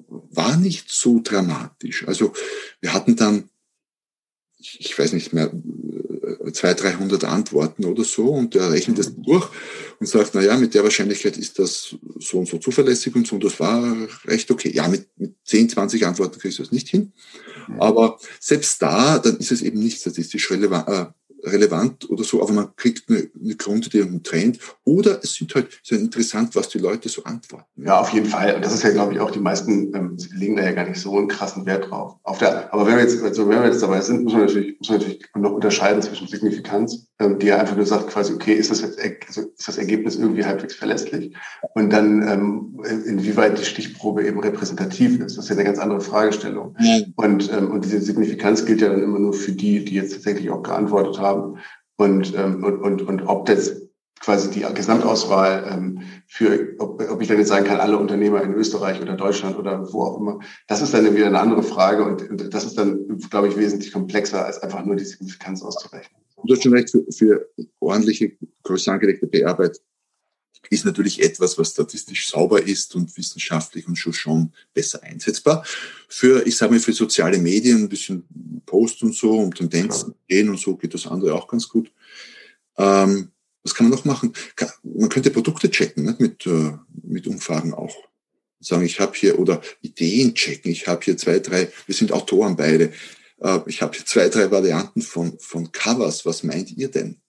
war 0.07 0.57
nicht 0.57 0.89
so 0.89 1.19
dramatisch. 1.23 2.07
Also 2.07 2.33
wir 2.81 2.93
hatten 2.93 3.15
dann, 3.15 3.49
ich 4.57 4.97
weiß 4.97 5.13
nicht 5.13 5.33
mehr, 5.33 5.51
200, 6.51 6.83
300 6.83 7.23
Antworten 7.25 7.85
oder 7.85 8.03
so 8.03 8.33
und 8.33 8.53
der 8.53 8.71
rechnet 8.71 8.99
das 8.99 9.13
durch 9.15 9.49
und 9.99 10.07
sagt, 10.07 10.31
na 10.33 10.41
ja, 10.41 10.57
mit 10.57 10.73
der 10.73 10.83
Wahrscheinlichkeit 10.83 11.37
ist 11.37 11.59
das 11.59 11.95
so 12.19 12.39
und 12.39 12.47
so 12.47 12.57
zuverlässig 12.57 13.15
und 13.15 13.27
so 13.27 13.35
und 13.35 13.43
das 13.43 13.59
war 13.59 14.07
recht 14.25 14.49
okay. 14.51 14.71
Ja, 14.73 14.87
mit, 14.87 15.07
mit 15.17 15.35
10, 15.45 15.69
20 15.69 16.05
Antworten 16.05 16.39
kriegst 16.39 16.59
du 16.59 16.63
das 16.63 16.71
nicht 16.71 16.87
hin. 16.87 17.13
Aber 17.77 18.19
selbst 18.39 18.81
da, 18.81 19.19
dann 19.19 19.37
ist 19.37 19.51
es 19.51 19.61
eben 19.61 19.79
nicht 19.79 19.99
statistisch 19.99 20.49
relevant, 20.49 20.87
äh, 20.87 21.05
relevant 21.43 22.09
oder 22.09 22.23
so, 22.23 22.41
aber 22.41 22.53
man 22.53 22.75
kriegt 22.75 23.09
eine, 23.09 23.29
eine 23.39 23.55
Grundidee 23.55 24.01
und 24.01 24.09
einen 24.09 24.23
Trend. 24.23 24.59
Oder 24.83 25.19
es 25.23 25.35
sind 25.35 25.53
halt 25.55 25.79
sehr 25.83 25.99
interessant, 25.99 26.55
was 26.55 26.69
die 26.69 26.79
Leute 26.79 27.09
so 27.09 27.23
antworten. 27.23 27.65
Ja, 27.75 27.99
auf 27.99 28.09
jeden 28.09 28.25
Fall. 28.25 28.55
Und 28.55 28.65
das 28.65 28.73
ist 28.73 28.83
ja, 28.83 28.91
glaube 28.91 29.13
ich, 29.13 29.19
auch 29.19 29.31
die 29.31 29.39
meisten 29.39 29.93
ähm, 29.95 30.17
legen 30.33 30.55
da 30.55 30.63
ja 30.63 30.71
gar 30.71 30.87
nicht 30.87 30.99
so 30.99 31.17
einen 31.17 31.27
krassen 31.27 31.65
Wert 31.65 31.89
drauf. 31.89 32.15
Auf 32.23 32.39
der, 32.39 32.73
aber 32.73 32.85
wenn 32.85 32.95
wir 32.95 33.03
jetzt, 33.03 33.21
also 33.21 33.47
wenn 33.47 33.61
wir 33.61 33.69
jetzt 33.69 33.81
dabei 33.81 34.01
sind, 34.01 34.23
muss 34.23 34.33
man 34.33 34.43
natürlich, 34.43 34.77
muss 34.79 34.89
man 34.89 34.99
natürlich 34.99 35.25
noch 35.35 35.51
unterscheiden 35.51 36.01
zwischen 36.01 36.27
Signifikanz, 36.27 37.08
die 37.19 37.47
ja 37.47 37.57
einfach 37.57 37.75
nur 37.75 37.85
sagt, 37.85 38.07
quasi, 38.07 38.33
okay, 38.33 38.53
ist 38.53 38.71
das 38.71 38.81
jetzt, 38.81 38.99
also 38.99 39.41
ist 39.41 39.67
das 39.67 39.77
Ergebnis 39.77 40.15
irgendwie 40.15 40.45
halbwegs 40.45 40.75
verlässlich? 40.75 41.35
Und 41.73 41.91
dann, 41.91 42.27
ähm, 42.27 42.81
inwieweit 43.05 43.59
die 43.59 43.65
Stichprobe 43.65 44.25
eben 44.25 44.39
repräsentativ 44.39 45.19
ist. 45.19 45.37
Das 45.37 45.45
ist 45.45 45.49
ja 45.49 45.55
eine 45.55 45.65
ganz 45.65 45.79
andere 45.79 46.01
Fragestellung. 46.01 46.75
Mhm. 46.79 47.13
Und, 47.15 47.51
ähm, 47.51 47.71
und 47.71 47.85
diese 47.85 48.01
Signifikanz 48.01 48.65
gilt 48.65 48.81
ja 48.81 48.89
dann 48.89 49.03
immer 49.03 49.19
nur 49.19 49.33
für 49.33 49.51
die, 49.51 49.83
die 49.83 49.95
jetzt 49.95 50.13
tatsächlich 50.13 50.49
auch 50.49 50.63
geantwortet 50.63 51.19
haben 51.19 51.29
haben 51.29 51.59
und, 51.97 52.35
ähm, 52.35 52.63
und, 52.63 52.81
und, 52.81 53.01
und 53.01 53.21
ob 53.27 53.45
das 53.45 53.81
quasi 54.19 54.51
die 54.51 54.65
Gesamtauswahl 54.73 55.65
ähm, 55.71 56.01
für, 56.27 56.75
ob, 56.79 57.01
ob 57.09 57.21
ich 57.21 57.27
dann 57.27 57.37
jetzt 57.37 57.47
sagen 57.47 57.65
kann, 57.65 57.79
alle 57.79 57.97
Unternehmer 57.97 58.41
in 58.41 58.53
Österreich 58.53 59.01
oder 59.01 59.15
Deutschland 59.15 59.57
oder 59.57 59.91
wo 59.93 60.03
auch 60.03 60.19
immer, 60.19 60.39
das 60.67 60.81
ist 60.81 60.93
dann 60.93 61.15
wieder 61.15 61.27
eine 61.27 61.39
andere 61.39 61.63
Frage 61.63 62.03
und, 62.03 62.29
und 62.29 62.53
das 62.53 62.65
ist 62.65 62.77
dann, 62.77 63.19
glaube 63.29 63.47
ich, 63.47 63.57
wesentlich 63.57 63.93
komplexer, 63.93 64.45
als 64.45 64.61
einfach 64.61 64.83
nur 64.83 64.97
die 64.97 65.05
Signifikanz 65.05 65.63
auszurechnen. 65.63 66.21
Du 66.45 66.53
hast 66.53 66.63
schon 66.63 66.73
recht, 66.73 66.89
für, 66.89 67.05
für 67.11 67.49
ordentliche, 67.79 68.33
größer 68.63 68.91
angelegte 68.91 69.27
Bearbeit 69.27 69.79
ist 70.69 70.85
natürlich 70.85 71.21
etwas, 71.21 71.57
was 71.57 71.71
statistisch 71.71 72.29
sauber 72.29 72.61
ist 72.61 72.95
und 72.95 73.15
wissenschaftlich 73.17 73.87
und 73.87 73.95
schon, 73.95 74.13
schon 74.13 74.53
besser 74.73 75.01
einsetzbar. 75.03 75.65
Für, 76.07 76.45
ich 76.45 76.57
sage 76.57 76.73
mal, 76.73 76.79
für 76.79 76.93
soziale 76.93 77.37
Medien, 77.37 77.83
ein 77.83 77.89
bisschen 77.89 78.23
Post 78.65 79.01
und 79.03 79.15
so, 79.15 79.31
um 79.31 79.53
Tendenzen 79.53 80.13
gehen 80.27 80.49
und 80.49 80.59
so 80.59 80.75
geht 80.75 80.93
das 80.93 81.07
andere 81.07 81.33
auch 81.33 81.47
ganz 81.47 81.69
gut. 81.69 81.91
Ähm, 82.77 83.29
was 83.63 83.73
kann 83.73 83.89
man 83.89 83.97
noch 83.97 84.05
machen? 84.05 84.33
Man 84.83 85.09
könnte 85.09 85.31
Produkte 85.31 85.69
checken 85.69 86.05
nicht? 86.05 86.19
Mit, 86.19 86.45
äh, 86.45 86.73
mit 87.03 87.27
Umfragen 87.27 87.73
auch. 87.73 87.95
Sagen, 88.59 88.85
ich 88.85 88.99
habe 88.99 89.13
hier, 89.15 89.39
oder 89.39 89.61
Ideen 89.81 90.35
checken, 90.35 90.71
ich 90.71 90.87
habe 90.87 91.03
hier 91.03 91.17
zwei, 91.17 91.39
drei, 91.39 91.71
wir 91.85 91.95
sind 91.95 92.11
Autoren 92.11 92.57
beide, 92.57 92.91
äh, 93.41 93.59
ich 93.65 93.81
habe 93.81 93.95
hier 93.95 94.05
zwei, 94.05 94.29
drei 94.29 94.51
Varianten 94.51 95.01
von, 95.01 95.37
von 95.39 95.71
Covers, 95.71 96.25
was 96.25 96.43
meint 96.43 96.71
ihr 96.71 96.89
denn? 96.89 97.21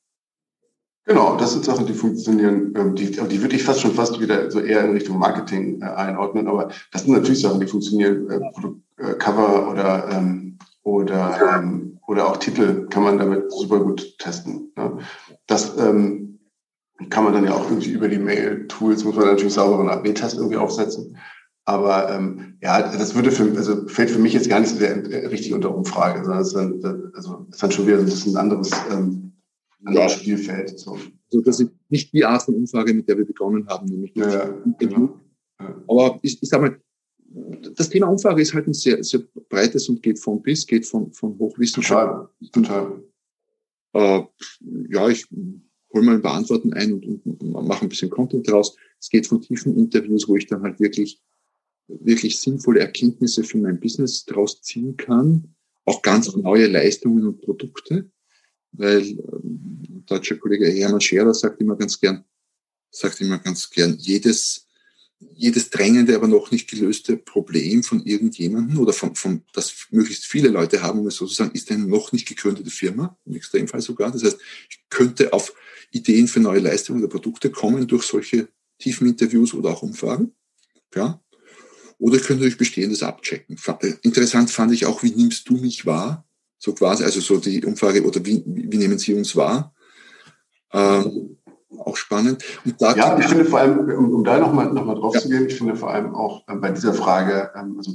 Genau, 1.07 1.37
das 1.37 1.53
sind 1.53 1.65
Sachen, 1.65 1.87
die 1.87 1.95
funktionieren, 1.95 2.75
ähm, 2.77 2.95
die, 2.95 3.11
die 3.11 3.43
würde 3.43 3.57
ich 3.57 3.65
fast 3.65 3.81
schon 3.81 3.95
fast 3.95 4.21
wieder 4.21 4.51
so 4.51 4.61
eher 4.61 4.85
in 4.85 4.93
Richtung 4.93 5.19
Marketing 5.19 5.81
äh, 5.81 5.87
einordnen, 5.87 6.47
aber 6.47 6.71
das 6.93 7.03
sind 7.03 7.13
natürlich 7.13 7.41
Sachen, 7.41 7.61
die 7.61 7.67
funktionieren, 7.67 8.31
äh, 8.31 9.15
Cover 9.15 9.71
oder, 9.71 10.09
ähm, 10.13 10.59
oder, 10.83 11.57
ähm, 11.57 11.99
oder 12.07 12.29
auch 12.29 12.37
Titel 12.37 12.87
kann 12.89 13.03
man 13.03 13.19
damit 13.19 13.51
super 13.51 13.81
gut 13.81 14.19
testen. 14.19 14.73
Ne? 14.77 14.99
Das 15.47 15.77
kann 15.77 17.25
man 17.25 17.33
dann 17.33 17.45
ja 17.45 17.55
auch 17.55 17.71
irgendwie 17.71 17.91
über 17.91 18.09
die 18.09 18.19
Mail-Tools, 18.19 19.05
muss 19.05 19.15
man 19.15 19.27
natürlich 19.27 19.55
sauberen 19.55 19.89
AB-Test 19.89 20.37
irgendwie 20.37 20.57
aufsetzen. 20.57 21.17
Aber 21.71 22.11
ähm, 22.11 22.55
ja, 22.61 22.83
das 22.83 23.15
würde 23.15 23.31
für, 23.31 23.45
also 23.57 23.87
fällt 23.87 24.11
für 24.11 24.19
mich 24.19 24.33
jetzt 24.33 24.49
gar 24.49 24.59
nicht 24.59 24.71
so 24.71 24.77
sehr 24.77 24.97
äh, 25.09 25.27
richtig 25.27 25.55
unter 25.55 25.73
Umfrage, 25.73 26.25
sondern 26.25 26.41
es 26.41 26.49
ist 26.49 26.57
dann, 26.57 27.13
also 27.15 27.47
ist 27.49 27.63
dann 27.63 27.71
schon 27.71 27.87
wieder 27.87 27.99
ein 27.99 28.07
bisschen 28.07 28.33
ein 28.33 28.39
anderes 28.39 28.73
ähm, 28.91 29.33
ja. 29.89 30.09
Spielfeld. 30.09 30.77
So. 30.77 30.95
Also 30.95 31.41
das 31.45 31.61
ist 31.61 31.71
nicht 31.89 32.13
die 32.13 32.25
Art 32.25 32.43
von 32.43 32.57
Umfrage, 32.57 32.93
mit 32.93 33.09
der 33.09 33.19
wir 33.19 33.25
begonnen 33.25 33.69
haben, 33.69 33.87
nämlich 33.87 34.13
ja, 34.17 34.53
genau. 34.81 35.21
ja. 35.61 35.83
Aber 35.87 36.19
ich, 36.23 36.43
ich 36.43 36.49
sage 36.49 36.63
mal, 36.65 36.81
das 37.77 37.89
Thema 37.89 38.09
Umfrage 38.09 38.43
ist 38.43 38.53
halt 38.53 38.67
ein 38.67 38.75
sehr, 38.75 39.05
sehr 39.05 39.21
breites 39.49 39.89
und 39.89 40.03
geht 40.03 40.19
von 40.19 40.43
bis, 40.43 40.67
geht 40.67 40.85
von, 40.85 41.13
von 41.13 41.39
Hochwissenschaft. 41.39 42.33
Total, 42.53 43.01
total. 43.93 44.19
Äh, 44.19 44.23
ja, 44.89 45.09
ich 45.09 45.25
hole 45.31 46.05
mal 46.05 46.17
ein 46.17 46.23
paar 46.23 46.35
Antworten 46.35 46.73
ein 46.73 46.95
und, 46.95 47.07
und, 47.07 47.41
und 47.41 47.69
mache 47.69 47.83
ein 47.83 47.89
bisschen 47.89 48.11
Content 48.11 48.51
draus. 48.51 48.77
Es 48.99 49.09
geht 49.09 49.29
von 49.29 49.41
tiefen 49.41 49.77
Interviews, 49.77 50.29
wo 50.29 50.35
ich 50.35 50.49
dann 50.49 50.63
halt 50.63 50.81
wirklich, 50.81 51.23
wirklich 52.01 52.39
sinnvolle 52.39 52.81
Erkenntnisse 52.81 53.45
für 53.45 53.59
mein 53.59 53.81
Business 53.81 54.25
draus 54.25 54.63
ziehen 54.63 54.97
kann. 54.97 55.55
Auch 55.85 56.03
ganz 56.03 56.35
neue 56.35 56.67
Leistungen 56.67 57.27
und 57.27 57.41
Produkte. 57.41 58.11
Weil 58.73 59.03
ähm, 59.03 60.05
deutscher 60.07 60.37
Kollege 60.37 60.67
Hermann 60.69 61.01
Scherer 61.01 61.35
sagt 61.35 61.61
immer 61.61 61.77
ganz 61.77 61.99
gern, 61.99 62.25
sagt 62.91 63.21
immer 63.21 63.39
ganz 63.39 63.69
gern, 63.71 63.97
jedes 63.99 64.69
jedes 65.35 65.71
drängende, 65.71 66.15
aber 66.15 66.29
noch 66.29 66.51
nicht 66.51 66.69
gelöste 66.71 67.17
Problem 67.17 67.83
von 67.83 68.05
irgendjemandem 68.05 68.79
oder 68.79 68.93
von, 68.93 69.15
von 69.15 69.43
das 69.53 69.87
möglichst 69.91 70.25
viele 70.25 70.49
Leute 70.49 70.83
haben, 70.83 71.01
um 71.01 71.07
es 71.07 71.17
so 71.17 71.27
zu 71.27 71.35
sagen, 71.35 71.51
ist 71.53 71.71
eine 71.71 71.87
noch 71.87 72.13
nicht 72.13 72.27
gegründete 72.27 72.71
Firma, 72.71 73.19
im 73.27 73.35
Extremfall 73.37 73.83
sogar. 73.83 74.11
Das 74.11 74.25
heißt, 74.25 74.39
ich 74.69 74.81
könnte 74.89 75.33
auf 75.33 75.53
Ideen 75.91 76.27
für 76.27 76.41
neue 76.41 76.61
Leistungen 76.61 77.01
oder 77.01 77.11
Produkte 77.11 77.51
kommen 77.51 77.87
durch 77.87 78.05
solche 78.05 78.49
tiefen 78.79 79.09
Interviews 79.09 79.53
oder 79.53 79.71
auch 79.71 79.83
Umfragen. 79.83 80.33
Ja. 80.95 81.23
Oder 82.01 82.17
ich 82.17 82.25
könnte 82.25 82.43
durch 82.43 82.57
Bestehendes 82.57 83.03
abchecken. 83.03 83.57
Äh, 83.81 83.93
interessant 84.03 84.51
fand 84.51 84.73
ich 84.73 84.87
auch, 84.87 85.03
wie 85.03 85.15
nimmst 85.15 85.49
du 85.49 85.55
mich 85.55 85.87
wahr? 85.87 86.25
So 86.59 86.73
quasi, 86.73 87.05
also 87.05 87.21
so 87.21 87.39
die 87.39 87.65
Umfrage, 87.65 88.05
oder 88.05 88.25
wie, 88.25 88.43
wie 88.47 88.79
nehmen 88.79 88.99
sie 88.99 89.15
uns 89.15 89.37
wahr? 89.37 89.75
Ähm, 90.73 91.37
auch 91.79 91.97
spannend. 91.97 92.43
Ja, 92.79 93.19
ich 93.19 93.27
finde 93.27 93.45
vor 93.45 93.61
allem, 93.61 93.79
um, 93.79 94.15
um 94.15 94.25
da 94.25 94.39
nochmal 94.39 94.73
noch 94.73 94.85
mal 94.85 94.95
drauf 94.95 95.15
ja. 95.15 95.21
zu 95.21 95.29
gehen, 95.29 95.47
ich 95.47 95.57
finde 95.57 95.77
vor 95.77 95.91
allem 95.91 96.15
auch 96.15 96.47
äh, 96.49 96.57
bei 96.57 96.71
dieser 96.71 96.95
Frage, 96.95 97.51
ähm, 97.55 97.77
also 97.79 97.93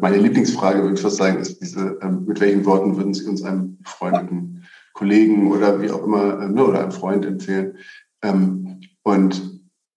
meine 0.00 0.18
Lieblingsfrage, 0.18 0.82
würde 0.82 0.94
ich 0.94 1.00
fast 1.00 1.16
sagen, 1.16 1.38
ist 1.38 1.60
diese, 1.60 1.98
ähm, 2.02 2.24
mit 2.26 2.40
welchen 2.40 2.64
Worten 2.64 2.96
würden 2.96 3.14
Sie 3.14 3.24
uns 3.24 3.42
einem 3.42 3.78
befreundeten 3.78 4.64
Kollegen 4.92 5.50
oder 5.50 5.80
wie 5.80 5.90
auch 5.90 6.04
immer, 6.04 6.40
äh, 6.40 6.48
ne, 6.48 6.64
oder 6.64 6.80
einem 6.80 6.92
Freund 6.92 7.24
empfehlen? 7.24 7.76
Ähm, 8.22 8.80
und 9.02 9.51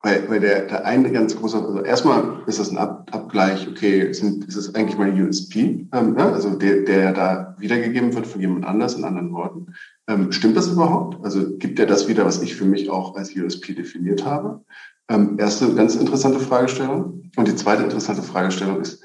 weil, 0.06 0.30
weil 0.30 0.40
der, 0.40 0.68
der 0.68 0.86
eine 0.86 1.12
ganz 1.12 1.36
große, 1.36 1.58
also 1.58 1.82
erstmal 1.82 2.44
ist 2.46 2.60
das 2.60 2.70
ein 2.70 2.78
Ab, 2.78 3.10
Abgleich, 3.12 3.68
okay, 3.68 4.14
sind, 4.14 4.46
ist 4.46 4.56
es 4.56 4.76
eigentlich 4.76 5.00
mein 5.00 5.20
USP, 5.20 5.88
ähm, 5.92 6.16
ja, 6.16 6.32
also 6.32 6.52
der, 6.52 6.84
der 6.84 7.12
da 7.12 7.56
wiedergegeben 7.58 8.14
wird 8.14 8.28
von 8.28 8.40
jemand 8.40 8.66
anders 8.66 8.94
in 8.94 9.04
anderen 9.04 9.34
Worten. 9.34 9.74
Ähm, 10.08 10.32
stimmt 10.32 10.58
das 10.58 10.68
überhaupt? 10.68 11.26
Also 11.26 11.58
gibt 11.58 11.80
er 11.80 11.88
das 11.88 12.08
wieder, 12.08 12.24
was 12.24 12.44
ich 12.44 12.56
für 12.56 12.66
mich 12.66 12.88
auch 12.92 13.16
als 13.16 13.36
USP 13.36 13.74
definiert 13.74 14.24
habe? 14.24 14.62
Ähm, 15.10 15.40
erste 15.40 15.74
ganz 15.74 15.96
interessante 15.96 16.40
Fragestellung. 16.40 17.32
Und 17.36 17.48
die 17.48 17.56
zweite 17.56 17.82
interessante 17.82 18.22
Fragestellung 18.22 18.82
ist, 18.82 19.04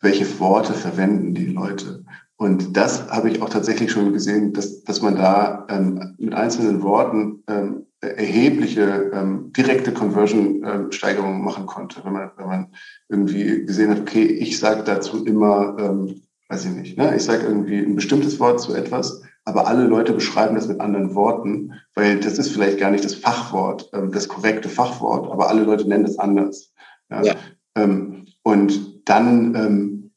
welche 0.00 0.40
Worte 0.40 0.72
verwenden 0.72 1.34
die 1.34 1.48
Leute? 1.48 2.04
Und 2.36 2.74
das 2.74 3.10
habe 3.10 3.28
ich 3.28 3.42
auch 3.42 3.50
tatsächlich 3.50 3.92
schon 3.92 4.14
gesehen, 4.14 4.54
dass, 4.54 4.82
dass 4.82 5.02
man 5.02 5.16
da 5.16 5.66
ähm, 5.68 6.14
mit 6.16 6.32
einzelnen 6.32 6.82
Worten 6.82 7.42
ähm, 7.48 7.87
erhebliche 8.00 9.10
ähm, 9.12 9.52
direkte 9.52 9.92
Conversion-Steigerungen 9.92 11.38
ähm, 11.38 11.44
machen 11.44 11.66
konnte, 11.66 12.04
wenn 12.04 12.12
man, 12.12 12.30
wenn 12.36 12.46
man 12.46 12.74
irgendwie 13.08 13.66
gesehen 13.66 13.90
hat, 13.90 14.00
okay, 14.00 14.24
ich 14.24 14.58
sage 14.58 14.84
dazu 14.84 15.24
immer, 15.24 15.76
ähm, 15.78 16.22
weiß 16.48 16.66
ich 16.66 16.70
nicht, 16.72 16.98
ne? 16.98 17.14
ich 17.16 17.24
sage 17.24 17.44
irgendwie 17.44 17.78
ein 17.78 17.96
bestimmtes 17.96 18.38
Wort 18.38 18.60
zu 18.60 18.74
etwas, 18.74 19.22
aber 19.44 19.66
alle 19.66 19.84
Leute 19.84 20.12
beschreiben 20.12 20.54
das 20.54 20.68
mit 20.68 20.80
anderen 20.80 21.14
Worten, 21.14 21.72
weil 21.94 22.20
das 22.20 22.38
ist 22.38 22.50
vielleicht 22.50 22.78
gar 22.78 22.90
nicht 22.90 23.04
das 23.04 23.14
Fachwort, 23.14 23.90
ähm, 23.92 24.12
das 24.12 24.28
korrekte 24.28 24.68
Fachwort, 24.68 25.30
aber 25.30 25.48
alle 25.48 25.64
Leute 25.64 25.88
nennen 25.88 26.04
es 26.04 26.18
anders. 26.18 26.72
Ja? 27.10 27.22
ja. 27.22 27.34
Ähm, 27.74 28.26
und 28.42 29.08
dann 29.08 29.54
ähm, 29.54 30.10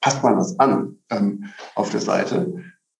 passt 0.00 0.22
man 0.22 0.36
das 0.36 0.58
an 0.58 0.96
ähm, 1.10 1.44
auf 1.74 1.90
der 1.90 2.00
Seite. 2.00 2.54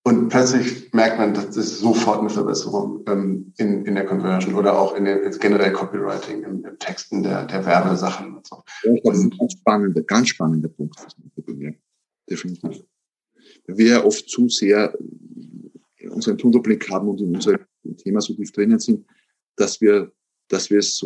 Und 0.05 0.31
plötzlich 0.31 0.93
merkt 0.93 1.19
man, 1.19 1.33
das 1.33 1.57
ist 1.57 1.79
sofort 1.79 2.21
eine 2.21 2.31
Verbesserung 2.31 3.05
ähm, 3.07 3.53
in, 3.57 3.87
in 3.87 3.95
der 3.95 4.05
Conversion 4.05 4.55
oder 4.55 4.77
auch 4.77 4.97
in 4.97 5.05
der 5.05 5.31
generell 5.31 5.73
Copywriting, 5.73 6.43
im, 6.43 6.65
im 6.65 6.79
Texten 6.81 7.23
der, 7.23 7.45
der 7.47 7.65
Werbesachen 7.65 8.37
und 8.37 8.47
so. 8.47 8.65
Ja, 8.83 8.95
das 9.05 9.19
ist 9.19 9.25
ein 9.25 9.31
ganz 9.39 9.53
spannender, 9.53 10.03
ganz 10.03 10.29
spannender 10.29 10.69
Punkt. 10.69 10.97
Definitiv. 12.29 12.85
Wir 13.67 14.05
oft 14.05 14.29
zu 14.29 14.49
sehr 14.49 14.93
unseren 16.11 16.39
Tunnelblick 16.39 16.91
haben 16.91 17.09
und 17.09 17.21
in 17.21 17.35
unserem 17.35 17.61
Thema 17.99 18.21
so 18.21 18.35
tief 18.35 18.51
drinnen 18.53 18.81
sind, 18.81 19.07
dass 19.57 19.81
wir, 19.81 20.13
dass 20.53 20.71
wir 20.71 20.79
es 20.79 21.05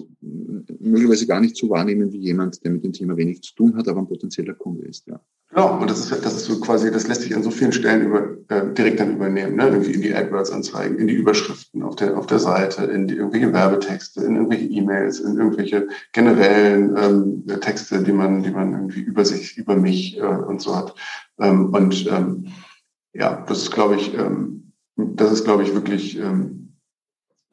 möglicherweise 0.80 1.26
gar 1.26 1.40
nicht 1.40 1.56
so 1.56 1.70
wahrnehmen 1.70 2.12
wie 2.12 2.18
jemand, 2.18 2.62
der 2.64 2.72
mit 2.72 2.84
dem 2.84 2.92
Thema 2.92 3.16
wenig 3.16 3.42
zu 3.42 3.54
tun 3.54 3.76
hat, 3.76 3.88
aber 3.88 4.00
ein 4.00 4.08
potenzieller 4.08 4.54
Kunde 4.54 4.86
ist. 4.86 5.06
Ja. 5.06 5.20
Genau, 5.50 5.80
und 5.80 5.88
das 5.88 6.00
ist, 6.00 6.24
das 6.24 6.34
ist 6.34 6.46
so 6.46 6.60
quasi, 6.60 6.90
das 6.90 7.06
lässt 7.06 7.22
sich 7.22 7.34
an 7.34 7.44
so 7.44 7.52
vielen 7.52 7.72
Stellen 7.72 8.06
über, 8.06 8.36
äh, 8.48 8.74
direkt 8.74 8.98
dann 8.98 9.14
übernehmen, 9.14 9.54
ne? 9.54 9.68
irgendwie 9.68 9.92
in 9.92 10.02
die 10.02 10.12
AdWords-Anzeigen, 10.12 10.98
in 10.98 11.06
die 11.06 11.14
Überschriften 11.14 11.84
auf 11.84 11.94
der, 11.94 12.18
auf 12.18 12.26
der 12.26 12.40
Seite, 12.40 12.84
in 12.84 13.06
die 13.06 13.14
irgendwelche 13.14 13.52
Werbetexte, 13.52 14.24
in 14.24 14.34
irgendwelche 14.34 14.66
E-Mails, 14.66 15.20
in 15.20 15.36
irgendwelche 15.36 15.86
generellen 16.12 16.96
ähm, 16.96 17.60
Texte, 17.60 18.02
die 18.02 18.12
man, 18.12 18.42
die 18.42 18.50
man 18.50 18.72
irgendwie 18.72 19.00
über 19.00 19.24
sich, 19.24 19.56
über 19.56 19.76
mich 19.76 20.18
äh, 20.18 20.22
und 20.22 20.60
so 20.60 20.74
hat. 20.74 20.94
Ähm, 21.38 21.72
und 21.72 22.06
ähm, 22.08 22.48
ja, 23.12 23.44
das 23.48 23.62
ist, 23.62 23.70
glaube 23.70 23.94
ich, 23.94 24.14
ähm, 24.14 24.72
das 24.96 25.30
ist, 25.30 25.44
glaube 25.44 25.62
ich, 25.62 25.72
wirklich 25.74 26.18
ähm, 26.18 26.65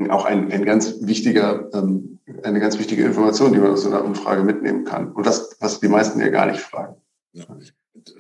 auch 0.10 0.26
ein, 0.26 0.52
ein 0.52 0.66
ganz 0.66 0.96
wichtiger, 1.02 1.70
ähm, 1.74 2.20
eine 2.44 2.60
ganz 2.60 2.80
wichtige 2.80 3.04
Information, 3.04 3.54
die 3.54 3.60
man 3.60 3.72
aus 3.72 3.84
so 3.84 3.90
einer 3.90 4.04
Umfrage 4.04 4.44
mitnehmen 4.44 4.86
kann. 4.86 5.12
Und 5.12 5.26
das, 5.26 5.56
was 5.60 5.80
die 5.80 5.88
meisten 5.88 6.20
ja 6.20 6.30
gar 6.30 6.48
nicht 6.48 6.60
fragen. 6.60 6.96
Ja 7.32 7.46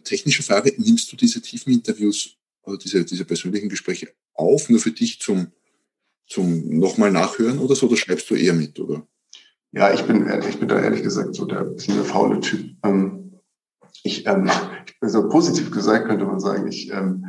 technische 0.04 0.44
Frage, 0.44 0.74
nimmst 0.78 1.12
du 1.12 1.16
diese 1.16 1.42
tiefen 1.42 1.74
Interviews 1.74 2.38
oder 2.64 2.78
diese, 2.78 3.04
diese 3.06 3.26
persönlichen 3.26 3.70
Gespräche 3.70 4.10
auf, 4.34 4.70
nur 4.70 4.80
für 4.80 4.92
dich 4.92 5.20
zum, 5.20 5.48
zum 6.28 6.78
nochmal 6.78 7.12
nachhören 7.12 7.60
oder 7.60 7.76
so, 7.76 7.88
oder 7.88 7.98
schreibst 7.98 8.30
du 8.30 8.36
eher 8.36 8.54
mit, 8.54 8.80
oder? 8.80 9.06
Ja, 9.72 9.94
ich 9.94 10.04
bin, 10.04 10.30
ich 10.48 10.60
bin 10.60 10.68
da 10.68 10.80
ehrlich 10.80 11.02
gesagt 11.02 11.34
so 11.36 11.46
der 11.46 11.64
bisschen 11.64 11.96
der 11.96 12.06
faule 12.06 12.40
Typ. 12.40 12.76
Ähm, 12.84 13.40
ich, 14.04 14.26
ähm, 14.28 14.50
also 15.02 15.28
positiv 15.30 15.72
gesagt 15.72 16.08
könnte 16.08 16.26
man 16.26 16.40
sagen, 16.40 16.68
ich, 16.68 16.92
ähm, 16.92 17.26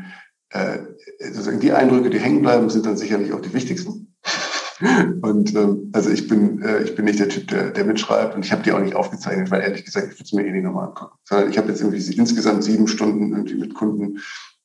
äh, 0.50 0.78
sozusagen 1.18 1.60
die 1.60 1.72
Eindrücke, 1.72 2.10
die 2.10 2.20
hängen 2.20 2.42
bleiben, 2.42 2.68
sind 2.68 2.84
dann 2.84 2.96
sicherlich 2.96 3.32
auch 3.32 3.40
die 3.40 3.54
wichtigsten. 3.54 4.13
Und 5.22 5.54
ähm, 5.54 5.90
also 5.92 6.10
ich 6.10 6.28
bin, 6.28 6.60
äh, 6.62 6.82
ich 6.82 6.94
bin 6.94 7.06
nicht 7.06 7.18
der 7.18 7.28
Typ, 7.28 7.48
der, 7.48 7.70
der 7.70 7.84
mitschreibt 7.84 8.34
und 8.34 8.44
ich 8.44 8.52
habe 8.52 8.62
die 8.62 8.72
auch 8.72 8.80
nicht 8.80 8.94
aufgezeichnet, 8.94 9.50
weil 9.50 9.62
ehrlich 9.62 9.84
gesagt, 9.84 10.08
ich 10.08 10.14
würde 10.14 10.24
es 10.24 10.32
mir 10.32 10.46
eh 10.46 10.52
nicht 10.52 10.64
nochmal 10.64 10.88
angucken. 10.88 11.16
Sondern 11.24 11.50
ich 11.50 11.58
habe 11.58 11.68
jetzt 11.68 11.80
irgendwie 11.80 12.16
insgesamt 12.16 12.64
sieben 12.64 12.86
Stunden 12.86 13.32
irgendwie 13.32 13.56
mit 13.56 13.74
Kunden 13.74 14.18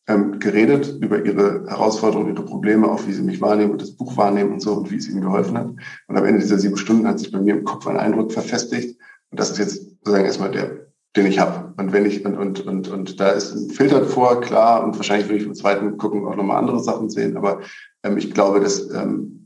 ähm, 0.08 0.40
geredet 0.40 0.98
über 1.02 1.24
ihre 1.24 1.66
Herausforderungen, 1.68 2.34
ihre 2.34 2.44
Probleme, 2.44 2.90
auch 2.90 3.06
wie 3.08 3.14
sie 3.14 3.22
mich 3.22 3.40
wahrnehmen 3.40 3.72
und 3.72 3.82
das 3.82 3.96
Buch 3.96 4.18
wahrnehmen 4.18 4.54
und 4.54 4.60
so 4.60 4.74
und 4.74 4.92
wie 4.92 4.98
es 4.98 5.08
ihnen 5.08 5.22
geholfen 5.22 5.58
hat. 5.58 5.70
Und 6.08 6.18
am 6.18 6.26
Ende 6.26 6.42
dieser 6.42 6.60
sieben 6.60 6.78
Stunden 6.78 7.08
hat 7.08 7.20
sich 7.20 7.32
bei 7.32 7.40
mir 7.40 7.56
im 7.56 7.64
Kopf 7.64 7.88
ein 7.88 7.98
Eindruck 7.98 8.34
verfestigt. 8.34 9.00
Und 9.30 9.40
das 9.40 9.52
ist 9.52 9.60
jetzt 9.60 9.90
sozusagen 10.00 10.26
erstmal 10.26 10.52
der, 10.52 10.88
den 11.16 11.28
ich 11.28 11.40
habe. 11.40 11.74
Und 11.78 11.94
wenn 11.94 12.06
ich, 12.06 12.26
und, 12.26 12.36
und, 12.36 12.66
und, 12.66 12.90
und 12.90 13.20
da 13.20 13.30
ist 13.30 13.54
ein 13.54 13.70
Filter 13.70 14.04
vor, 14.04 14.42
klar, 14.42 14.84
und 14.84 14.96
wahrscheinlich 14.98 15.28
würde 15.28 15.42
ich 15.42 15.46
im 15.46 15.54
zweiten 15.54 15.98
gucken 15.98 16.26
auch 16.26 16.36
nochmal 16.36 16.58
andere 16.58 16.80
Sachen 16.80 17.10
sehen. 17.10 17.38
Aber 17.38 17.60
ähm, 18.04 18.18
ich 18.18 18.34
glaube, 18.34 18.60
dass 18.60 18.90
ähm, 18.92 19.39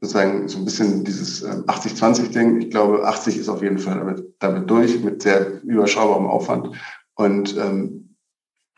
sozusagen 0.00 0.48
so 0.48 0.58
ein 0.58 0.64
bisschen 0.64 1.04
dieses 1.04 1.44
80-20-Ding. 1.44 2.54
Ähm, 2.54 2.60
ich 2.60 2.70
glaube, 2.70 3.06
80 3.06 3.38
ist 3.38 3.48
auf 3.48 3.62
jeden 3.62 3.78
Fall 3.78 3.98
damit, 3.98 4.24
damit 4.38 4.68
durch, 4.70 5.02
mit 5.02 5.22
sehr 5.22 5.62
überschaubarem 5.62 6.26
Aufwand. 6.26 6.70
Und 7.14 7.56
ähm, 7.56 8.14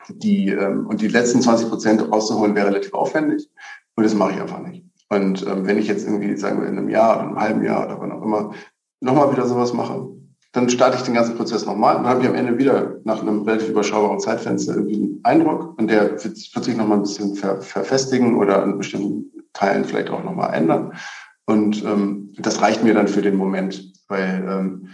die 0.09 0.49
ähm, 0.49 0.87
und 0.87 1.01
die 1.01 1.07
letzten 1.07 1.41
20 1.41 1.69
Prozent 1.69 2.11
rauszuholen 2.11 2.55
wäre 2.55 2.67
relativ 2.67 2.93
aufwendig. 2.93 3.49
Und 3.95 4.03
das 4.03 4.15
mache 4.15 4.33
ich 4.33 4.41
einfach 4.41 4.59
nicht. 4.59 4.85
Und 5.09 5.45
ähm, 5.45 5.65
wenn 5.65 5.77
ich 5.77 5.87
jetzt 5.87 6.05
irgendwie, 6.05 6.35
sagen 6.37 6.61
wir, 6.61 6.67
in 6.67 6.77
einem 6.77 6.89
Jahr 6.89 7.17
oder 7.17 7.27
einem 7.27 7.39
halben 7.39 7.63
Jahr 7.63 7.85
oder 7.85 7.99
wann 7.99 8.11
auch 8.11 8.21
immer, 8.21 8.53
nochmal 9.01 9.31
wieder 9.31 9.45
sowas 9.45 9.73
mache, 9.73 10.07
dann 10.51 10.69
starte 10.69 10.97
ich 10.97 11.03
den 11.03 11.13
ganzen 11.13 11.35
Prozess 11.35 11.65
nochmal 11.65 11.95
und 11.95 12.03
dann 12.03 12.11
habe 12.11 12.21
ich 12.21 12.27
am 12.27 12.35
Ende 12.35 12.57
wieder 12.57 12.99
nach 13.03 13.21
einem 13.21 13.43
relativ 13.43 13.69
überschaubaren 13.69 14.19
Zeitfenster 14.19 14.75
irgendwie 14.75 14.95
einen 14.95 15.19
Eindruck 15.23 15.77
und 15.77 15.89
der 15.89 16.11
wird, 16.23 16.37
sich 16.37 16.77
nochmal 16.77 16.97
ein 16.97 17.03
bisschen 17.03 17.35
ver, 17.35 17.61
verfestigen 17.61 18.35
oder 18.35 18.63
an 18.63 18.77
bestimmten 18.77 19.31
Teilen 19.53 19.85
vielleicht 19.85 20.09
auch 20.09 20.23
nochmal 20.23 20.53
ändern. 20.53 20.93
Und 21.45 21.83
ähm, 21.83 22.33
das 22.37 22.61
reicht 22.61 22.83
mir 22.83 22.93
dann 22.93 23.07
für 23.07 23.21
den 23.21 23.35
Moment, 23.35 23.93
weil 24.07 24.45
ähm, 24.47 24.89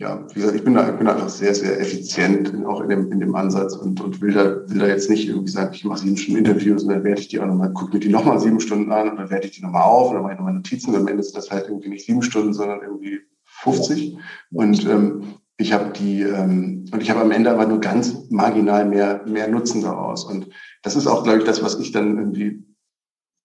ja, 0.00 0.26
wie 0.30 0.40
gesagt, 0.40 0.56
ich 0.56 0.64
bin 0.64 0.72
da, 0.72 0.88
ich 0.88 0.96
bin 0.96 1.06
da 1.06 1.12
einfach 1.12 1.28
sehr, 1.28 1.54
sehr 1.54 1.78
effizient 1.78 2.54
auch 2.66 2.80
in 2.80 2.88
dem, 2.88 3.12
in 3.12 3.20
dem 3.20 3.34
Ansatz 3.34 3.76
und, 3.76 4.00
und 4.00 4.22
will 4.22 4.32
da, 4.32 4.66
will 4.66 4.78
da 4.78 4.86
jetzt 4.86 5.10
nicht 5.10 5.28
irgendwie 5.28 5.50
sagen, 5.50 5.74
ich 5.74 5.84
mache 5.84 6.00
sieben 6.00 6.16
Stunden 6.16 6.38
Interviews 6.38 6.82
und 6.82 6.88
dann 6.88 7.04
werde 7.04 7.20
ich 7.20 7.28
die 7.28 7.38
auch 7.38 7.44
nochmal, 7.44 7.70
gucke 7.74 7.92
mir 7.92 8.00
die 8.00 8.08
nochmal 8.08 8.40
sieben 8.40 8.60
Stunden 8.60 8.90
an 8.90 9.10
und 9.10 9.18
dann 9.18 9.28
werde 9.28 9.46
ich 9.46 9.52
die 9.52 9.62
nochmal 9.62 9.82
auf 9.82 10.08
und 10.08 10.14
dann 10.14 10.22
mache 10.22 10.32
ich 10.32 10.38
nochmal 10.38 10.54
Notizen. 10.54 10.94
Und 10.94 11.00
am 11.02 11.06
Ende 11.06 11.20
ist 11.20 11.36
das 11.36 11.50
halt 11.50 11.68
irgendwie 11.68 11.90
nicht 11.90 12.06
sieben 12.06 12.22
Stunden, 12.22 12.54
sondern 12.54 12.80
irgendwie 12.80 13.20
50. 13.44 14.16
Und 14.52 14.86
ähm, 14.86 15.34
ich 15.58 15.74
habe 15.74 15.92
die 15.92 16.22
ähm, 16.22 16.86
und 16.90 17.02
ich 17.02 17.10
habe 17.10 17.20
am 17.20 17.30
Ende 17.30 17.50
aber 17.50 17.66
nur 17.66 17.80
ganz 17.80 18.30
marginal 18.30 18.86
mehr 18.86 19.20
mehr 19.26 19.48
Nutzen 19.48 19.82
daraus. 19.82 20.24
Und 20.24 20.48
das 20.82 20.96
ist 20.96 21.06
auch, 21.06 21.24
glaube 21.24 21.40
ich, 21.40 21.44
das, 21.44 21.62
was 21.62 21.78
ich 21.78 21.92
dann 21.92 22.16
irgendwie 22.16 22.64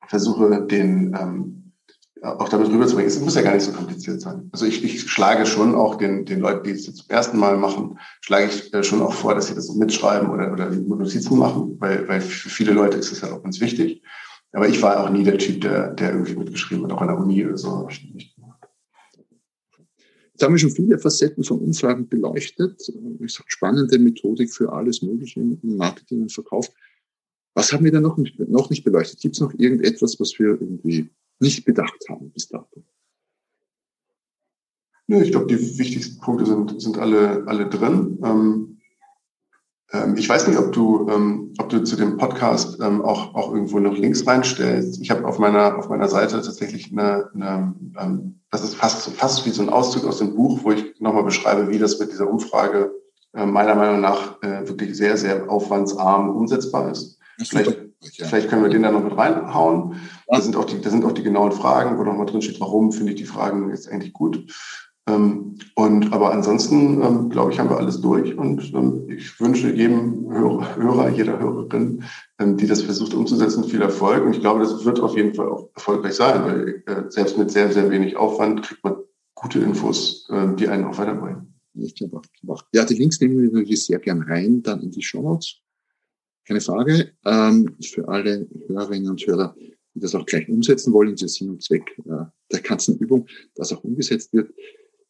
versuche, 0.07 0.65
den, 0.65 1.15
ähm, 1.19 1.65
auch 2.21 2.49
damit 2.49 2.69
rüberzubringen. 2.69 3.11
Es 3.11 3.19
muss 3.19 3.35
ja 3.35 3.41
gar 3.41 3.53
nicht 3.53 3.63
so 3.63 3.71
kompliziert 3.71 4.21
sein. 4.21 4.49
Also 4.51 4.65
ich, 4.65 4.83
ich 4.83 5.01
schlage 5.09 5.45
schon 5.45 5.75
auch 5.75 5.95
den, 5.95 6.25
den 6.25 6.39
Leuten, 6.39 6.63
die 6.63 6.71
es 6.71 6.83
zum 6.83 7.05
ersten 7.09 7.37
Mal 7.37 7.57
machen, 7.57 7.99
schlage 8.21 8.47
ich 8.47 8.73
äh, 8.73 8.83
schon 8.83 9.01
auch 9.01 9.13
vor, 9.13 9.35
dass 9.35 9.47
sie 9.47 9.55
das 9.55 9.73
mitschreiben 9.75 10.29
oder, 10.29 10.51
oder 10.51 10.69
Notizen 10.69 11.37
machen, 11.37 11.77
weil, 11.79 12.07
weil 12.07 12.21
für 12.21 12.49
viele 12.49 12.71
Leute 12.71 12.97
ist 12.97 13.11
es 13.11 13.21
ja 13.21 13.31
auch 13.31 13.43
ganz 13.43 13.59
wichtig. 13.59 14.01
Aber 14.51 14.67
ich 14.67 14.81
war 14.81 15.03
auch 15.03 15.09
nie 15.09 15.23
der 15.23 15.37
Typ, 15.37 15.61
der, 15.61 15.93
der 15.93 16.13
irgendwie 16.13 16.35
mitgeschrieben 16.35 16.85
hat, 16.85 16.93
auch 16.93 17.01
an 17.01 17.09
der 17.09 17.17
Uni 17.17 17.45
oder 17.45 17.57
so. 17.57 17.87
Jetzt 20.31 20.43
haben 20.43 20.53
wir 20.53 20.59
schon 20.59 20.71
viele 20.71 20.97
Facetten 20.97 21.43
von 21.43 21.59
Umfragen 21.59 22.07
beleuchtet. 22.07 22.81
Ich 23.19 23.33
sage, 23.33 23.45
spannende 23.47 23.99
Methodik 23.99 24.53
für 24.53 24.71
alles 24.71 25.01
Mögliche 25.01 25.41
im 25.41 25.59
Marketing 25.61 26.23
und 26.23 26.31
Verkauf. 26.31 26.69
Was 27.55 27.71
haben 27.71 27.85
wir 27.85 27.91
da 27.91 28.01
noch 28.01 28.17
nicht, 28.17 28.37
noch 28.37 28.69
nicht 28.69 28.83
beleuchtet? 28.83 29.21
Gibt 29.21 29.35
es 29.35 29.41
noch 29.41 29.53
irgendetwas, 29.57 30.19
was 30.19 30.37
wir 30.37 30.49
irgendwie 30.49 31.09
nicht 31.39 31.65
bedacht 31.65 32.05
haben 32.09 32.29
bis 32.31 32.49
dato? 32.49 32.83
Nö, 35.07 35.21
ich 35.21 35.31
glaube, 35.31 35.47
die 35.47 35.77
wichtigsten 35.77 36.19
Punkte 36.19 36.45
sind, 36.45 36.81
sind 36.81 36.97
alle, 36.97 37.47
alle 37.47 37.69
drin. 37.69 38.19
Ähm, 38.23 38.81
ähm, 39.91 40.17
ich 40.17 40.27
weiß 40.27 40.47
nicht, 40.47 40.57
ob 40.57 40.73
du, 40.73 41.07
ähm, 41.09 41.53
ob 41.57 41.69
du 41.69 41.83
zu 41.83 41.95
dem 41.95 42.17
Podcast 42.17 42.79
ähm, 42.81 43.01
auch, 43.01 43.33
auch 43.35 43.53
irgendwo 43.53 43.79
noch 43.79 43.97
Links 43.97 44.27
reinstellst. 44.27 44.99
Ich 45.01 45.09
habe 45.11 45.25
auf 45.25 45.39
meiner, 45.39 45.77
auf 45.77 45.87
meiner 45.89 46.09
Seite 46.09 46.41
tatsächlich 46.41 46.91
eine, 46.91 47.29
eine 47.33 47.75
ähm, 47.97 48.41
das 48.51 48.63
ist 48.63 48.75
fast, 48.75 49.09
fast 49.11 49.45
wie 49.45 49.51
so 49.51 49.61
ein 49.61 49.69
Auszug 49.69 50.05
aus 50.05 50.19
dem 50.19 50.35
Buch, 50.35 50.61
wo 50.63 50.71
ich 50.71 50.99
nochmal 50.99 51.23
beschreibe, 51.23 51.69
wie 51.69 51.77
das 51.77 51.99
mit 51.99 52.11
dieser 52.11 52.29
Umfrage 52.29 52.91
äh, 53.33 53.45
meiner 53.45 53.75
Meinung 53.75 54.01
nach 54.01 54.41
äh, 54.41 54.67
wirklich 54.67 54.95
sehr, 54.97 55.17
sehr 55.17 55.49
aufwandsarm 55.49 56.29
umsetzbar 56.35 56.91
ist. 56.91 57.14
Vielleicht, 57.37 57.77
vielleicht 58.01 58.49
können 58.49 58.63
wir 58.63 58.69
den 58.69 58.83
da 58.83 58.91
noch 58.91 59.03
mit 59.03 59.17
reinhauen. 59.17 59.95
Da 60.27 60.41
sind 60.41 60.55
auch 60.55 60.65
die, 60.65 60.79
da 60.81 60.89
sind 60.89 61.05
auch 61.05 61.11
die 61.11 61.23
genauen 61.23 61.51
Fragen, 61.51 61.97
wo 61.97 62.03
nochmal 62.03 62.25
drin 62.25 62.41
steht, 62.41 62.59
warum 62.59 62.91
finde 62.91 63.13
ich 63.13 63.17
die 63.17 63.25
Fragen 63.25 63.69
jetzt 63.69 63.89
eigentlich 63.89 64.13
gut. 64.13 64.45
Ähm, 65.07 65.57
und 65.75 66.13
aber 66.13 66.31
ansonsten, 66.31 67.01
ähm, 67.03 67.29
glaube 67.29 67.51
ich, 67.51 67.59
haben 67.59 67.69
wir 67.69 67.77
alles 67.77 68.01
durch 68.01 68.35
und 68.37 68.73
ähm, 68.73 69.07
ich 69.07 69.39
wünsche 69.39 69.71
jedem 69.71 70.31
Hörer, 70.31 70.75
Hörer, 70.75 71.09
jeder 71.09 71.39
Hörerin, 71.39 72.03
ähm, 72.39 72.57
die 72.57 72.65
das 72.65 72.81
versucht 72.81 73.13
umzusetzen, 73.13 73.63
viel 73.65 73.81
Erfolg. 73.81 74.25
Und 74.25 74.33
ich 74.33 74.39
glaube, 74.39 74.61
das 74.61 74.83
wird 74.83 74.99
auf 74.99 75.15
jeden 75.15 75.35
Fall 75.35 75.49
auch 75.49 75.69
erfolgreich 75.75 76.13
sein, 76.13 76.43
weil 76.43 76.83
äh, 76.87 77.09
selbst 77.09 77.37
mit 77.37 77.51
sehr, 77.51 77.71
sehr 77.71 77.91
wenig 77.91 78.17
Aufwand 78.17 78.63
kriegt 78.63 78.83
man 78.83 78.95
gute 79.35 79.59
Infos, 79.59 80.27
äh, 80.31 80.55
die 80.55 80.67
einen 80.67 80.85
auch 80.85 80.97
weiterbringen. 80.97 81.53
Ich 81.75 81.93
glaube 81.93 82.21
auch. 82.47 82.61
Ja, 82.73 82.85
die 82.85 82.95
Links 82.95 83.19
nehmen 83.19 83.37
wir 83.37 83.51
natürlich 83.51 83.85
sehr 83.85 83.99
gern 83.99 84.23
rein, 84.23 84.63
dann 84.63 84.81
in 84.81 84.91
die 84.91 85.03
Show 85.03 85.21
Notes. 85.21 85.57
Keine 86.45 86.61
Frage. 86.61 87.11
Ähm, 87.25 87.75
für 87.81 88.07
alle 88.07 88.47
Hörerinnen 88.67 89.09
und 89.09 89.25
Hörer, 89.25 89.55
die 89.93 89.99
das 89.99 90.13
auch 90.13 90.25
gleich 90.25 90.47
umsetzen 90.47 90.93
wollen, 90.93 91.15
ist 91.15 91.35
Sinn 91.35 91.49
und 91.49 91.63
Zweck 91.63 91.97
äh, 92.05 92.25
der 92.51 92.61
ganzen 92.61 92.97
Übung, 92.99 93.27
dass 93.55 93.73
auch 93.73 93.83
umgesetzt 93.83 94.31
wird. 94.33 94.53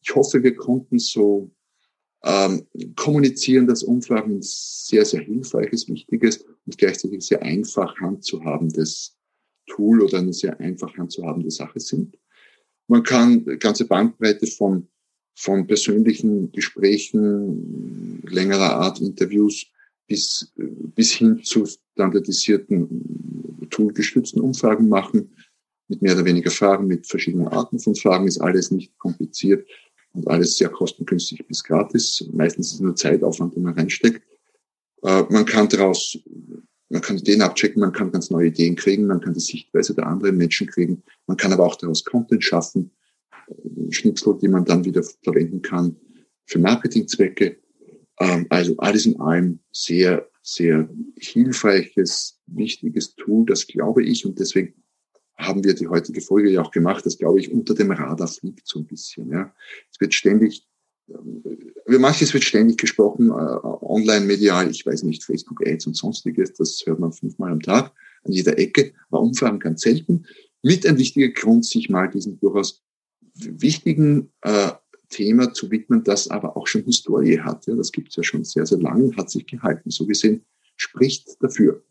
Ich 0.00 0.14
hoffe, 0.14 0.42
wir 0.42 0.54
konnten 0.54 0.98
so 0.98 1.50
ähm, 2.24 2.66
kommunizieren, 2.96 3.66
dass 3.66 3.82
Umfragen 3.82 4.38
sehr, 4.40 5.04
sehr 5.04 5.20
hilfreiches, 5.20 5.88
wichtiges 5.88 6.44
und 6.64 6.78
gleichzeitig 6.78 7.22
sehr 7.22 7.42
einfach 7.42 7.94
handzuhabendes 8.00 9.16
Tool 9.66 10.02
oder 10.02 10.18
eine 10.18 10.32
sehr 10.32 10.58
einfach 10.58 10.96
handzuhabende 10.96 11.50
Sache 11.50 11.80
sind. 11.80 12.16
Man 12.88 13.02
kann 13.02 13.44
ganze 13.58 13.84
Bandbreite 13.84 14.46
von, 14.46 14.88
von 15.34 15.66
persönlichen 15.66 16.50
Gesprächen, 16.52 18.22
längerer 18.28 18.76
Art 18.76 19.00
Interviews 19.00 19.66
bis, 20.06 20.52
bis 20.56 21.12
hin 21.12 21.42
zu 21.42 21.66
standardisierten, 21.66 23.68
toolgestützten 23.70 24.40
Umfragen 24.40 24.88
machen, 24.88 25.30
mit 25.88 26.02
mehr 26.02 26.14
oder 26.14 26.24
weniger 26.24 26.50
Fragen, 26.50 26.86
mit 26.86 27.06
verschiedenen 27.06 27.48
Arten 27.48 27.78
von 27.78 27.94
Fragen, 27.94 28.26
ist 28.26 28.40
alles 28.40 28.70
nicht 28.70 28.96
kompliziert 28.98 29.66
und 30.12 30.26
alles 30.28 30.56
sehr 30.56 30.68
kostengünstig 30.68 31.46
bis 31.46 31.62
gratis. 31.62 32.28
Meistens 32.32 32.68
ist 32.68 32.74
es 32.74 32.80
nur 32.80 32.96
Zeitaufwand, 32.96 33.54
den 33.54 33.62
man 33.62 33.74
reinsteckt. 33.74 34.22
Äh, 35.02 35.24
man 35.30 35.44
kann 35.44 35.68
daraus, 35.68 36.18
man 36.88 37.02
kann 37.02 37.18
Ideen 37.18 37.42
abchecken, 37.42 37.80
man 37.80 37.92
kann 37.92 38.10
ganz 38.10 38.30
neue 38.30 38.48
Ideen 38.48 38.76
kriegen, 38.76 39.06
man 39.06 39.20
kann 39.20 39.34
die 39.34 39.40
Sichtweise 39.40 39.94
der 39.94 40.06
anderen 40.06 40.36
Menschen 40.36 40.66
kriegen, 40.66 41.02
man 41.26 41.36
kann 41.36 41.52
aber 41.52 41.64
auch 41.64 41.76
daraus 41.76 42.04
Content 42.04 42.42
schaffen, 42.42 42.90
äh, 43.48 43.92
Schnipsel, 43.92 44.38
die 44.40 44.48
man 44.48 44.64
dann 44.64 44.84
wieder 44.84 45.02
verwenden 45.22 45.62
kann 45.62 45.96
für 46.46 46.58
Marketingzwecke. 46.58 47.58
Ähm, 48.20 48.46
also 48.50 48.76
alles 48.78 49.06
in 49.06 49.20
allem 49.20 49.60
sehr, 49.72 50.28
sehr 50.42 50.88
hilfreiches, 51.16 52.40
wichtiges 52.46 53.14
Tool, 53.16 53.46
das 53.46 53.66
glaube 53.66 54.04
ich, 54.04 54.24
und 54.24 54.38
deswegen 54.38 54.74
haben 55.36 55.64
wir 55.64 55.74
die 55.74 55.88
heutige 55.88 56.20
Folge 56.20 56.50
ja 56.50 56.62
auch 56.62 56.70
gemacht, 56.70 57.04
das 57.04 57.18
glaube 57.18 57.40
ich 57.40 57.52
unter 57.52 57.74
dem 57.74 57.90
Radar 57.90 58.28
fliegt 58.28 58.66
so 58.66 58.78
ein 58.78 58.86
bisschen. 58.86 59.30
Ja. 59.30 59.54
Es 59.92 60.00
wird 60.00 60.14
ständig, 60.14 60.66
ähm, 61.08 61.42
über 61.84 61.98
manches 61.98 62.32
wird 62.32 62.44
ständig 62.44 62.78
gesprochen, 62.78 63.28
äh, 63.28 63.32
online 63.32 64.24
medial, 64.24 64.70
ich 64.70 64.86
weiß 64.86 65.02
nicht, 65.02 65.24
Facebook 65.24 65.66
Ads 65.66 65.88
und 65.88 65.96
sonstiges, 65.96 66.54
das 66.54 66.82
hört 66.86 67.00
man 67.00 67.12
fünfmal 67.12 67.52
am 67.52 67.60
Tag 67.60 67.92
an 68.24 68.32
jeder 68.32 68.58
Ecke, 68.58 68.92
aber 69.10 69.20
Umfragen 69.20 69.58
ganz 69.58 69.82
selten. 69.82 70.26
Mit 70.62 70.86
ein 70.86 70.98
wichtiger 70.98 71.28
Grund, 71.28 71.64
sich 71.64 71.90
mal 71.90 72.08
diesen 72.08 72.40
durchaus 72.40 72.82
wichtigen 73.34 74.32
äh, 74.40 74.70
Thema 75.08 75.52
zu 75.52 75.70
widmen, 75.70 76.04
das 76.04 76.28
aber 76.28 76.56
auch 76.56 76.66
schon 76.66 76.84
Historie 76.84 77.40
hat. 77.40 77.66
Ja, 77.66 77.74
das 77.74 77.92
gibt 77.92 78.10
es 78.10 78.16
ja 78.16 78.22
schon 78.22 78.44
sehr, 78.44 78.66
sehr 78.66 78.78
lange 78.78 79.04
und 79.04 79.16
hat 79.16 79.30
sich 79.30 79.46
gehalten. 79.46 79.90
So 79.90 80.06
gesehen 80.06 80.44
spricht 80.76 81.42
dafür. 81.42 81.82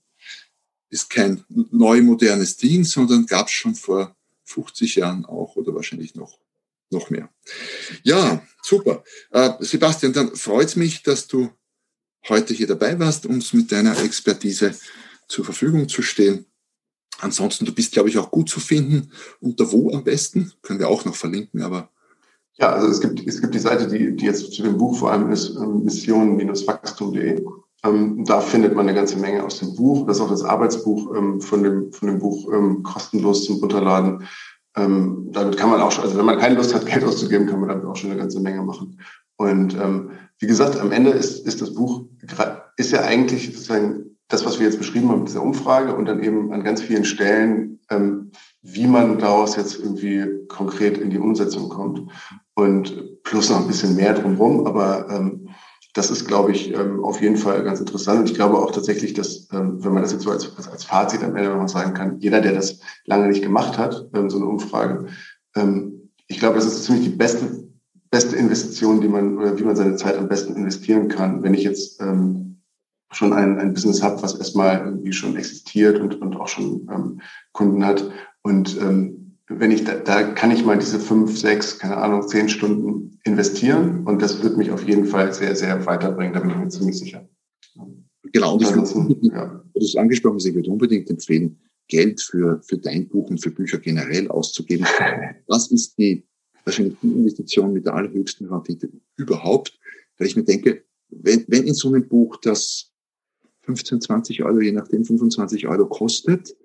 Ist 0.89 1.09
kein 1.09 1.43
neu 1.49 2.01
modernes 2.01 2.57
Ding, 2.57 2.83
sondern 2.83 3.25
gab 3.25 3.47
es 3.47 3.53
schon 3.53 3.75
vor 3.75 4.15
50 4.43 4.95
Jahren 4.95 5.25
auch 5.25 5.55
oder 5.55 5.73
wahrscheinlich 5.73 6.15
noch, 6.15 6.39
noch 6.91 7.09
mehr. 7.09 7.29
Ja, 8.03 8.45
super. 8.61 9.03
Äh, 9.31 9.51
Sebastian, 9.59 10.13
dann 10.13 10.35
freut 10.35 10.67
es 10.67 10.75
mich, 10.75 11.03
dass 11.03 11.27
du 11.27 11.49
heute 12.29 12.53
hier 12.53 12.67
dabei 12.67 12.97
warst, 12.99 13.25
uns 13.25 13.53
mit 13.53 13.71
deiner 13.71 14.01
Expertise 14.03 14.75
zur 15.27 15.45
Verfügung 15.45 15.89
zu 15.89 16.01
stehen. 16.01 16.45
Ansonsten, 17.19 17.65
du 17.65 17.73
bist, 17.73 17.93
glaube 17.93 18.09
ich, 18.09 18.17
auch 18.17 18.29
gut 18.29 18.49
zu 18.49 18.59
finden. 18.59 19.11
Unter 19.39 19.71
wo 19.71 19.91
am 19.91 20.03
besten? 20.03 20.51
Können 20.61 20.79
wir 20.79 20.89
auch 20.89 21.05
noch 21.05 21.15
verlinken, 21.15 21.61
aber 21.61 21.91
ja, 22.57 22.71
also 22.71 22.87
es 22.87 23.01
gibt, 23.01 23.25
es 23.27 23.41
gibt 23.41 23.53
die 23.53 23.59
Seite, 23.59 23.87
die, 23.87 24.15
die 24.15 24.25
jetzt 24.25 24.53
zu 24.53 24.63
dem 24.63 24.77
Buch 24.77 24.97
vor 24.97 25.11
allem 25.11 25.29
ist, 25.31 25.55
ähm, 25.57 25.83
mission-wachstum.de. 25.83 27.43
Ähm, 27.83 28.23
da 28.25 28.39
findet 28.39 28.75
man 28.75 28.87
eine 28.87 28.97
ganze 28.97 29.17
Menge 29.17 29.43
aus 29.43 29.59
dem 29.59 29.75
Buch. 29.75 30.07
Das 30.07 30.17
ist 30.17 30.23
auch 30.23 30.29
das 30.29 30.43
Arbeitsbuch 30.43 31.15
ähm, 31.15 31.41
von, 31.41 31.63
dem, 31.63 31.91
von 31.91 32.07
dem 32.07 32.19
Buch 32.19 32.51
ähm, 32.51 32.81
kostenlos 32.83 33.43
zum 33.43 33.57
Runterladen. 33.57 34.23
Ähm, 34.77 35.29
damit 35.31 35.57
kann 35.57 35.69
man 35.69 35.81
auch 35.81 35.91
schon, 35.91 36.05
also 36.05 36.17
wenn 36.17 36.25
man 36.25 36.39
keine 36.39 36.55
Lust 36.55 36.73
hat, 36.73 36.85
Geld 36.85 37.03
auszugeben, 37.03 37.47
kann 37.47 37.59
man 37.59 37.69
damit 37.69 37.85
auch 37.85 37.95
schon 37.95 38.11
eine 38.11 38.19
ganze 38.19 38.39
Menge 38.39 38.61
machen. 38.61 38.99
Und 39.37 39.75
ähm, 39.75 40.11
wie 40.39 40.47
gesagt, 40.47 40.79
am 40.79 40.91
Ende 40.91 41.11
ist, 41.11 41.45
ist 41.45 41.61
das 41.61 41.73
Buch, 41.73 42.05
ist 42.77 42.91
ja 42.91 43.01
eigentlich 43.01 43.47
sozusagen 43.47 44.17
das, 44.27 44.45
was 44.45 44.59
wir 44.59 44.65
jetzt 44.65 44.79
beschrieben 44.79 45.09
haben 45.09 45.19
mit 45.19 45.29
dieser 45.29 45.43
Umfrage 45.43 45.95
und 45.95 46.05
dann 46.05 46.23
eben 46.23 46.51
an 46.51 46.63
ganz 46.63 46.81
vielen 46.81 47.05
Stellen, 47.05 47.79
wie 48.65 48.87
man 48.87 49.19
daraus 49.19 49.55
jetzt 49.55 49.79
irgendwie 49.79 50.25
konkret 50.47 50.97
in 50.97 51.11
die 51.11 51.19
Umsetzung 51.19 51.69
kommt 51.69 52.01
und 52.55 53.21
plus 53.23 53.49
noch 53.49 53.61
ein 53.61 53.67
bisschen 53.67 53.95
mehr 53.95 54.13
drumherum. 54.13 54.65
Aber 54.65 55.07
ähm, 55.09 55.49
das 55.93 56.09
ist, 56.09 56.25
glaube 56.25 56.51
ich, 56.51 56.73
ähm, 56.73 57.03
auf 57.03 57.21
jeden 57.21 57.37
Fall 57.37 57.63
ganz 57.63 57.79
interessant. 57.79 58.21
Und 58.21 58.29
ich 58.29 58.33
glaube 58.33 58.57
auch 58.57 58.71
tatsächlich, 58.71 59.13
dass, 59.13 59.47
ähm, 59.53 59.83
wenn 59.83 59.93
man 59.93 60.01
das 60.01 60.11
jetzt 60.11 60.23
so 60.23 60.31
als, 60.31 60.51
als 60.67 60.83
Fazit 60.83 61.23
am 61.23 61.35
Ende 61.35 61.55
noch 61.55 61.69
sagen 61.69 61.93
kann, 61.93 62.19
jeder, 62.19 62.41
der 62.41 62.53
das 62.53 62.79
lange 63.05 63.27
nicht 63.27 63.43
gemacht 63.43 63.77
hat, 63.77 64.09
ähm, 64.15 64.29
so 64.31 64.37
eine 64.37 64.47
Umfrage, 64.47 65.05
ähm, 65.55 66.09
ich 66.27 66.39
glaube, 66.39 66.55
das 66.55 66.65
ist 66.65 66.85
ziemlich 66.85 67.05
die 67.05 67.15
beste, 67.15 67.69
beste 68.09 68.35
Investition, 68.35 68.99
die 68.99 69.07
man, 69.07 69.37
oder 69.37 69.57
wie 69.59 69.63
man 69.63 69.75
seine 69.75 69.95
Zeit 69.95 70.17
am 70.17 70.27
besten 70.27 70.55
investieren 70.55 71.07
kann. 71.07 71.43
Wenn 71.43 71.53
ich 71.53 71.63
jetzt 71.63 72.01
ähm, 72.01 72.61
schon 73.11 73.31
ein, 73.31 73.59
ein 73.59 73.73
Business 73.73 74.01
habe, 74.01 74.23
was 74.23 74.35
erstmal 74.35 74.79
irgendwie 74.79 75.13
schon 75.13 75.37
existiert 75.37 75.99
und, 75.99 76.19
und 76.19 76.35
auch 76.35 76.47
schon 76.47 76.89
ähm, 76.91 77.21
Kunden 77.53 77.85
hat 77.85 78.09
und 78.45 78.77
ähm, 78.79 79.37
wenn 79.47 79.71
ich 79.71 79.85
da, 79.85 79.95
da 79.95 80.21
kann 80.21 80.51
ich 80.51 80.63
mal 80.63 80.77
diese 80.77 80.99
fünf, 80.99 81.35
sechs, 81.35 81.79
keine 81.79 81.97
Ahnung, 81.97 82.27
zehn 82.27 82.47
Stunden 82.47 83.19
investieren 83.23 84.05
und 84.05 84.21
das 84.21 84.43
wird 84.43 84.55
mich 84.55 84.69
auf 84.69 84.87
jeden 84.87 85.05
Fall 85.05 85.33
sehr, 85.33 85.55
sehr 85.55 85.83
weiterbringen, 85.87 86.31
da 86.31 86.41
bin 86.41 86.51
ich 86.51 86.57
mir 86.57 86.67
ziemlich 86.67 86.99
sicher. 86.99 87.27
Genau, 88.31 88.53
und 88.53 88.61
ich 88.61 88.69
würde, 88.69 89.17
ja. 89.23 89.63
du 89.73 89.81
hast 89.81 89.97
angesprochen, 89.97 90.37
ich 90.37 90.53
würde 90.53 90.69
unbedingt 90.69 91.09
empfehlen, 91.09 91.57
Geld 91.87 92.21
für, 92.21 92.61
für 92.61 92.77
dein 92.77 93.07
Buch 93.07 93.31
und 93.31 93.39
für 93.39 93.49
Bücher 93.49 93.79
generell 93.79 94.27
auszugeben. 94.29 94.85
Das 95.47 95.71
ist 95.71 95.97
die 95.97 96.23
wahrscheinlich 96.63 96.97
die 97.01 97.07
Investition 97.07 97.73
mit 97.73 97.87
der 97.87 97.95
allerhöchsten 97.95 98.47
Rendite 98.47 98.91
überhaupt, 99.17 99.79
weil 100.19 100.27
ich 100.27 100.35
mir 100.35 100.43
denke, 100.43 100.83
wenn, 101.09 101.45
wenn 101.47 101.63
in 101.63 101.73
so 101.73 101.87
einem 101.87 102.07
Buch 102.07 102.37
das 102.37 102.91
15, 103.63 104.01
20 104.01 104.43
Euro, 104.43 104.61
je 104.61 104.71
nachdem 104.71 105.03
25 105.03 105.67
Euro 105.67 105.87
kostet, 105.87 106.55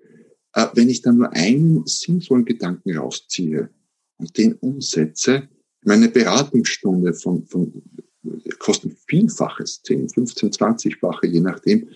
äh, 0.53 0.67
wenn 0.73 0.89
ich 0.89 1.01
dann 1.01 1.17
nur 1.17 1.31
einen 1.33 1.85
sinnvollen 1.85 2.45
Gedanken 2.45 2.97
rausziehe 2.97 3.69
und 4.17 4.37
den 4.37 4.53
umsetze, 4.53 5.49
meine 5.83 6.09
Beratungsstunde 6.09 7.13
von, 7.13 7.45
von 7.47 7.83
kosten 8.59 8.95
Vielfaches, 9.07 9.81
10, 9.83 10.09
15, 10.09 10.51
20-fache, 10.51 11.27
je 11.27 11.41
nachdem, 11.41 11.89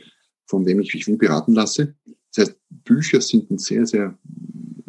von 0.47 0.65
wem 0.65 0.79
ich 0.79 0.93
mich 0.93 1.17
beraten 1.17 1.53
lasse. 1.53 1.95
Das 2.33 2.47
heißt, 2.47 2.57
Bücher 2.69 3.21
sind 3.21 3.51
ein 3.51 3.57
sehr, 3.57 3.85
sehr 3.85 4.17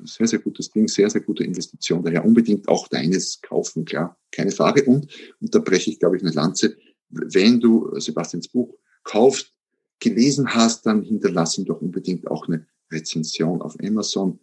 sehr, 0.07 0.27
sehr 0.27 0.39
gutes 0.39 0.71
Ding, 0.71 0.89
sehr, 0.89 1.11
sehr 1.11 1.21
gute 1.21 1.45
Investition. 1.45 2.03
Daher 2.03 2.25
unbedingt 2.25 2.69
auch 2.69 2.89
deines 2.89 3.41
kaufen, 3.43 3.85
klar, 3.85 4.19
keine 4.31 4.51
Frage. 4.51 4.85
Und, 4.85 5.09
und 5.41 5.55
da 5.55 5.59
breche 5.59 5.91
ich, 5.91 5.99
glaube 5.99 6.17
ich, 6.17 6.23
eine 6.23 6.33
Lanze, 6.33 6.77
wenn 7.09 7.61
du 7.61 7.91
Sebastians 7.99 8.49
Buch 8.49 8.75
kaufst, 9.05 9.53
gelesen 9.99 10.55
hast, 10.55 10.85
dann 10.85 11.03
hinterlass 11.03 11.57
ihm 11.57 11.65
doch 11.65 11.81
unbedingt 11.81 12.27
auch 12.27 12.49
eine 12.49 12.67
Rezension 12.91 13.61
auf 13.63 13.77
Amazon. 13.83 14.39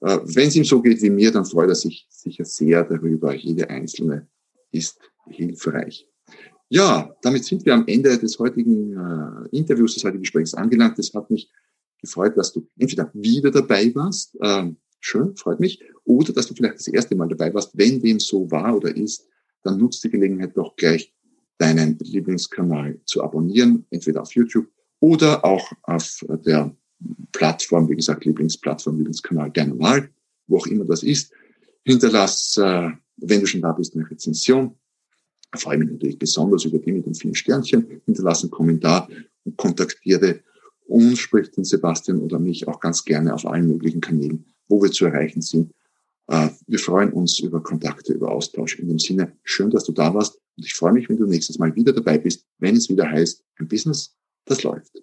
Äh, 0.00 0.18
wenn 0.22 0.48
es 0.48 0.56
ihm 0.56 0.64
so 0.64 0.80
geht 0.80 1.02
wie 1.02 1.10
mir, 1.10 1.32
dann 1.32 1.44
freut 1.44 1.68
er 1.68 1.74
sich 1.74 2.06
sicher 2.10 2.44
sehr 2.44 2.84
darüber. 2.84 3.34
Jede 3.34 3.68
einzelne 3.70 4.28
ist 4.70 4.98
hilfreich. 5.28 6.08
Ja, 6.68 7.14
damit 7.22 7.44
sind 7.44 7.64
wir 7.64 7.74
am 7.74 7.86
Ende 7.86 8.18
des 8.18 8.38
heutigen 8.38 8.92
äh, 8.92 9.56
Interviews, 9.56 9.94
des 9.94 10.04
heutigen 10.04 10.22
Gesprächs 10.22 10.54
angelangt. 10.54 10.98
Es 10.98 11.14
hat 11.14 11.30
mich 11.30 11.50
gefreut, 12.00 12.36
dass 12.36 12.52
du 12.52 12.68
entweder 12.78 13.10
wieder 13.14 13.50
dabei 13.50 13.94
warst, 13.94 14.36
ähm, 14.42 14.76
schön, 15.00 15.34
freut 15.36 15.60
mich, 15.60 15.82
oder 16.04 16.32
dass 16.32 16.46
du 16.46 16.54
vielleicht 16.54 16.76
das 16.76 16.88
erste 16.88 17.16
Mal 17.16 17.28
dabei 17.28 17.52
warst. 17.54 17.76
Wenn 17.76 18.00
dem 18.00 18.20
so 18.20 18.50
war 18.50 18.76
oder 18.76 18.94
ist, 18.94 19.26
dann 19.62 19.78
nutzt 19.78 20.04
die 20.04 20.10
Gelegenheit 20.10 20.56
doch 20.56 20.76
gleich, 20.76 21.12
deinen 21.58 21.98
Lieblingskanal 21.98 23.00
zu 23.04 23.22
abonnieren, 23.22 23.84
entweder 23.90 24.22
auf 24.22 24.32
YouTube 24.32 24.68
oder 25.00 25.44
auch 25.44 25.72
auf 25.82 26.24
der 26.44 26.74
Plattform, 27.32 27.88
wie 27.88 27.96
gesagt, 27.96 28.24
Lieblingsplattform, 28.24 28.96
Lieblingskanal 28.96 29.50
gerne 29.50 29.74
mal, 29.74 30.10
wo 30.46 30.58
auch 30.58 30.66
immer 30.66 30.84
das 30.84 31.02
ist. 31.02 31.32
Hinterlass, 31.84 32.56
äh, 32.56 32.90
wenn 33.16 33.40
du 33.40 33.46
schon 33.46 33.62
da 33.62 33.72
bist, 33.72 33.94
eine 33.94 34.08
Rezension. 34.10 34.74
Ich 35.54 35.62
freue 35.62 35.78
mich 35.78 35.90
natürlich 35.90 36.18
besonders 36.18 36.64
über 36.64 36.78
die 36.78 36.92
mit 36.92 37.06
den 37.06 37.14
vielen 37.14 37.34
Sternchen. 37.34 38.02
Hinterlass 38.04 38.42
einen 38.42 38.50
Kommentar 38.50 39.08
und 39.44 39.56
kontaktiere 39.56 40.40
uns, 40.86 41.18
sprich 41.20 41.50
den 41.50 41.64
Sebastian 41.64 42.18
oder 42.18 42.38
mich 42.38 42.66
auch 42.68 42.80
ganz 42.80 43.04
gerne 43.04 43.34
auf 43.34 43.46
allen 43.46 43.68
möglichen 43.68 44.00
Kanälen, 44.00 44.46
wo 44.68 44.82
wir 44.82 44.90
zu 44.90 45.06
erreichen 45.06 45.40
sind. 45.40 45.72
Äh, 46.26 46.50
wir 46.66 46.78
freuen 46.78 47.12
uns 47.12 47.38
über 47.38 47.62
Kontakte, 47.62 48.12
über 48.12 48.30
Austausch. 48.30 48.78
In 48.78 48.88
dem 48.88 48.98
Sinne, 48.98 49.32
schön, 49.44 49.70
dass 49.70 49.84
du 49.84 49.92
da 49.92 50.12
warst 50.14 50.40
und 50.56 50.64
ich 50.64 50.74
freue 50.74 50.92
mich, 50.92 51.08
wenn 51.08 51.16
du 51.16 51.26
nächstes 51.26 51.58
Mal 51.58 51.74
wieder 51.74 51.92
dabei 51.92 52.18
bist, 52.18 52.44
wenn 52.58 52.76
es 52.76 52.88
wieder 52.88 53.08
heißt, 53.08 53.44
ein 53.58 53.68
Business, 53.68 54.16
das 54.44 54.62
läuft. 54.62 55.02